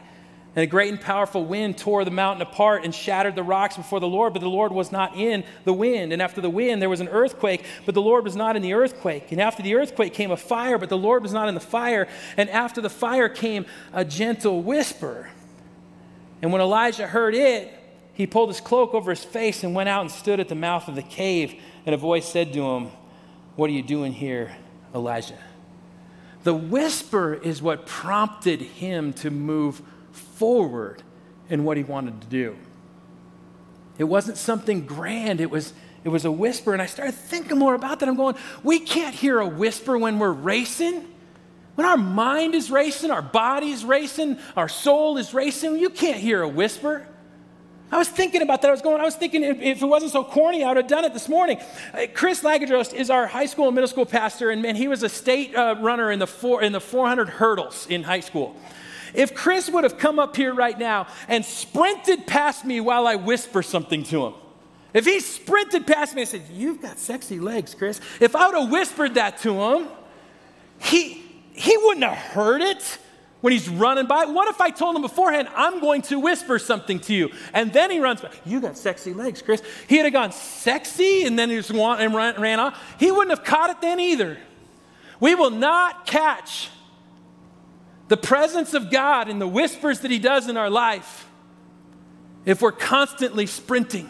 And 0.54 0.64
a 0.64 0.68
great 0.68 0.90
and 0.90 1.00
powerful 1.00 1.46
wind 1.46 1.78
tore 1.78 2.04
the 2.04 2.12
mountain 2.12 2.42
apart 2.42 2.84
and 2.84 2.94
shattered 2.94 3.36
the 3.36 3.44
rocks 3.44 3.78
before 3.78 4.02
the 4.02 4.08
Lord, 4.08 4.34
but 4.34 4.42
the 4.42 4.50
Lord 4.50 4.74
was 4.74 4.92
not 4.92 5.16
in 5.16 5.46
the 5.64 5.72
wind. 5.72 6.12
And 6.12 6.22
after 6.22 6.42
the 6.42 6.50
wind, 6.50 6.82
there 6.82 6.90
was 6.90 7.00
an 7.00 7.08
earthquake, 7.08 7.64
but 7.86 7.96
the 7.96 8.02
Lord 8.02 8.26
was 8.26 8.36
not 8.36 8.58
in 8.58 8.62
the 8.62 8.74
earthquake. 8.74 9.32
And 9.32 9.40
after 9.40 9.64
the 9.64 9.76
earthquake 9.76 10.14
came 10.14 10.30
a 10.30 10.36
fire, 10.36 10.78
but 10.78 10.90
the 10.90 10.98
Lord 10.98 11.24
was 11.24 11.32
not 11.32 11.48
in 11.48 11.54
the 11.54 11.62
fire. 11.62 12.06
And 12.36 12.50
after 12.50 12.82
the 12.82 12.90
fire 12.90 13.30
came 13.30 13.66
a 13.94 14.04
gentle 14.04 14.62
whisper. 14.62 15.30
And 16.42 16.52
when 16.52 16.62
Elijah 16.62 17.08
heard 17.08 17.34
it, 17.34 17.74
he 18.14 18.28
pulled 18.28 18.50
his 18.50 18.60
cloak 18.60 18.94
over 18.94 19.10
his 19.10 19.24
face 19.24 19.64
and 19.64 19.74
went 19.74 19.88
out 19.88 20.02
and 20.02 20.12
stood 20.12 20.42
at 20.42 20.50
the 20.50 20.56
mouth 20.56 20.90
of 20.90 20.96
the 20.96 21.02
cave. 21.02 21.56
And 21.86 21.96
a 21.96 21.98
voice 21.98 22.28
said 22.28 22.52
to 22.54 22.62
him, 22.62 22.92
What 23.56 23.70
are 23.70 23.74
you 23.74 23.84
doing 23.84 24.12
here, 24.12 24.54
Elijah? 24.94 25.40
The 26.44 26.54
whisper 26.54 27.36
is 27.36 27.62
what 27.62 27.86
prompted 27.86 28.62
him 28.62 29.14
to 29.14 29.30
move 29.30 29.82
forward 30.41 31.04
in 31.49 31.63
what 31.63 31.77
he 31.77 31.84
wanted 31.84 32.19
to 32.19 32.25
do. 32.25 32.58
It 33.99 34.06
wasn't 34.06 34.38
something 34.38 34.88
grand, 34.88 35.39
it 35.39 35.51
was, 35.51 35.71
it 36.04 36.10
was 36.10 36.25
a 36.25 36.32
whisper. 36.32 36.73
And 36.73 36.82
I 36.82 36.88
started 36.88 37.13
thinking 37.13 37.60
more 37.60 37.75
about 37.75 37.99
that. 37.99 38.10
I'm 38.10 38.15
going, 38.15 38.36
we 38.63 38.80
can't 38.80 39.13
hear 39.13 39.39
a 39.39 39.47
whisper 39.47 39.99
when 39.99 40.17
we're 40.17 40.32
racing. 40.32 41.08
When 41.75 41.86
our 41.86 41.95
mind 41.95 42.56
is 42.56 42.71
racing, 42.71 43.12
our 43.12 43.21
body 43.21 43.69
is 43.69 43.86
racing, 43.86 44.39
our 44.58 44.67
soul 44.67 45.17
is 45.17 45.32
racing, 45.32 45.77
you 45.77 45.91
can't 45.91 46.19
hear 46.19 46.41
a 46.41 46.49
whisper. 46.49 47.08
I 47.91 47.99
was 47.99 48.10
thinking 48.10 48.41
about 48.41 48.63
that. 48.63 48.69
I 48.69 48.71
was 48.71 48.82
going, 48.82 48.99
I 48.99 49.06
was 49.06 49.15
thinking 49.15 49.43
if, 49.43 49.62
if 49.62 49.82
it 49.84 49.86
wasn't 49.86 50.12
so 50.12 50.23
corny, 50.23 50.63
I 50.63 50.69
would 50.69 50.77
have 50.77 50.88
done 50.88 51.06
it 51.06 51.13
this 51.13 51.30
morning. 51.30 51.60
Uh, 51.93 52.08
Chris 52.15 52.41
Lagadrost 52.41 52.95
is 52.95 53.12
our 53.12 53.27
high 53.27 53.45
school 53.45 53.67
and 53.67 53.75
middle 53.75 53.88
school 53.88 54.08
pastor, 54.08 54.49
and 54.49 54.63
man, 54.63 54.75
he 54.75 54.88
was 54.88 55.04
a 55.04 55.10
state 55.10 55.56
uh, 55.56 55.75
runner 55.80 56.10
in 56.12 56.17
the, 56.17 56.27
four, 56.27 56.63
in 56.63 56.71
the 56.71 56.82
400 56.82 57.30
hurdles 57.30 57.86
in 57.88 58.01
high 58.01 58.21
school. 58.21 58.56
If 59.13 59.34
Chris 59.36 59.69
would 59.69 59.84
have 59.84 59.97
come 59.97 60.19
up 60.19 60.36
here 60.36 60.54
right 60.54 60.78
now 60.78 61.08
and 61.28 61.43
sprinted 61.43 62.28
past 62.28 62.65
me 62.65 62.80
while 62.80 63.08
I 63.08 63.15
whisper 63.15 63.62
something 63.63 64.04
to 64.06 64.28
him, 64.28 64.34
if 64.93 65.06
he 65.06 65.19
sprinted 65.19 65.88
past 65.88 66.15
me 66.15 66.21
and 66.21 66.30
said, 66.30 66.43
You've 66.52 66.82
got 66.82 67.00
sexy 67.00 67.39
legs, 67.39 67.74
Chris, 67.74 68.02
if 68.19 68.36
I 68.36 68.47
would 68.47 68.60
have 68.60 68.71
whispered 68.71 69.15
that 69.15 69.39
to 69.39 69.62
him, 69.62 69.88
he, 70.80 71.24
he 71.54 71.78
wouldn't 71.78 72.04
have 72.04 72.17
heard 72.17 72.62
it 72.62 72.97
when 73.41 73.54
he's 73.54 73.69
running 73.69 74.06
by. 74.06 74.26
What 74.26 74.50
if 74.50 74.60
I 74.60 74.69
told 74.69 74.95
him 74.95 75.02
beforehand, 75.02 75.47
I'm 75.56 75.80
going 75.80 76.02
to 76.04 76.19
whisper 76.19 76.60
something 76.60 77.00
to 77.02 77.13
you? 77.13 77.32
And 77.54 77.71
then 77.71 77.89
he 77.91 78.00
runs 78.00 78.21
by, 78.21 78.32
You 78.45 78.62
got 78.62 78.78
sexy 78.78 79.13
legs, 79.13 79.41
Chris. 79.41 79.62
He'd 79.88 80.04
have 80.04 80.13
gone, 80.13 80.32
Sexy? 80.32 81.24
And 81.24 81.38
then 81.38 81.50
he 81.50 81.56
just 81.58 81.71
went 81.71 82.02
and 82.02 82.13
ran, 82.13 82.39
ran 82.39 82.60
off. 82.60 82.80
He 83.00 83.12
wouldn't 83.12 83.38
have 83.38 83.45
caught 83.45 83.69
it 83.69 83.81
then 83.81 84.00
either. 84.00 84.38
We 85.19 85.36
will 85.36 85.52
not 85.52 86.06
catch 86.06 86.69
the 88.12 88.18
presence 88.18 88.74
of 88.74 88.92
God 88.92 89.30
and 89.30 89.40
the 89.40 89.48
whispers 89.48 90.02
that 90.02 90.12
He 90.12 90.20
does 90.20 90.50
in 90.50 90.58
our 90.58 90.70
life 90.70 91.26
if 92.44 92.62
we're 92.62 92.74
constantly 92.74 93.46
sprinting, 93.46 94.10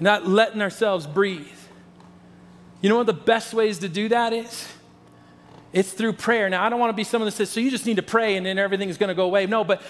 not 0.00 0.26
letting 0.26 0.60
ourselves 0.60 1.06
breathe. 1.06 1.46
You 2.80 2.88
know 2.88 2.96
what 2.96 3.06
the 3.06 3.12
best 3.12 3.54
ways 3.54 3.78
to 3.78 3.88
do 3.88 4.08
that 4.08 4.32
is? 4.32 4.66
It's 5.72 5.92
through 5.92 6.14
prayer. 6.14 6.50
Now, 6.50 6.64
I 6.64 6.68
don't 6.68 6.80
want 6.80 6.90
to 6.90 6.96
be 6.96 7.04
someone 7.04 7.26
that 7.28 7.36
says, 7.36 7.48
so 7.48 7.60
you 7.60 7.70
just 7.70 7.86
need 7.86 7.94
to 7.94 8.02
pray 8.02 8.34
and 8.34 8.44
then 8.44 8.58
everything's 8.58 8.98
going 8.98 9.10
to 9.10 9.14
go 9.14 9.26
away. 9.26 9.46
No, 9.46 9.62
but 9.62 9.82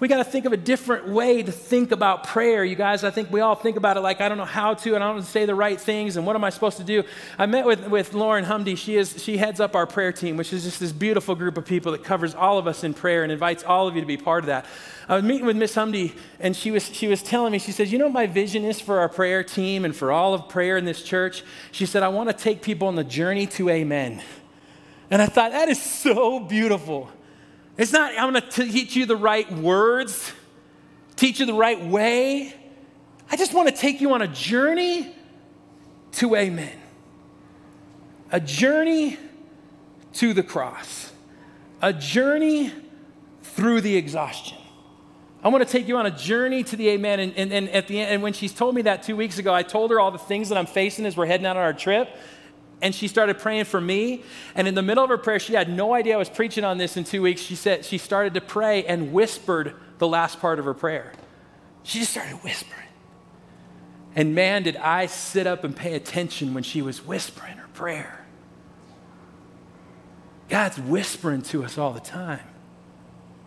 we 0.00 0.08
got 0.08 0.16
to 0.16 0.24
think 0.24 0.44
of 0.44 0.52
a 0.52 0.56
different 0.56 1.08
way 1.08 1.40
to 1.42 1.52
think 1.52 1.92
about 1.92 2.24
prayer. 2.24 2.64
You 2.64 2.74
guys, 2.74 3.04
I 3.04 3.10
think 3.10 3.30
we 3.30 3.40
all 3.40 3.54
think 3.54 3.76
about 3.76 3.96
it 3.96 4.00
like, 4.00 4.20
I 4.20 4.28
don't 4.28 4.38
know 4.38 4.44
how 4.44 4.74
to, 4.74 4.94
and 4.96 5.04
I 5.04 5.12
don't 5.12 5.22
say 5.22 5.46
the 5.46 5.54
right 5.54 5.80
things, 5.80 6.16
and 6.16 6.26
what 6.26 6.34
am 6.34 6.42
I 6.42 6.50
supposed 6.50 6.78
to 6.78 6.84
do? 6.84 7.04
I 7.38 7.46
met 7.46 7.64
with, 7.64 7.86
with 7.86 8.12
Lauren 8.12 8.42
Humdy. 8.42 8.74
She, 8.74 8.96
is, 8.96 9.22
she 9.22 9.36
heads 9.36 9.60
up 9.60 9.76
our 9.76 9.86
prayer 9.86 10.10
team, 10.10 10.36
which 10.36 10.52
is 10.52 10.64
just 10.64 10.80
this 10.80 10.90
beautiful 10.90 11.36
group 11.36 11.56
of 11.56 11.64
people 11.64 11.92
that 11.92 12.02
covers 12.02 12.34
all 12.34 12.58
of 12.58 12.66
us 12.66 12.82
in 12.82 12.92
prayer 12.92 13.22
and 13.22 13.30
invites 13.30 13.62
all 13.62 13.86
of 13.86 13.94
you 13.94 14.00
to 14.00 14.06
be 14.06 14.16
part 14.16 14.42
of 14.42 14.46
that. 14.48 14.66
I 15.08 15.14
was 15.14 15.24
meeting 15.24 15.46
with 15.46 15.56
Miss 15.56 15.76
Humdy, 15.76 16.14
and 16.40 16.56
she 16.56 16.72
was, 16.72 16.92
she 16.92 17.06
was 17.06 17.22
telling 17.22 17.52
me, 17.52 17.60
she 17.60 17.70
says, 17.70 17.92
You 17.92 17.98
know 17.98 18.08
my 18.08 18.26
vision 18.26 18.64
is 18.64 18.80
for 18.80 18.98
our 18.98 19.08
prayer 19.08 19.44
team 19.44 19.84
and 19.84 19.94
for 19.94 20.10
all 20.10 20.34
of 20.34 20.48
prayer 20.48 20.76
in 20.76 20.86
this 20.86 21.02
church? 21.02 21.44
She 21.70 21.86
said, 21.86 22.02
I 22.02 22.08
want 22.08 22.30
to 22.30 22.36
take 22.36 22.62
people 22.62 22.88
on 22.88 22.96
the 22.96 23.04
journey 23.04 23.46
to 23.46 23.68
amen. 23.68 24.22
And 25.08 25.22
I 25.22 25.26
thought, 25.26 25.52
that 25.52 25.68
is 25.68 25.80
so 25.80 26.40
beautiful. 26.40 27.10
It's 27.76 27.92
not, 27.92 28.12
I'm 28.16 28.32
going 28.32 28.42
to 28.42 28.70
teach 28.70 28.94
you 28.94 29.04
the 29.04 29.16
right 29.16 29.50
words, 29.50 30.32
teach 31.16 31.40
you 31.40 31.46
the 31.46 31.54
right 31.54 31.84
way. 31.84 32.54
I 33.30 33.36
just 33.36 33.52
want 33.52 33.68
to 33.68 33.74
take 33.74 34.00
you 34.00 34.12
on 34.12 34.22
a 34.22 34.28
journey 34.28 35.12
to 36.12 36.36
amen. 36.36 36.78
A 38.30 38.40
journey 38.40 39.18
to 40.14 40.32
the 40.32 40.42
cross, 40.42 41.12
a 41.82 41.92
journey 41.92 42.72
through 43.42 43.80
the 43.80 43.96
exhaustion. 43.96 44.58
I 45.42 45.48
want 45.48 45.66
to 45.66 45.70
take 45.70 45.88
you 45.88 45.98
on 45.98 46.06
a 46.06 46.10
journey 46.10 46.64
to 46.64 46.76
the 46.76 46.88
amen. 46.90 47.20
And, 47.20 47.34
and, 47.36 47.52
and 47.52 47.68
at 47.70 47.86
the 47.86 48.00
end, 48.00 48.10
and 48.12 48.22
when 48.22 48.32
she's 48.32 48.54
told 48.54 48.74
me 48.74 48.82
that 48.82 49.02
two 49.02 49.16
weeks 49.16 49.38
ago, 49.38 49.52
I 49.52 49.62
told 49.62 49.90
her 49.90 50.00
all 50.00 50.10
the 50.10 50.18
things 50.18 50.48
that 50.48 50.56
I'm 50.56 50.66
facing 50.66 51.04
as 51.06 51.16
we're 51.16 51.26
heading 51.26 51.44
out 51.44 51.56
on 51.56 51.62
our 51.62 51.74
trip 51.74 52.08
and 52.82 52.94
she 52.94 53.08
started 53.08 53.38
praying 53.38 53.64
for 53.64 53.80
me. 53.80 54.22
And 54.54 54.68
in 54.68 54.74
the 54.74 54.82
middle 54.82 55.02
of 55.04 55.10
her 55.10 55.18
prayer, 55.18 55.38
she 55.38 55.54
had 55.54 55.68
no 55.68 55.94
idea 55.94 56.14
I 56.14 56.18
was 56.18 56.28
preaching 56.28 56.64
on 56.64 56.78
this 56.78 56.96
in 56.96 57.04
two 57.04 57.22
weeks. 57.22 57.40
She 57.40 57.54
said 57.54 57.84
she 57.84 57.98
started 57.98 58.34
to 58.34 58.40
pray 58.40 58.84
and 58.84 59.12
whispered 59.12 59.74
the 59.98 60.08
last 60.08 60.40
part 60.40 60.58
of 60.58 60.64
her 60.64 60.74
prayer. 60.74 61.12
She 61.82 62.00
just 62.00 62.12
started 62.12 62.42
whispering. 62.42 62.88
And 64.16 64.34
man, 64.34 64.62
did 64.62 64.76
I 64.76 65.06
sit 65.06 65.46
up 65.46 65.64
and 65.64 65.74
pay 65.74 65.94
attention 65.94 66.54
when 66.54 66.62
she 66.62 66.82
was 66.82 67.04
whispering 67.04 67.56
her 67.56 67.68
prayer. 67.74 68.24
God's 70.48 70.78
whispering 70.78 71.42
to 71.42 71.64
us 71.64 71.78
all 71.78 71.92
the 71.92 72.00
time 72.00 72.46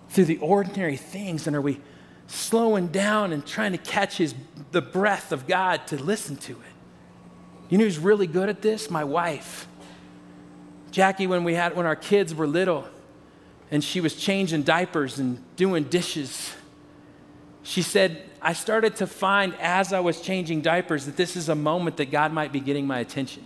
through 0.10 0.26
the 0.26 0.38
ordinary 0.38 0.98
things. 0.98 1.48
And 1.48 1.56
are 1.56 1.62
we 1.62 1.80
slowing 2.28 2.88
down 2.88 3.32
and 3.32 3.46
trying 3.46 3.72
to 3.72 3.78
catch 3.78 4.18
his, 4.18 4.34
the 4.72 4.82
breath 4.82 5.32
of 5.32 5.48
God 5.48 5.88
to 5.88 6.02
listen 6.02 6.36
to 6.38 6.54
it? 6.54 6.77
You 7.70 7.78
know 7.78 7.84
who's 7.84 8.00
really 8.00 8.28
good 8.28 8.50
at 8.50 8.62
this? 8.62 8.90
My 8.90 9.04
wife. 9.04 9.68
Jackie, 10.92 11.28
when 11.28 11.44
we 11.44 11.54
had 11.54 11.76
when 11.76 11.86
our 11.86 11.96
kids 11.96 12.34
were 12.34 12.48
little 12.48 12.88
and 13.70 13.84
she 13.84 14.00
was 14.00 14.16
changing 14.16 14.64
diapers 14.64 15.20
and 15.20 15.44
doing 15.56 15.84
dishes, 15.84 16.54
she 17.64 17.82
said, 17.82 18.24
I 18.42 18.54
started 18.54 18.96
to 18.98 19.08
find 19.08 19.54
as 19.60 19.92
I 19.92 20.00
was 20.00 20.22
changing 20.22 20.62
diapers 20.62 21.06
that 21.06 21.18
this 21.18 21.36
is 21.36 21.50
a 21.50 21.56
moment 21.56 21.98
that 21.98 22.12
God 22.12 22.32
might 22.32 22.54
be 22.54 22.62
getting 22.62 22.88
my 22.88 23.00
attention. 23.00 23.46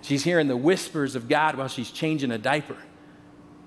She's 0.00 0.24
hearing 0.24 0.48
the 0.48 0.56
whispers 0.56 1.14
of 1.14 1.28
God 1.28 1.56
while 1.56 1.68
she's 1.68 1.90
changing 1.90 2.30
a 2.30 2.38
diaper. 2.38 2.76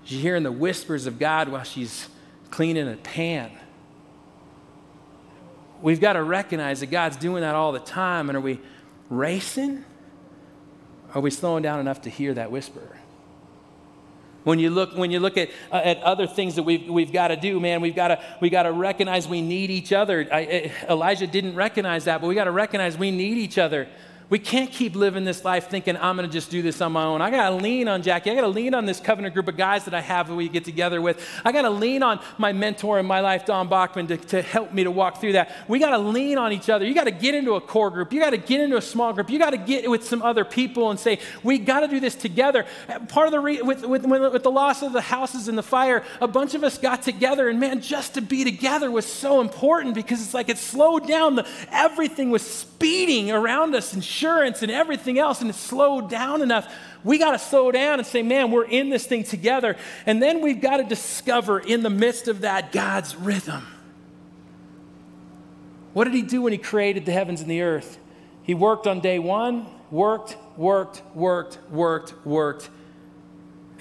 She's 0.03 0.21
hearing 0.21 0.43
the 0.43 0.51
whispers 0.51 1.05
of 1.05 1.19
God 1.19 1.49
while 1.49 1.63
she's 1.63 2.07
cleaning 2.49 2.91
a 2.91 2.95
pan. 2.95 3.51
We've 5.81 6.01
got 6.01 6.13
to 6.13 6.23
recognize 6.23 6.79
that 6.79 6.87
God's 6.87 7.17
doing 7.17 7.41
that 7.41 7.55
all 7.55 7.71
the 7.71 7.79
time, 7.79 8.29
and 8.29 8.37
are 8.37 8.41
we 8.41 8.59
racing? 9.09 9.83
Are 11.13 11.21
we 11.21 11.31
slowing 11.31 11.63
down 11.63 11.79
enough 11.79 12.01
to 12.03 12.09
hear 12.09 12.33
that 12.35 12.51
whisper? 12.51 12.97
When 14.43 14.57
you 14.57 14.69
look, 14.69 14.95
when 14.95 15.11
you 15.11 15.19
look 15.19 15.37
at, 15.37 15.49
uh, 15.71 15.75
at 15.83 16.01
other 16.01 16.25
things 16.25 16.55
that 16.55 16.63
we've, 16.63 16.87
we've 16.87 17.11
got 17.11 17.27
to 17.27 17.35
do, 17.35 17.59
man, 17.59 17.81
we've 17.81 17.95
got 17.95 18.07
to, 18.07 18.23
we 18.39 18.49
got 18.49 18.63
to 18.63 18.71
recognize 18.71 19.27
we 19.27 19.41
need 19.41 19.69
each 19.69 19.91
other. 19.91 20.27
I, 20.31 20.37
I, 20.87 20.91
Elijah 20.91 21.27
didn't 21.27 21.55
recognize 21.55 22.05
that, 22.05 22.21
but 22.21 22.27
we 22.27 22.35
got 22.35 22.45
to 22.45 22.51
recognize 22.51 22.97
we 22.97 23.11
need 23.11 23.37
each 23.37 23.57
other. 23.57 23.87
We 24.29 24.37
can't 24.37 24.71
keep 24.71 24.95
living 24.95 25.25
this 25.25 25.43
life 25.43 25.69
thinking, 25.69 25.97
I'm 25.97 26.15
going 26.15 26.29
to 26.29 26.31
just 26.31 26.51
do 26.51 26.61
this 26.61 26.81
on 26.81 26.91
my 26.91 27.03
own. 27.03 27.19
I 27.19 27.31
got 27.31 27.49
to 27.49 27.55
lean 27.55 27.87
on 27.87 28.03
Jackie. 28.03 28.29
I 28.29 28.35
got 28.35 28.41
to 28.41 28.47
lean 28.47 28.75
on 28.75 28.85
this 28.85 28.99
covenant 28.99 29.33
group 29.33 29.47
of 29.47 29.57
guys 29.57 29.85
that 29.85 29.95
I 29.95 30.01
have 30.01 30.27
that 30.27 30.35
we 30.35 30.47
get 30.49 30.65
together 30.65 31.01
with. 31.01 31.25
I 31.43 31.51
got 31.51 31.63
to 31.63 31.71
lean 31.71 32.03
on 32.03 32.19
my 32.37 32.53
mentor 32.53 32.99
in 32.99 33.07
my 33.07 33.21
life, 33.21 33.45
Don 33.47 33.67
Bachman, 33.69 34.05
to, 34.07 34.17
to 34.17 34.41
help 34.43 34.71
me 34.71 34.83
to 34.83 34.91
walk 34.91 35.19
through 35.19 35.33
that. 35.33 35.55
We 35.67 35.79
got 35.79 35.91
to 35.91 35.97
lean 35.97 36.37
on 36.37 36.53
each 36.53 36.69
other. 36.69 36.85
You 36.85 36.93
got 36.93 37.05
to 37.05 37.11
get 37.11 37.33
into 37.33 37.55
a 37.55 37.61
core 37.61 37.89
group. 37.89 38.13
You 38.13 38.19
got 38.19 38.29
to 38.29 38.37
get 38.37 38.61
into 38.61 38.77
a 38.77 38.81
small 38.81 39.13
group. 39.13 39.31
You 39.31 39.39
got 39.39 39.49
to 39.51 39.57
get 39.57 39.89
with 39.89 40.05
some 40.05 40.21
other 40.21 40.45
people 40.45 40.91
and 40.91 40.99
say, 40.99 41.19
we 41.41 41.57
got 41.57 41.79
to 41.79 41.87
do 41.87 41.99
this 41.99 42.13
together. 42.13 42.67
Part 43.07 43.27
of 43.27 43.31
the, 43.31 43.39
re- 43.39 43.63
with, 43.63 43.83
with, 43.83 44.05
with 44.05 44.43
the 44.43 44.51
loss 44.51 44.83
of 44.83 44.93
the 44.93 45.01
houses 45.01 45.47
and 45.47 45.57
the 45.57 45.63
fire, 45.63 46.03
a 46.21 46.27
bunch 46.27 46.53
of 46.53 46.63
us 46.63 46.77
got 46.77 47.01
together. 47.01 47.49
And 47.49 47.59
man, 47.59 47.81
just 47.81 48.13
to 48.13 48.21
be 48.21 48.43
together 48.43 48.91
was 48.91 49.07
so 49.07 49.41
important 49.41 49.95
because 49.95 50.21
it's 50.21 50.35
like 50.35 50.49
it 50.49 50.59
slowed 50.59 51.07
down. 51.07 51.35
The, 51.35 51.47
everything 51.71 52.29
was 52.29 52.43
speeding 52.43 53.31
around 53.31 53.73
us, 53.73 53.93
and 54.23 54.71
everything 54.71 55.19
else, 55.19 55.41
and 55.41 55.49
it 55.49 55.55
slowed 55.55 56.09
down 56.09 56.41
enough. 56.41 56.73
We 57.03 57.17
got 57.17 57.31
to 57.31 57.39
slow 57.39 57.71
down 57.71 57.99
and 57.99 58.07
say, 58.07 58.21
man, 58.21 58.51
we're 58.51 58.65
in 58.65 58.89
this 58.89 59.05
thing 59.05 59.23
together. 59.23 59.77
And 60.05 60.21
then 60.21 60.41
we've 60.41 60.61
got 60.61 60.77
to 60.77 60.83
discover 60.83 61.59
in 61.59 61.83
the 61.83 61.89
midst 61.89 62.27
of 62.27 62.41
that 62.41 62.71
God's 62.71 63.15
rhythm. 63.15 63.65
What 65.93 66.03
did 66.03 66.13
he 66.13 66.21
do 66.21 66.43
when 66.43 66.51
he 66.51 66.57
created 66.57 67.05
the 67.05 67.11
heavens 67.11 67.41
and 67.41 67.49
the 67.49 67.61
earth? 67.61 67.97
He 68.43 68.53
worked 68.53 68.87
on 68.87 68.99
day 68.99 69.19
one, 69.19 69.67
worked, 69.91 70.37
worked, 70.57 71.01
worked, 71.15 71.57
worked, 71.71 72.13
worked. 72.25 72.69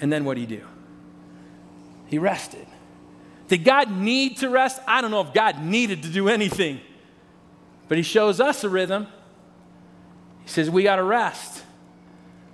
And 0.01 0.11
then 0.11 0.25
what 0.25 0.35
did 0.35 0.49
he 0.49 0.57
do? 0.57 0.65
He 2.07 2.17
rested. 2.17 2.65
Did 3.47 3.63
God 3.63 3.91
need 3.91 4.37
to 4.37 4.49
rest? 4.49 4.81
I 4.87 5.01
don't 5.01 5.11
know 5.11 5.21
if 5.21 5.33
God 5.33 5.63
needed 5.63 6.03
to 6.03 6.09
do 6.09 6.29
anything. 6.29 6.79
But 7.87 7.97
he 7.97 8.03
shows 8.03 8.39
us 8.39 8.63
a 8.63 8.69
rhythm. 8.69 9.07
He 10.49 10.53
says, 10.53 10.71
We 10.71 10.81
got 10.81 10.95
to 10.95 11.03
rest. 11.03 11.63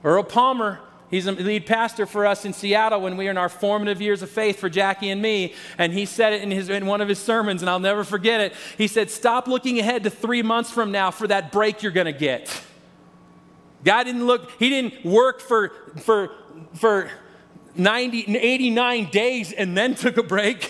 Earl 0.03 0.23
Palmer, 0.23 0.81
he's 1.09 1.27
a 1.27 1.31
lead 1.31 1.65
pastor 1.65 2.05
for 2.05 2.25
us 2.25 2.43
in 2.43 2.51
Seattle 2.51 2.99
when 2.99 3.15
we 3.15 3.23
were 3.23 3.31
in 3.31 3.37
our 3.37 3.47
formative 3.47 4.01
years 4.01 4.21
of 4.21 4.29
faith 4.29 4.59
for 4.59 4.69
Jackie 4.69 5.09
and 5.09 5.21
me. 5.21 5.53
And 5.77 5.93
he 5.93 6.05
said 6.05 6.33
it 6.33 6.41
in, 6.41 6.51
his, 6.51 6.67
in 6.67 6.87
one 6.87 6.99
of 6.99 7.07
his 7.07 7.19
sermons, 7.19 7.61
and 7.61 7.69
I'll 7.69 7.79
never 7.79 8.03
forget 8.03 8.41
it. 8.41 8.53
He 8.77 8.87
said, 8.87 9.09
Stop 9.09 9.47
looking 9.47 9.79
ahead 9.79 10.03
to 10.03 10.09
three 10.09 10.41
months 10.43 10.69
from 10.69 10.91
now 10.91 11.09
for 11.09 11.25
that 11.27 11.53
break 11.53 11.83
you're 11.83 11.93
going 11.93 12.05
to 12.05 12.11
get. 12.11 12.61
God 13.85 14.03
didn't 14.03 14.25
look, 14.25 14.51
he 14.59 14.69
didn't 14.69 15.05
work 15.05 15.39
for, 15.39 15.71
for, 16.01 16.31
for 16.73 17.09
90, 17.75 18.37
89 18.37 19.09
days 19.09 19.53
and 19.53 19.77
then 19.77 19.95
took 19.95 20.17
a 20.17 20.23
break. 20.23 20.69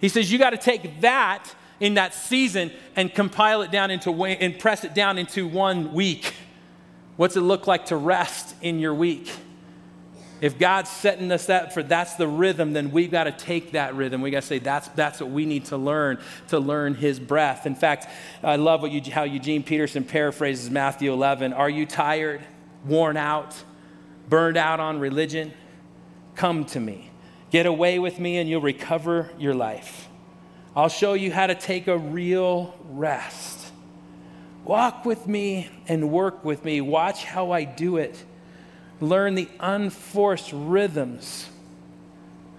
He 0.00 0.08
says, 0.08 0.32
You 0.32 0.40
got 0.40 0.50
to 0.50 0.58
take 0.58 1.02
that 1.02 1.54
in 1.80 1.94
that 1.94 2.14
season 2.14 2.72
and 2.96 3.12
compile 3.14 3.62
it 3.62 3.70
down 3.70 3.90
into 3.90 4.10
and 4.24 4.58
press 4.58 4.84
it 4.84 4.94
down 4.94 5.18
into 5.18 5.46
one 5.46 5.92
week. 5.92 6.34
What's 7.16 7.36
it 7.36 7.40
look 7.40 7.66
like 7.66 7.86
to 7.86 7.96
rest 7.96 8.54
in 8.62 8.78
your 8.78 8.94
week? 8.94 9.30
If 10.40 10.56
God's 10.56 10.88
setting 10.88 11.32
us 11.32 11.48
up 11.48 11.72
for 11.72 11.82
that's 11.82 12.14
the 12.14 12.28
rhythm, 12.28 12.72
then 12.72 12.92
we've 12.92 13.10
got 13.10 13.24
to 13.24 13.32
take 13.32 13.72
that 13.72 13.96
rhythm. 13.96 14.20
We 14.20 14.30
got 14.30 14.42
to 14.42 14.46
say 14.46 14.60
that's, 14.60 14.86
that's 14.88 15.20
what 15.20 15.30
we 15.30 15.44
need 15.44 15.64
to 15.66 15.76
learn 15.76 16.18
to 16.48 16.60
learn 16.60 16.94
His 16.94 17.18
breath. 17.18 17.66
In 17.66 17.74
fact, 17.74 18.06
I 18.42 18.54
love 18.54 18.82
what 18.82 18.92
you, 18.92 19.12
how 19.12 19.24
Eugene 19.24 19.64
Peterson 19.64 20.04
paraphrases 20.04 20.70
Matthew 20.70 21.12
11. 21.12 21.52
Are 21.52 21.68
you 21.68 21.86
tired, 21.86 22.40
worn 22.84 23.16
out, 23.16 23.56
burned 24.28 24.56
out 24.56 24.78
on 24.78 25.00
religion? 25.00 25.52
Come 26.36 26.64
to 26.66 26.78
me. 26.78 27.10
Get 27.50 27.66
away 27.66 27.98
with 27.98 28.20
me, 28.20 28.38
and 28.38 28.48
you'll 28.48 28.60
recover 28.60 29.30
your 29.38 29.54
life. 29.54 30.08
I'll 30.78 30.88
show 30.88 31.14
you 31.14 31.32
how 31.32 31.48
to 31.48 31.56
take 31.56 31.88
a 31.88 31.98
real 31.98 32.72
rest. 32.90 33.72
Walk 34.64 35.04
with 35.04 35.26
me 35.26 35.68
and 35.88 36.12
work 36.12 36.44
with 36.44 36.64
me. 36.64 36.80
Watch 36.80 37.24
how 37.24 37.50
I 37.50 37.64
do 37.64 37.96
it. 37.96 38.24
Learn 39.00 39.34
the 39.34 39.48
unforced 39.58 40.52
rhythms 40.52 41.48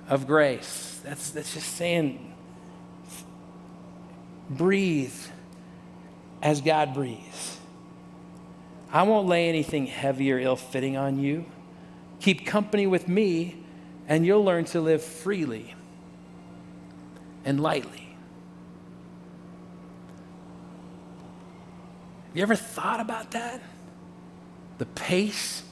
of 0.09 0.27
grace. 0.27 0.99
That's, 1.01 1.29
that's 1.29 1.53
just 1.53 1.75
saying, 1.75 2.35
breathe 4.49 5.15
as 6.41 6.59
God 6.59 6.93
breathes. 6.93 7.57
I 8.91 9.03
won't 9.03 9.29
lay 9.29 9.47
anything 9.47 9.85
heavy 9.85 10.29
or 10.33 10.39
ill 10.39 10.57
fitting 10.57 10.97
on 10.97 11.19
you. 11.19 11.45
Keep 12.19 12.45
company 12.45 12.85
with 12.85 13.07
me, 13.07 13.63
and 14.09 14.25
you'll 14.25 14.43
learn 14.43 14.65
to 14.65 14.81
live 14.81 15.01
freely 15.01 15.73
and 17.45 17.61
lightly. 17.61 18.08
You 22.33 22.41
ever 22.43 22.55
thought 22.55 22.99
about 22.99 23.31
that? 23.31 23.61
The 24.77 24.85
pace 24.85 25.63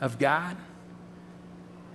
of 0.00 0.18
God? 0.18 0.56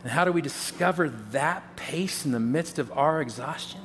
And 0.04 0.12
how 0.12 0.26
do 0.26 0.32
we 0.32 0.42
discover 0.42 1.10
that 1.32 1.76
pace 1.76 2.26
in 2.26 2.32
the 2.32 2.40
midst 2.40 2.78
of 2.78 2.92
our 2.92 3.22
exhaustion? 3.22 3.82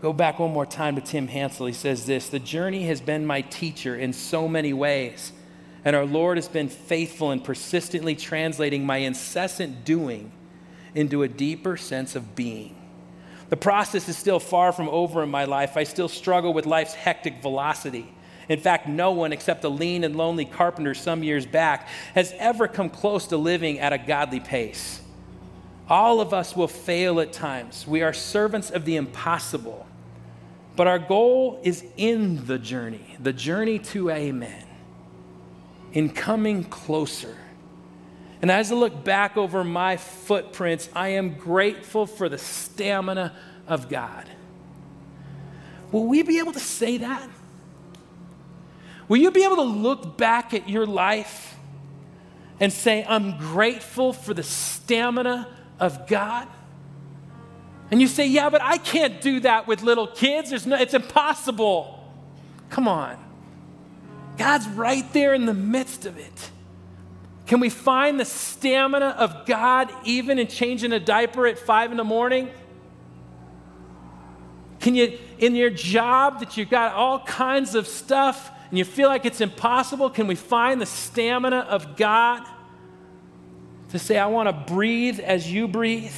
Go 0.00 0.14
back 0.14 0.38
one 0.38 0.50
more 0.50 0.64
time 0.64 0.96
to 0.96 1.02
Tim 1.02 1.28
Hansel. 1.28 1.66
He 1.66 1.74
says 1.74 2.06
this 2.06 2.30
The 2.30 2.38
journey 2.38 2.84
has 2.84 3.00
been 3.00 3.26
my 3.26 3.42
teacher 3.42 3.94
in 3.94 4.12
so 4.12 4.48
many 4.48 4.72
ways. 4.72 5.32
And 5.84 5.96
our 5.96 6.04
Lord 6.04 6.36
has 6.36 6.48
been 6.48 6.68
faithful 6.68 7.30
in 7.32 7.40
persistently 7.40 8.14
translating 8.14 8.84
my 8.84 8.98
incessant 8.98 9.84
doing 9.84 10.30
into 10.94 11.22
a 11.22 11.28
deeper 11.28 11.78
sense 11.78 12.14
of 12.16 12.34
being. 12.34 12.76
The 13.48 13.56
process 13.56 14.08
is 14.08 14.18
still 14.18 14.40
far 14.40 14.72
from 14.72 14.88
over 14.90 15.22
in 15.22 15.30
my 15.30 15.44
life. 15.44 15.76
I 15.76 15.84
still 15.84 16.08
struggle 16.08 16.52
with 16.52 16.66
life's 16.66 16.94
hectic 16.94 17.40
velocity. 17.40 18.12
In 18.50 18.58
fact, 18.58 18.88
no 18.88 19.12
one 19.12 19.32
except 19.32 19.62
a 19.62 19.68
lean 19.68 20.02
and 20.02 20.16
lonely 20.16 20.44
carpenter 20.44 20.92
some 20.92 21.22
years 21.22 21.46
back 21.46 21.86
has 22.16 22.34
ever 22.36 22.66
come 22.66 22.90
close 22.90 23.28
to 23.28 23.36
living 23.36 23.78
at 23.78 23.92
a 23.92 23.98
godly 23.98 24.40
pace. 24.40 25.00
All 25.88 26.20
of 26.20 26.34
us 26.34 26.56
will 26.56 26.66
fail 26.66 27.20
at 27.20 27.32
times. 27.32 27.86
We 27.86 28.02
are 28.02 28.12
servants 28.12 28.70
of 28.70 28.84
the 28.84 28.96
impossible. 28.96 29.86
But 30.74 30.88
our 30.88 30.98
goal 30.98 31.60
is 31.62 31.84
in 31.96 32.44
the 32.46 32.58
journey, 32.58 33.16
the 33.20 33.32
journey 33.32 33.78
to 33.78 34.10
amen, 34.10 34.66
in 35.92 36.10
coming 36.10 36.64
closer. 36.64 37.36
And 38.42 38.50
as 38.50 38.72
I 38.72 38.74
look 38.74 39.04
back 39.04 39.36
over 39.36 39.62
my 39.62 39.96
footprints, 39.96 40.88
I 40.92 41.10
am 41.10 41.34
grateful 41.34 42.04
for 42.04 42.28
the 42.28 42.38
stamina 42.38 43.32
of 43.68 43.88
God. 43.88 44.28
Will 45.92 46.06
we 46.06 46.24
be 46.24 46.40
able 46.40 46.52
to 46.52 46.60
say 46.60 46.96
that? 46.96 47.28
Will 49.10 49.16
you 49.16 49.32
be 49.32 49.42
able 49.42 49.56
to 49.56 49.62
look 49.62 50.16
back 50.16 50.54
at 50.54 50.68
your 50.68 50.86
life 50.86 51.56
and 52.60 52.72
say, 52.72 53.04
I'm 53.08 53.36
grateful 53.38 54.12
for 54.12 54.32
the 54.32 54.44
stamina 54.44 55.48
of 55.80 56.06
God? 56.06 56.46
And 57.90 58.00
you 58.00 58.06
say, 58.06 58.28
Yeah, 58.28 58.50
but 58.50 58.62
I 58.62 58.78
can't 58.78 59.20
do 59.20 59.40
that 59.40 59.66
with 59.66 59.82
little 59.82 60.06
kids. 60.06 60.50
There's 60.50 60.64
no, 60.64 60.76
it's 60.76 60.94
impossible. 60.94 62.08
Come 62.68 62.86
on. 62.86 63.18
God's 64.38 64.68
right 64.68 65.12
there 65.12 65.34
in 65.34 65.44
the 65.44 65.54
midst 65.54 66.06
of 66.06 66.16
it. 66.16 66.50
Can 67.46 67.58
we 67.58 67.68
find 67.68 68.20
the 68.20 68.24
stamina 68.24 69.16
of 69.18 69.44
God 69.44 69.90
even 70.04 70.38
in 70.38 70.46
changing 70.46 70.92
a 70.92 71.00
diaper 71.00 71.48
at 71.48 71.58
five 71.58 71.90
in 71.90 71.96
the 71.96 72.04
morning? 72.04 72.48
Can 74.78 74.94
you, 74.94 75.18
in 75.38 75.56
your 75.56 75.70
job 75.70 76.38
that 76.38 76.56
you've 76.56 76.70
got 76.70 76.94
all 76.94 77.18
kinds 77.24 77.74
of 77.74 77.88
stuff 77.88 78.52
and 78.70 78.78
you 78.78 78.84
feel 78.84 79.08
like 79.08 79.26
it's 79.26 79.40
impossible, 79.40 80.10
can 80.10 80.28
we 80.28 80.36
find 80.36 80.80
the 80.80 80.86
stamina 80.86 81.66
of 81.68 81.96
God 81.96 82.42
to 83.90 83.98
say, 83.98 84.16
I 84.16 84.26
want 84.26 84.48
to 84.48 84.72
breathe 84.72 85.18
as 85.18 85.52
you 85.52 85.66
breathe? 85.66 86.14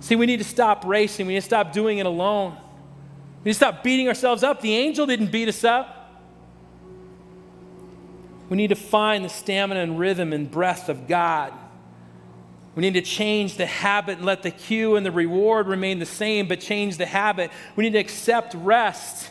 See, 0.00 0.16
we 0.16 0.26
need 0.26 0.38
to 0.38 0.44
stop 0.44 0.84
racing. 0.84 1.26
We 1.28 1.34
need 1.34 1.40
to 1.40 1.46
stop 1.46 1.72
doing 1.72 1.98
it 1.98 2.06
alone. 2.06 2.56
We 3.44 3.50
need 3.50 3.52
to 3.52 3.56
stop 3.56 3.84
beating 3.84 4.08
ourselves 4.08 4.42
up. 4.42 4.60
The 4.60 4.74
angel 4.74 5.06
didn't 5.06 5.30
beat 5.30 5.48
us 5.48 5.62
up. 5.62 5.98
We 8.48 8.56
need 8.56 8.68
to 8.68 8.76
find 8.76 9.24
the 9.24 9.28
stamina 9.28 9.80
and 9.80 9.98
rhythm 10.00 10.32
and 10.32 10.50
breath 10.50 10.88
of 10.88 11.06
God. 11.06 11.52
We 12.74 12.80
need 12.80 12.94
to 12.94 13.02
change 13.02 13.56
the 13.56 13.66
habit 13.66 14.18
and 14.18 14.26
let 14.26 14.42
the 14.42 14.50
cue 14.50 14.96
and 14.96 15.06
the 15.06 15.12
reward 15.12 15.68
remain 15.68 16.00
the 16.00 16.06
same, 16.06 16.48
but 16.48 16.58
change 16.58 16.96
the 16.96 17.06
habit. 17.06 17.52
We 17.76 17.84
need 17.84 17.92
to 17.92 17.98
accept 17.98 18.54
rest. 18.54 19.30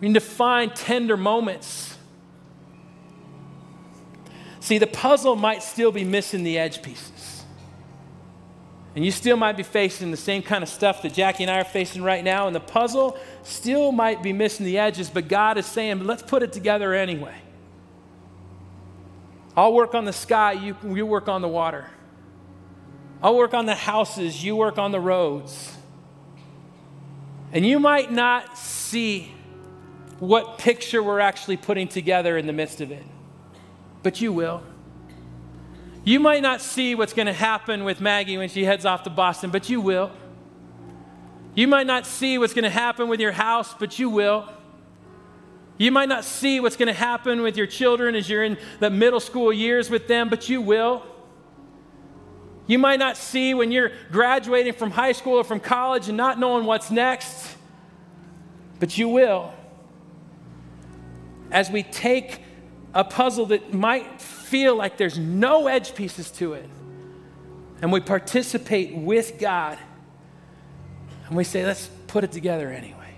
We 0.00 0.08
need 0.08 0.14
to 0.14 0.20
find 0.20 0.74
tender 0.74 1.16
moments. 1.16 1.96
See, 4.60 4.78
the 4.78 4.86
puzzle 4.86 5.36
might 5.36 5.62
still 5.62 5.92
be 5.92 6.04
missing 6.04 6.42
the 6.42 6.58
edge 6.58 6.82
pieces. 6.82 7.44
And 8.94 9.04
you 9.04 9.10
still 9.12 9.36
might 9.36 9.56
be 9.56 9.62
facing 9.62 10.10
the 10.10 10.16
same 10.16 10.42
kind 10.42 10.62
of 10.62 10.68
stuff 10.68 11.02
that 11.02 11.14
Jackie 11.14 11.44
and 11.44 11.50
I 11.50 11.60
are 11.60 11.64
facing 11.64 12.02
right 12.02 12.24
now, 12.24 12.46
and 12.46 12.56
the 12.56 12.60
puzzle 12.60 13.16
still 13.42 13.92
might 13.92 14.22
be 14.22 14.32
missing 14.32 14.66
the 14.66 14.78
edges, 14.78 15.08
but 15.08 15.28
God 15.28 15.58
is 15.58 15.66
saying, 15.66 16.04
let's 16.04 16.22
put 16.22 16.42
it 16.42 16.52
together 16.52 16.92
anyway. 16.92 17.36
I'll 19.56 19.72
work 19.72 19.94
on 19.94 20.04
the 20.04 20.12
sky, 20.12 20.52
you, 20.52 20.76
you 20.84 21.06
work 21.06 21.28
on 21.28 21.40
the 21.40 21.48
water. 21.48 21.86
I'll 23.22 23.36
work 23.36 23.54
on 23.54 23.66
the 23.66 23.74
houses, 23.74 24.42
you 24.42 24.56
work 24.56 24.78
on 24.78 24.92
the 24.92 25.00
roads. 25.00 25.76
And 27.52 27.64
you 27.64 27.78
might 27.78 28.10
not 28.10 28.56
see 28.56 29.32
what 30.20 30.58
picture 30.58 31.02
we're 31.02 31.20
actually 31.20 31.56
putting 31.56 31.88
together 31.88 32.36
in 32.36 32.46
the 32.46 32.52
midst 32.52 32.80
of 32.80 32.92
it, 32.92 33.02
but 34.02 34.20
you 34.20 34.32
will. 34.32 34.62
You 36.04 36.20
might 36.20 36.42
not 36.42 36.60
see 36.60 36.94
what's 36.94 37.12
going 37.12 37.26
to 37.26 37.32
happen 37.32 37.84
with 37.84 38.00
Maggie 38.00 38.38
when 38.38 38.48
she 38.48 38.64
heads 38.64 38.86
off 38.86 39.02
to 39.04 39.10
Boston, 39.10 39.50
but 39.50 39.68
you 39.68 39.80
will. 39.80 40.10
You 41.54 41.66
might 41.66 41.86
not 41.86 42.06
see 42.06 42.38
what's 42.38 42.54
going 42.54 42.64
to 42.64 42.70
happen 42.70 43.08
with 43.08 43.20
your 43.20 43.32
house, 43.32 43.74
but 43.78 43.98
you 43.98 44.08
will. 44.08 44.48
You 45.78 45.90
might 45.90 46.08
not 46.08 46.24
see 46.24 46.60
what's 46.60 46.76
going 46.76 46.88
to 46.88 46.92
happen 46.92 47.40
with 47.40 47.56
your 47.56 47.66
children 47.66 48.14
as 48.14 48.28
you're 48.28 48.44
in 48.44 48.58
the 48.78 48.90
middle 48.90 49.20
school 49.20 49.52
years 49.52 49.88
with 49.88 50.06
them, 50.06 50.28
but 50.28 50.48
you 50.48 50.60
will. 50.60 51.02
You 52.66 52.78
might 52.78 52.98
not 52.98 53.16
see 53.16 53.54
when 53.54 53.72
you're 53.72 53.90
graduating 54.12 54.74
from 54.74 54.90
high 54.90 55.12
school 55.12 55.36
or 55.36 55.44
from 55.44 55.58
college 55.58 56.08
and 56.08 56.16
not 56.16 56.38
knowing 56.38 56.66
what's 56.66 56.90
next, 56.90 57.56
but 58.78 58.96
you 58.96 59.08
will. 59.08 59.52
As 61.50 61.70
we 61.70 61.82
take 61.82 62.42
a 62.94 63.04
puzzle 63.04 63.46
that 63.46 63.72
might 63.72 64.20
feel 64.20 64.76
like 64.76 64.96
there's 64.96 65.18
no 65.18 65.66
edge 65.66 65.94
pieces 65.94 66.30
to 66.32 66.54
it, 66.54 66.68
and 67.82 67.92
we 67.92 68.00
participate 68.00 68.94
with 68.94 69.38
God, 69.38 69.78
and 71.26 71.36
we 71.36 71.44
say, 71.44 71.64
let's 71.64 71.88
put 72.08 72.24
it 72.24 72.32
together 72.32 72.70
anyway. 72.70 73.14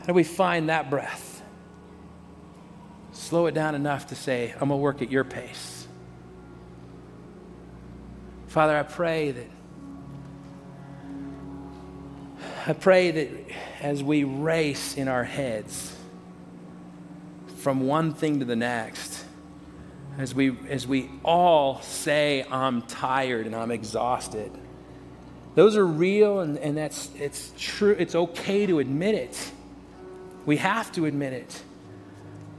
How 0.00 0.06
do 0.06 0.14
we 0.14 0.24
find 0.24 0.68
that 0.68 0.90
breath? 0.90 1.42
Slow 3.12 3.46
it 3.46 3.54
down 3.54 3.74
enough 3.74 4.08
to 4.08 4.14
say, 4.14 4.52
I'm 4.52 4.68
going 4.68 4.70
to 4.70 4.76
work 4.76 5.00
at 5.00 5.10
your 5.10 5.22
pace. 5.22 5.86
Father, 8.48 8.76
I 8.76 8.82
pray 8.82 9.30
that 9.30 9.46
I 12.66 12.72
pray 12.74 13.10
that 13.10 13.28
as 13.82 14.00
we 14.00 14.22
race 14.22 14.96
in 14.96 15.08
our 15.08 15.24
heads 15.24 15.94
from 17.58 17.86
one 17.86 18.14
thing 18.14 18.38
to 18.38 18.44
the 18.44 18.54
next, 18.54 19.24
as 20.18 20.34
we, 20.34 20.56
as 20.68 20.86
we 20.86 21.10
all 21.24 21.82
say, 21.82 22.46
I'm 22.48 22.82
tired 22.82 23.46
and 23.46 23.56
I'm 23.56 23.72
exhausted, 23.72 24.52
those 25.56 25.76
are 25.76 25.86
real 25.86 26.40
and, 26.40 26.56
and 26.58 26.76
that's, 26.76 27.10
it's 27.18 27.52
true. 27.58 27.96
It's 27.98 28.14
okay 28.14 28.66
to 28.66 28.78
admit 28.78 29.16
it. 29.16 29.52
We 30.46 30.58
have 30.58 30.92
to 30.92 31.06
admit 31.06 31.32
it. 31.32 31.62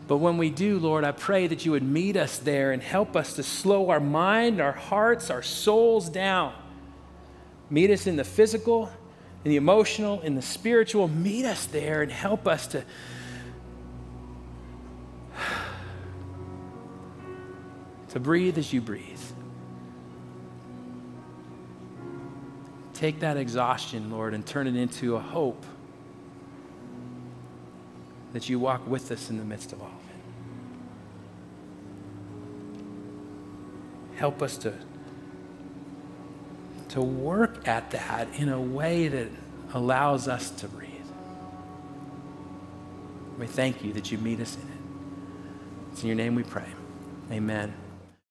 But 0.08 0.18
when 0.18 0.38
we 0.38 0.50
do, 0.50 0.78
Lord, 0.78 1.06
I 1.06 1.12
pray 1.12 1.48
that 1.48 1.66
you 1.66 1.72
would 1.72 1.84
meet 1.84 2.18
us 2.18 2.38
there 2.38 2.74
and 2.74 2.84
help 2.84 3.16
us 3.16 3.36
to 3.36 3.44
slow 3.44 3.90
our 3.90 4.02
mind, 4.02 4.60
our 4.60 4.74
hearts, 4.74 5.30
our 5.30 5.42
souls 5.42 6.10
down. 6.10 6.54
Meet 7.70 7.92
us 7.92 8.08
in 8.08 8.18
the 8.18 8.26
physical, 8.26 8.92
in 9.44 9.50
the 9.52 9.58
emotional, 9.58 10.22
in 10.22 10.36
the 10.36 10.42
spiritual. 10.42 11.08
Meet 11.08 11.46
us 11.46 11.66
there 11.66 12.02
and 12.02 12.12
help 12.12 12.48
us 12.48 12.68
to. 12.68 12.84
to 18.10 18.20
breathe 18.20 18.58
as 18.58 18.74
you 18.74 18.82
breathe. 18.82 19.20
Take 22.94 23.20
that 23.20 23.38
exhaustion, 23.38 24.12
Lord, 24.12 24.34
and 24.34 24.46
turn 24.46 24.68
it 24.68 24.76
into 24.76 25.16
a 25.18 25.20
hope 25.20 25.66
that 28.32 28.50
you 28.50 28.60
walk 28.60 28.88
with 28.88 29.12
us 29.12 29.30
in 29.30 29.38
the 29.38 29.44
midst 29.44 29.74
of 29.74 29.82
all 29.82 29.88
of 29.88 29.94
it. 34.14 34.18
Help 34.20 34.42
us 34.42 34.58
to, 34.58 34.74
to 36.94 37.02
work 37.02 37.68
at 37.68 37.90
that 37.90 38.28
in 38.36 38.50
a 38.50 38.62
way 38.62 39.08
that 39.08 39.28
allows 39.74 40.28
us 40.28 40.52
to 40.52 40.68
breathe. 40.68 40.92
We 43.40 43.48
thank 43.48 43.84
you 43.84 43.94
that 43.94 44.12
you 44.12 44.20
meet 44.20 44.40
us 44.40 44.56
in 44.56 44.62
it. 44.62 45.92
It's 45.92 46.04
in 46.04 46.08
your 46.08 46.16
name 46.16 46.36
we 46.36 46.44
pray. 46.44 46.68
Amen. 47.32 47.74